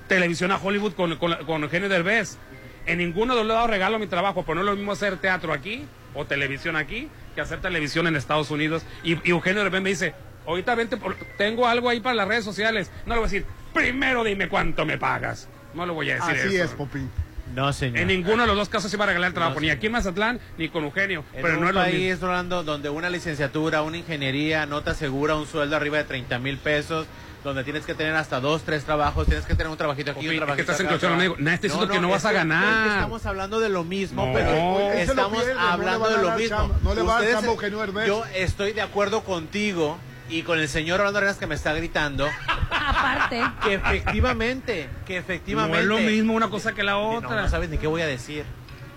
[0.10, 2.38] televisión a Hollywood con, con, con Eugenio Derbez.
[2.86, 5.54] En ninguno de los lados regalo mi trabajo, pero no es lo mismo hacer teatro
[5.54, 8.84] aquí o televisión aquí que hacer televisión en Estados Unidos.
[9.04, 10.14] Y, y Eugenio Derbez me dice,
[10.46, 12.90] ahorita vente, por- tengo algo ahí para las redes sociales.
[13.06, 15.48] No le voy a decir, primero dime cuánto me pagas.
[15.74, 16.64] No le voy a decir Así eso.
[16.66, 17.10] es, Popín.
[17.56, 18.00] No, señor.
[18.00, 19.86] En ninguno de los dos casos se va a regalar el trabajo, No, ni aquí
[19.86, 21.24] en Mazatlán, ni con Eugenio.
[21.34, 21.94] En pero un no es lo mismo.
[21.98, 26.40] país, Rolando, donde una licenciatura, una ingeniería no te asegura un sueldo arriba de 30
[26.40, 27.08] mil pesos,
[27.48, 30.30] donde tienes que tener hasta dos, tres trabajos, tienes que tener un trabajito aquí, Popín,
[30.30, 31.36] un es que trabajito estás acá, amigo.
[31.40, 32.64] Nadie está diciendo que no vas a que- ganar.
[32.78, 34.34] es que estamos hablando de lo mismo, No.
[34.34, 36.58] pero estamos pierde, no hablando de lo mismo.
[36.58, 38.08] chamba, no le va a dar Ustedes- chamba a Eugenio Derbez.
[38.08, 39.98] Yo estoy de acuerdo contigo
[40.30, 42.28] y con el señor Rolando Arenas que me está gritando
[42.70, 43.42] Aparte.
[43.64, 45.78] que efectivamente, que efectivamente...
[45.78, 47.42] No es lo mismo una cosa que la No, otra.
[47.42, 48.44] no sabes ni qué voy a decir.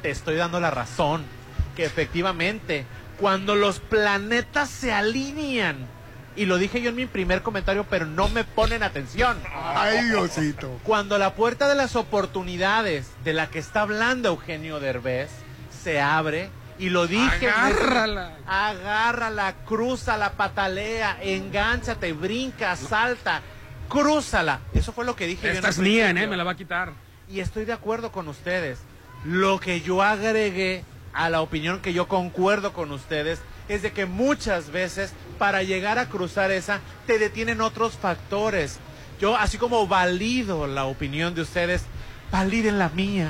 [0.02, 1.22] Te estoy dando la razón.
[1.76, 2.84] Que efectivamente,
[3.18, 5.86] cuando los planetas se alinean,
[6.40, 9.36] y lo dije yo en mi primer comentario, pero no me ponen atención.
[9.54, 10.80] Ay, Diosito.
[10.84, 15.28] Cuando la puerta de las oportunidades de la que está hablando Eugenio Derbez
[15.82, 16.48] se abre,
[16.78, 17.50] y lo dije.
[17.50, 18.38] Agárrala.
[18.46, 23.42] Agárrala, crúzala, patalea, engánchate, brinca, salta,
[23.90, 24.60] crúzala.
[24.72, 26.26] Eso fue lo que dije yo en Esta el es mía, ¿eh?
[26.26, 26.94] Me la va a quitar.
[27.28, 28.78] y estoy de acuerdo con ustedes.
[29.26, 34.04] Lo que yo agregué a la opinión que yo concuerdo con ustedes es de que
[34.04, 38.80] muchas veces para llegar a cruzar esa te detienen otros factores.
[39.20, 41.84] Yo así como valido la opinión de ustedes,
[42.32, 43.28] validen la mía.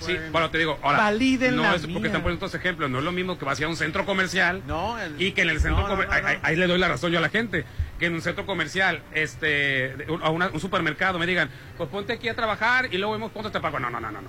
[0.00, 1.92] Sí, bueno, te digo, ahora, Validen no la es mía.
[1.94, 4.60] porque están poniendo estos ejemplos, no es lo mismo que vas a un centro comercial
[4.66, 6.88] No, el- y que en el centro no, comercial, no, ahí, ahí le doy la
[6.88, 7.64] razón yo a la gente,
[8.00, 12.28] que en un centro comercial, este, a una- un supermercado me digan, pues ponte aquí
[12.28, 13.78] a trabajar y luego vemos cuánto te pago.
[13.78, 14.28] No, no, no, no, no.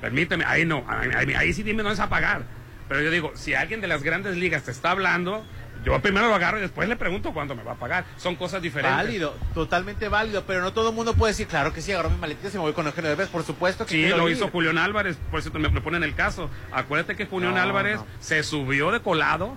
[0.00, 2.42] Permíteme, ahí no, ahí, ahí- ahí sí dime no es a pagar.
[2.88, 5.44] Pero yo digo, si alguien de las grandes ligas te está hablando,
[5.84, 8.04] yo primero lo agarro y después le pregunto cuánto me va a pagar.
[8.16, 8.96] Son cosas diferentes.
[8.96, 12.16] Válido, totalmente válido, pero no todo el mundo puede decir, claro que sí, agarro mi
[12.18, 14.36] maletita y me voy con Eugenio Derbez, por supuesto que Sí, lo ir.
[14.36, 16.48] hizo Julián Álvarez, por eso me, me ponen el caso.
[16.72, 18.06] Acuérdate que Julián No, Álvarez no.
[18.20, 19.56] se subió de colado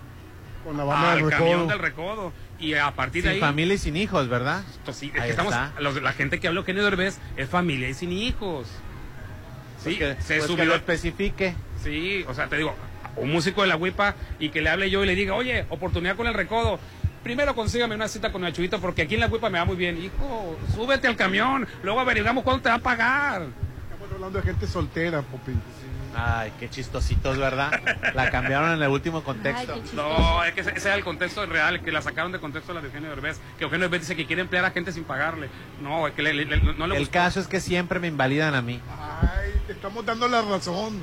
[0.64, 1.68] Con la banda al del camión recodo.
[1.70, 2.34] del recodo.
[2.60, 3.40] Y a partir de Sin ahí.
[3.40, 4.64] familia y sin hijos, ¿verdad?
[4.84, 7.94] pues sí, es que estamos, los- la gente que habla Eugenio Derbez es familia y
[7.94, 8.68] sin hijos.
[9.82, 10.66] Sí, Pues que- se pues que subió.
[10.66, 11.56] lo especifique.
[11.82, 12.76] Sí, o sea, te digo,
[13.16, 16.16] un músico de la huipa y que le hable yo y le diga, oye, oportunidad
[16.16, 16.80] con el recodo.
[17.24, 19.76] Primero consígame una cita con el chuvito porque aquí en la huipa me va muy
[19.76, 20.02] bien.
[20.02, 23.42] Hijo, súbete al camión, luego averiguamos cuánto te va a pagar.
[23.92, 25.62] Estamos hablando de gente soltera, Popín.
[26.16, 27.72] Ay, qué chistositos, ¿verdad?
[28.16, 29.80] La cambiaron en el último contexto.
[29.94, 32.82] No, es que ese, ese era el contexto real, que la sacaron de contexto la
[32.82, 33.40] de Eugenio Derbez.
[33.60, 35.50] Que Eugenio Derbez dice que quiere emplear a gente sin pagarle.
[35.82, 37.14] No, es que le- le- le- no le El gustó.
[37.14, 38.82] caso es que siempre me invalidan a mí.
[39.22, 41.00] Ay, te estamos dando la razón.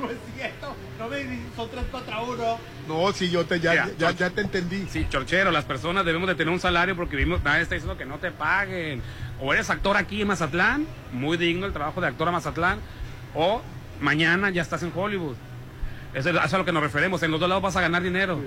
[0.00, 2.58] No es cierto, no me son tres contra uno.
[2.86, 4.86] No, sí, yo te, ya, Mira, ya, ya te entendí.
[4.90, 8.04] Sí, chorchero, las personas debemos de tener un salario porque vimos, nadie está diciendo que
[8.04, 9.00] no te paguen.
[9.40, 12.78] O eres actor aquí en Mazatlán, muy digno el trabajo de actor a Mazatlán,
[13.34, 13.62] o
[14.00, 15.36] mañana ya estás en Hollywood.
[16.14, 17.80] Eso es eso es a lo que nos referimos, en los dos lados vas a
[17.80, 18.38] ganar dinero.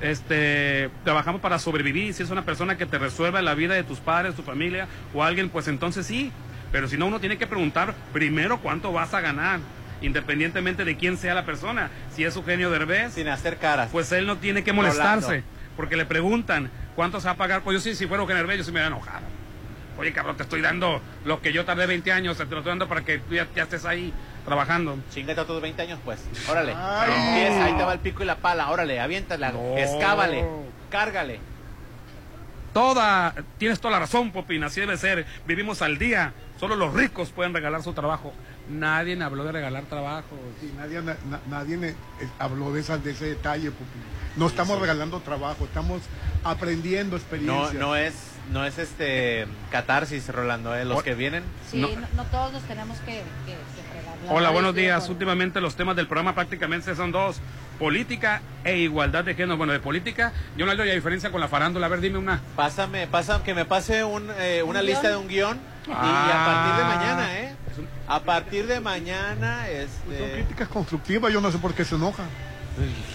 [0.00, 3.98] Este, trabajamos para sobrevivir, si es una persona que te resuelva la vida de tus
[4.00, 6.32] padres, tu familia o alguien, pues entonces sí.
[6.72, 9.60] Pero si no, uno tiene que preguntar primero cuánto vas a ganar,
[10.02, 11.90] independientemente de quién sea la persona.
[12.14, 13.88] Si es Eugenio Derbez, Sin hacer caras.
[13.90, 15.42] pues él no tiene que molestarse,
[15.76, 17.62] porque le preguntan cuánto se va a pagar.
[17.62, 19.24] Pues yo sí, si fuera Eugenio Derbez, yo sí me hubiera enojado.
[19.98, 22.88] Oye, cabrón, te estoy dando lo que yo tardé 20 años, te lo estoy dando
[22.88, 24.12] para que tú ya, ya estés ahí
[24.44, 24.98] trabajando.
[25.12, 26.18] Chingate a tus 20 años, pues.
[26.48, 26.72] Órale.
[26.72, 28.70] Empieza, ahí te va el pico y la pala.
[28.70, 29.52] Órale, aviéntala.
[29.76, 30.44] Escábale.
[30.90, 31.40] Cárgale.
[32.72, 35.26] Toda, tienes toda la razón, Popín, así debe ser.
[35.46, 36.32] Vivimos al día.
[36.58, 38.32] Solo los ricos pueden regalar su trabajo.
[38.68, 40.36] Nadie habló de regalar trabajo.
[40.60, 41.94] Sí, nadie na- na- nadie eh,
[42.38, 43.98] habló de, esa- de ese detalle, Pupi.
[44.36, 46.00] No estamos regalando trabajo, estamos
[46.42, 47.78] aprendiendo No, experiencia.
[47.78, 48.14] no es,
[48.50, 50.84] no es este catarsis, Rolando, ¿eh?
[50.84, 51.44] Los que vienen.
[51.70, 53.56] Sí, no, no todos nos tenemos que, que,
[54.28, 55.08] Hola, buenos días.
[55.08, 57.40] Últimamente los temas del programa prácticamente son dos.
[57.78, 59.56] Política e igualdad de género.
[59.56, 61.86] Bueno, de política, yo no le doy la diferencia con la farándula.
[61.86, 62.40] A ver, dime una.
[62.54, 65.12] Pásame, pásame, que me pase un, eh, una ¿Un lista guion?
[65.12, 65.56] de un guion.
[65.86, 66.42] Y, y Ah.
[66.42, 67.54] a partir de mañana, ¿eh?
[68.06, 70.32] A partir de mañana, Son este.
[70.34, 72.24] críticas constructivas, yo no sé por qué se enoja.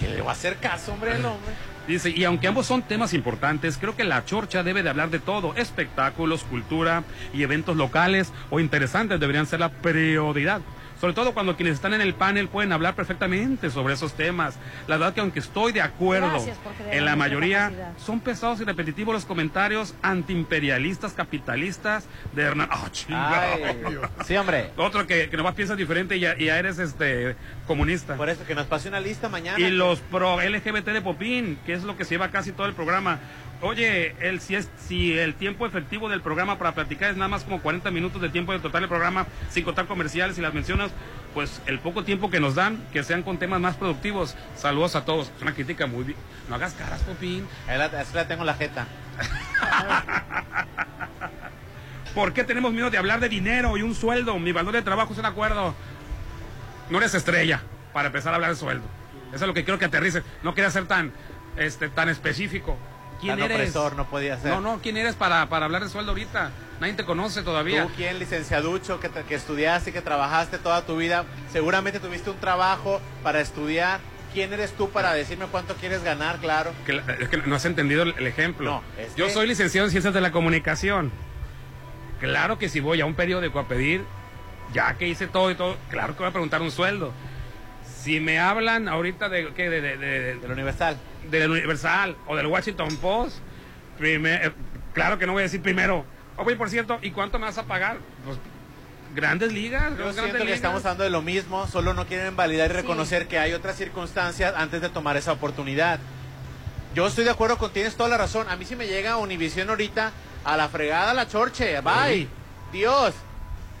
[0.00, 1.52] ¿Qué le va a hacer caso, hombre, el hombre?
[1.86, 5.18] Dice, y aunque ambos son temas importantes, creo que la chorcha debe de hablar de
[5.20, 5.54] todo.
[5.56, 7.02] Espectáculos, cultura
[7.32, 10.60] y eventos locales o interesantes deberían ser la prioridad.
[11.00, 14.56] Sobre todo cuando quienes están en el panel pueden hablar perfectamente sobre esos temas.
[14.88, 16.58] La verdad que aunque estoy de acuerdo Gracias
[16.90, 17.98] en la mayoría, capacidad.
[17.98, 22.68] son pesados y repetitivos los comentarios antiimperialistas, capitalistas de Hernán.
[22.70, 23.64] ¡Ah, chingado!
[23.64, 24.70] Ay, sí, hombre.
[24.76, 28.16] Otro que, que nomás piensas diferente y ya, y ya eres este comunista.
[28.16, 29.58] Por eso, que nos pase una lista mañana.
[29.58, 32.74] Y los pro LGBT de Popín, que es lo que se lleva casi todo el
[32.74, 33.20] programa.
[33.60, 37.42] Oye, el, si, es, si el tiempo efectivo del programa para platicar es nada más
[37.42, 40.92] como 40 minutos de tiempo de total del programa, sin contar comerciales y las mencionas,
[41.34, 44.36] pues el poco tiempo que nos dan, que sean con temas más productivos.
[44.56, 45.32] Saludos a todos.
[45.36, 46.18] Es una crítica muy bien.
[46.48, 47.48] No hagas caras, Popín.
[47.66, 48.86] Ahí la, así la tengo en la jeta.
[52.14, 54.38] ¿Por qué tenemos miedo de hablar de dinero y un sueldo?
[54.38, 55.74] Mi valor de trabajo es un acuerdo.
[56.90, 57.62] No eres estrella
[57.92, 58.84] para empezar a hablar de sueldo.
[59.28, 60.22] Eso es lo que quiero que aterrice.
[60.44, 61.12] No quería ser tan,
[61.56, 62.78] este, tan específico.
[63.20, 63.56] ¿Quién Tan eres?
[63.56, 64.52] opresor no podía ser.
[64.52, 66.50] No, no, ¿quién eres para, para hablar de sueldo ahorita?
[66.80, 67.84] Nadie te conoce todavía.
[67.86, 73.00] Tú, quien licenciaducho, que, que estudiaste, que trabajaste toda tu vida, seguramente tuviste un trabajo
[73.24, 73.98] para estudiar.
[74.32, 76.70] ¿Quién eres tú para decirme cuánto quieres ganar, claro?
[76.86, 78.70] Que es que no has entendido el, el ejemplo.
[78.70, 81.10] No, es Yo que- soy licenciado en Ciencias de la Comunicación.
[82.20, 84.04] Claro que si voy a un periódico a pedir,
[84.72, 87.12] ya que hice todo y todo, claro que voy a preguntar un sueldo.
[88.02, 89.68] Si me hablan ahorita de, ¿qué?
[89.68, 90.96] de, de, de- Del Universal.
[91.30, 93.38] del Universal o del Washington Post,
[93.98, 94.52] primer- eh,
[94.94, 96.04] claro que no voy a decir primero,
[96.36, 97.98] oye, por cierto, ¿y cuánto me vas a pagar?
[98.24, 98.38] Pues
[99.14, 100.56] grandes ligas, Yo siento que ligas.
[100.56, 104.54] estamos hablando de lo mismo, solo no quieren validar y reconocer que hay otras circunstancias
[104.56, 105.98] antes de tomar esa oportunidad.
[106.94, 108.48] Yo estoy de acuerdo con, tienes toda la razón.
[108.48, 110.12] A mí si me llega Univisión ahorita,
[110.44, 112.12] a la fregada la chorche, bye.
[112.14, 112.28] Sí.
[112.72, 113.14] Dios.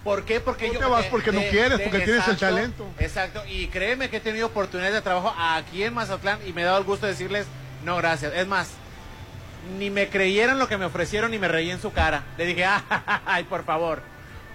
[0.08, 0.40] ¿Por qué?
[0.40, 2.86] Porque Tú yo te vas porque no quieres, porque tienes el talento.
[2.98, 6.64] Exacto, y créeme que he tenido oportunidades de trabajo aquí en Mazatlán y me he
[6.64, 7.46] dado el gusto de decirles,
[7.84, 8.32] no, gracias.
[8.32, 8.70] Es más,
[9.78, 12.22] ni me creyeron lo que me ofrecieron ni me reí en su cara.
[12.38, 12.64] Le dije,
[13.26, 14.00] ay, por favor.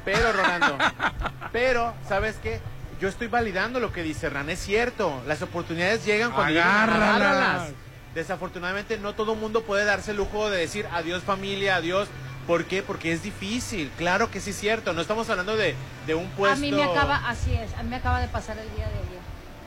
[0.03, 0.75] Pero, Rolando,
[1.51, 2.59] pero, ¿sabes qué?
[2.99, 5.21] Yo estoy validando lo que dice Hernán, es cierto.
[5.27, 7.69] Las oportunidades llegan cuando llegan, Agárralas.
[8.15, 12.07] Desafortunadamente no todo el mundo puede darse el lujo de decir adiós familia, adiós.
[12.47, 12.83] ¿Por qué?
[12.83, 13.91] Porque es difícil.
[13.97, 14.93] Claro que sí es cierto.
[14.93, 15.75] No estamos hablando de,
[16.05, 16.57] de un puesto.
[16.57, 18.95] A mí me acaba, así es, a mí me acaba de pasar el día de
[18.95, 19.21] ayer.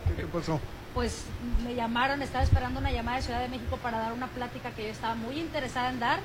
[0.09, 0.61] ¿Qué, qué pasó?
[0.95, 1.25] Pues
[1.65, 4.85] me llamaron, estaba esperando una llamada de Ciudad de México para dar una plática que
[4.85, 6.21] yo estaba muy interesada en dar.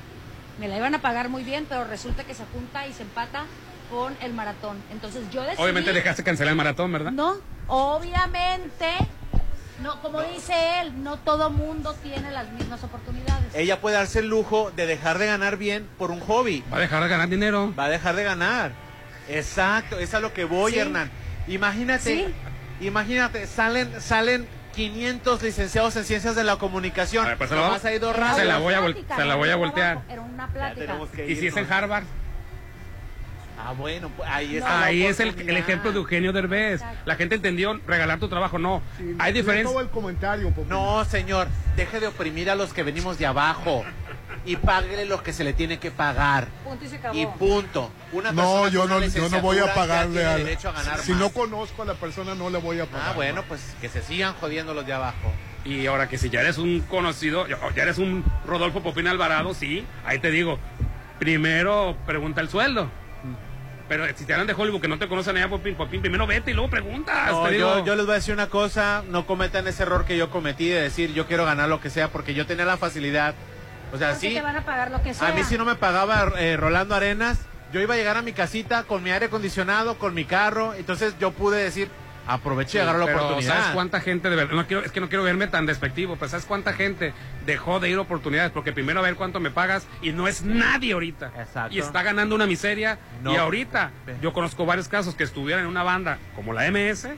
[0.58, 3.44] Me la iban a pagar muy bien, pero resulta que se junta y se empata
[3.90, 4.78] con el maratón.
[4.90, 5.62] Entonces yo decidí...
[5.62, 7.12] Obviamente dejaste cancelar el maratón, ¿verdad?
[7.12, 7.36] No,
[7.68, 8.86] obviamente,
[9.82, 13.54] no, como dice él, no todo mundo tiene las mismas oportunidades.
[13.54, 16.62] Ella puede darse el lujo de dejar de ganar bien por un hobby.
[16.72, 17.74] Va a dejar de ganar dinero.
[17.78, 18.72] Va a dejar de ganar.
[19.28, 20.78] Exacto, es a lo que voy, Sí.
[20.78, 21.10] Hernán.
[21.48, 22.02] Imagínate,
[22.80, 22.86] Sí.
[22.86, 27.24] imagínate, salen, salen 500 licenciados en ciencias de la comunicación.
[27.26, 29.56] A ver, pues Nomás hay dos se la voy a se la no voy a
[29.56, 30.02] voltear.
[30.08, 30.96] Era una plática.
[31.26, 31.70] ¿Y si es en.
[31.70, 32.04] Harvard?
[33.64, 34.84] Ah, bueno, pues ahí está.
[34.84, 36.82] Ahí la es el, ejemplo de Eugenio Derbez.
[37.04, 38.58] La gente entendió regalar tu trabajo.
[38.58, 39.70] No, Sí, hay no diferencia.
[39.72, 40.68] todo el comentario, Popín.
[40.68, 43.84] No, señor, deje de oprimir a los que venimos de abajo
[44.44, 46.48] y páguele lo que se le tiene que pagar.
[46.64, 47.16] Punto y se acabó.
[47.16, 47.90] Y punto.
[48.12, 51.20] Una No, yo no, yo no voy a pagarle a derecho a ganar Si más.
[51.20, 53.10] no conozco a la persona, no le voy a pagar.
[53.10, 55.32] Ah, bueno, pues que se sigan jodiendo los de abajo.
[55.64, 59.54] Y ahora que si ya eres un conocido, ya ya eres un Rodolfo Popín Alvarado,
[59.54, 60.58] sí, ahí te digo,
[61.20, 62.90] primero pregunta el sueldo.
[63.92, 66.52] Pero si te hablan de Hollywood que no te conocen allá, Popín, Popín, primero vete
[66.52, 67.30] y luego preguntas.
[67.30, 67.84] No, te yo, digo.
[67.84, 70.80] yo les voy a decir una cosa, no cometan ese error que yo cometí de
[70.80, 73.34] decir yo quiero ganar lo que sea porque yo tenía la facilidad.
[73.92, 75.28] O sea, sí, te van a pagar lo que sea.
[75.28, 77.40] a mí si no me pagaba eh, Rolando Arenas,
[77.70, 81.14] yo iba a llegar a mi casita con mi aire acondicionado, con mi carro, entonces
[81.20, 81.90] yo pude decir,
[82.26, 83.54] aproveché y agarré la pero oportunidad.
[83.54, 84.54] ¿Sabes cuánta gente de verdad?
[84.54, 87.12] No quiero, es que no quiero verme tan despectivo, pero ¿sabes cuánta gente
[87.46, 88.52] dejó de ir a oportunidades?
[88.52, 91.32] Porque primero a ver cuánto me pagas y no es nadie ahorita.
[91.38, 91.74] Exacto.
[91.74, 92.98] Y está ganando una miseria.
[93.22, 93.32] No.
[93.32, 93.90] Y ahorita
[94.20, 97.08] yo conozco varios casos que estuvieran en una banda como la MS.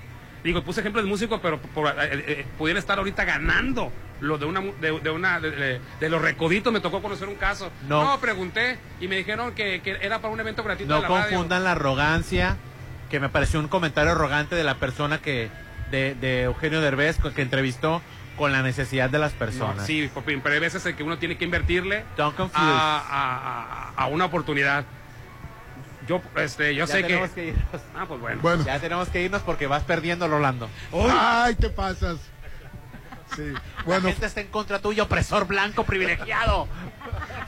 [0.42, 1.94] Digo, puse ejemplo de músico, pero por- eh,
[2.26, 3.90] eh, pudieran estar ahorita ganando
[4.20, 7.28] lo de una mu- de, de una de, de- de los recoditos me tocó conocer
[7.28, 7.70] un caso.
[7.88, 8.04] No.
[8.04, 11.08] No, pregunté y me dijeron que, que era para un evento gratuito de No la
[11.08, 11.30] radio.
[11.30, 12.56] confundan la arrogancia,
[13.10, 15.50] que me pareció un comentario arrogante de la persona que,
[15.90, 18.02] de, de Eugenio Derbez, que entrevistó
[18.36, 19.76] con la necesidad de las personas.
[19.76, 24.02] No, sí, porque- pero hay veces en que uno tiene que invertirle a, a- a-
[24.02, 24.84] a una oportunidad.
[26.08, 27.34] Yo, este, yo Ya sé tenemos que...
[27.34, 27.64] que irnos.
[27.96, 28.40] Ah, pues bueno.
[28.42, 28.64] Bueno.
[28.64, 30.68] Ya tenemos que irnos porque vas perdiendo, Rolando.
[31.10, 32.18] Ay, te pasas.
[33.36, 33.52] Sí.
[33.86, 36.68] Bueno, La gente está en contra tuyo, opresor blanco privilegiado.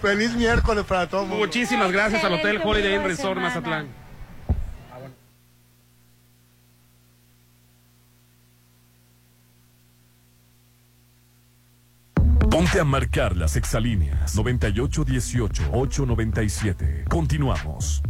[0.00, 1.26] feliz miércoles para todos.
[1.26, 3.48] Muchísimas gracias al Hotel Holiday Inn Resort semana.
[3.48, 3.88] Mazatlán.
[12.66, 17.08] Ponte a marcar las exalíneas 9818-897.
[17.08, 18.02] Continuamos.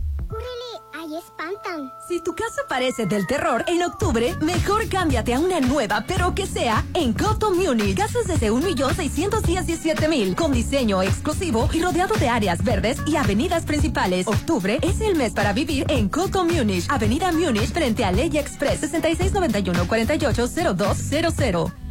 [0.95, 1.93] Ahí espantan.
[2.09, 6.47] Si tu casa parece del terror, en octubre, mejor cámbiate a una nueva, pero que
[6.47, 7.99] sea en Coto Munich.
[7.99, 14.27] Casas desde 1.617.000, con diseño exclusivo y rodeado de áreas verdes y avenidas principales.
[14.27, 16.87] Octubre es el mes para vivir en Coto Munich.
[16.89, 21.86] Avenida Munich frente a Ley Express 6691-480200.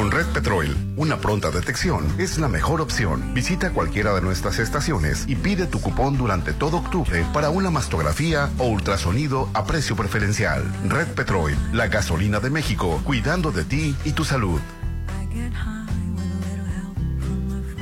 [0.00, 3.34] Con Red Petrol, una pronta detección es la mejor opción.
[3.34, 8.48] Visita cualquiera de nuestras estaciones y pide tu cupón durante todo octubre para una mastografía
[8.56, 10.64] o ultrasonido a precio preferencial.
[10.88, 14.58] Red Petrol, la gasolina de México, cuidando de ti y tu salud.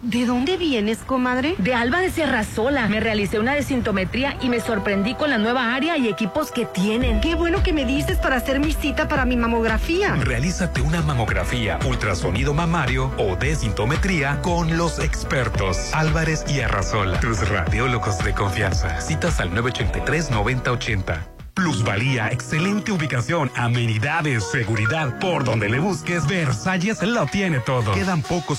[0.00, 1.56] ¿De dónde vienes, comadre?
[1.58, 2.86] De Alba de Sierra Sola.
[2.86, 7.20] Me realicé una desintometría y me sorprendí con la nueva área y equipos que tienen.
[7.20, 10.14] Qué bueno que me dices para hacer mi cita para mi mamografía.
[10.14, 18.22] Realízate una mamografía, ultrasonido mamario o desintometría con los expertos Álvarez y Arrasola, tus radiólogos
[18.22, 19.00] de confianza.
[19.00, 21.38] Citas al 983-9080.
[21.58, 25.18] Plusvalía, excelente ubicación, amenidades, seguridad.
[25.18, 27.90] Por donde le busques, Versalles lo tiene todo.
[27.94, 28.56] Quedan pocos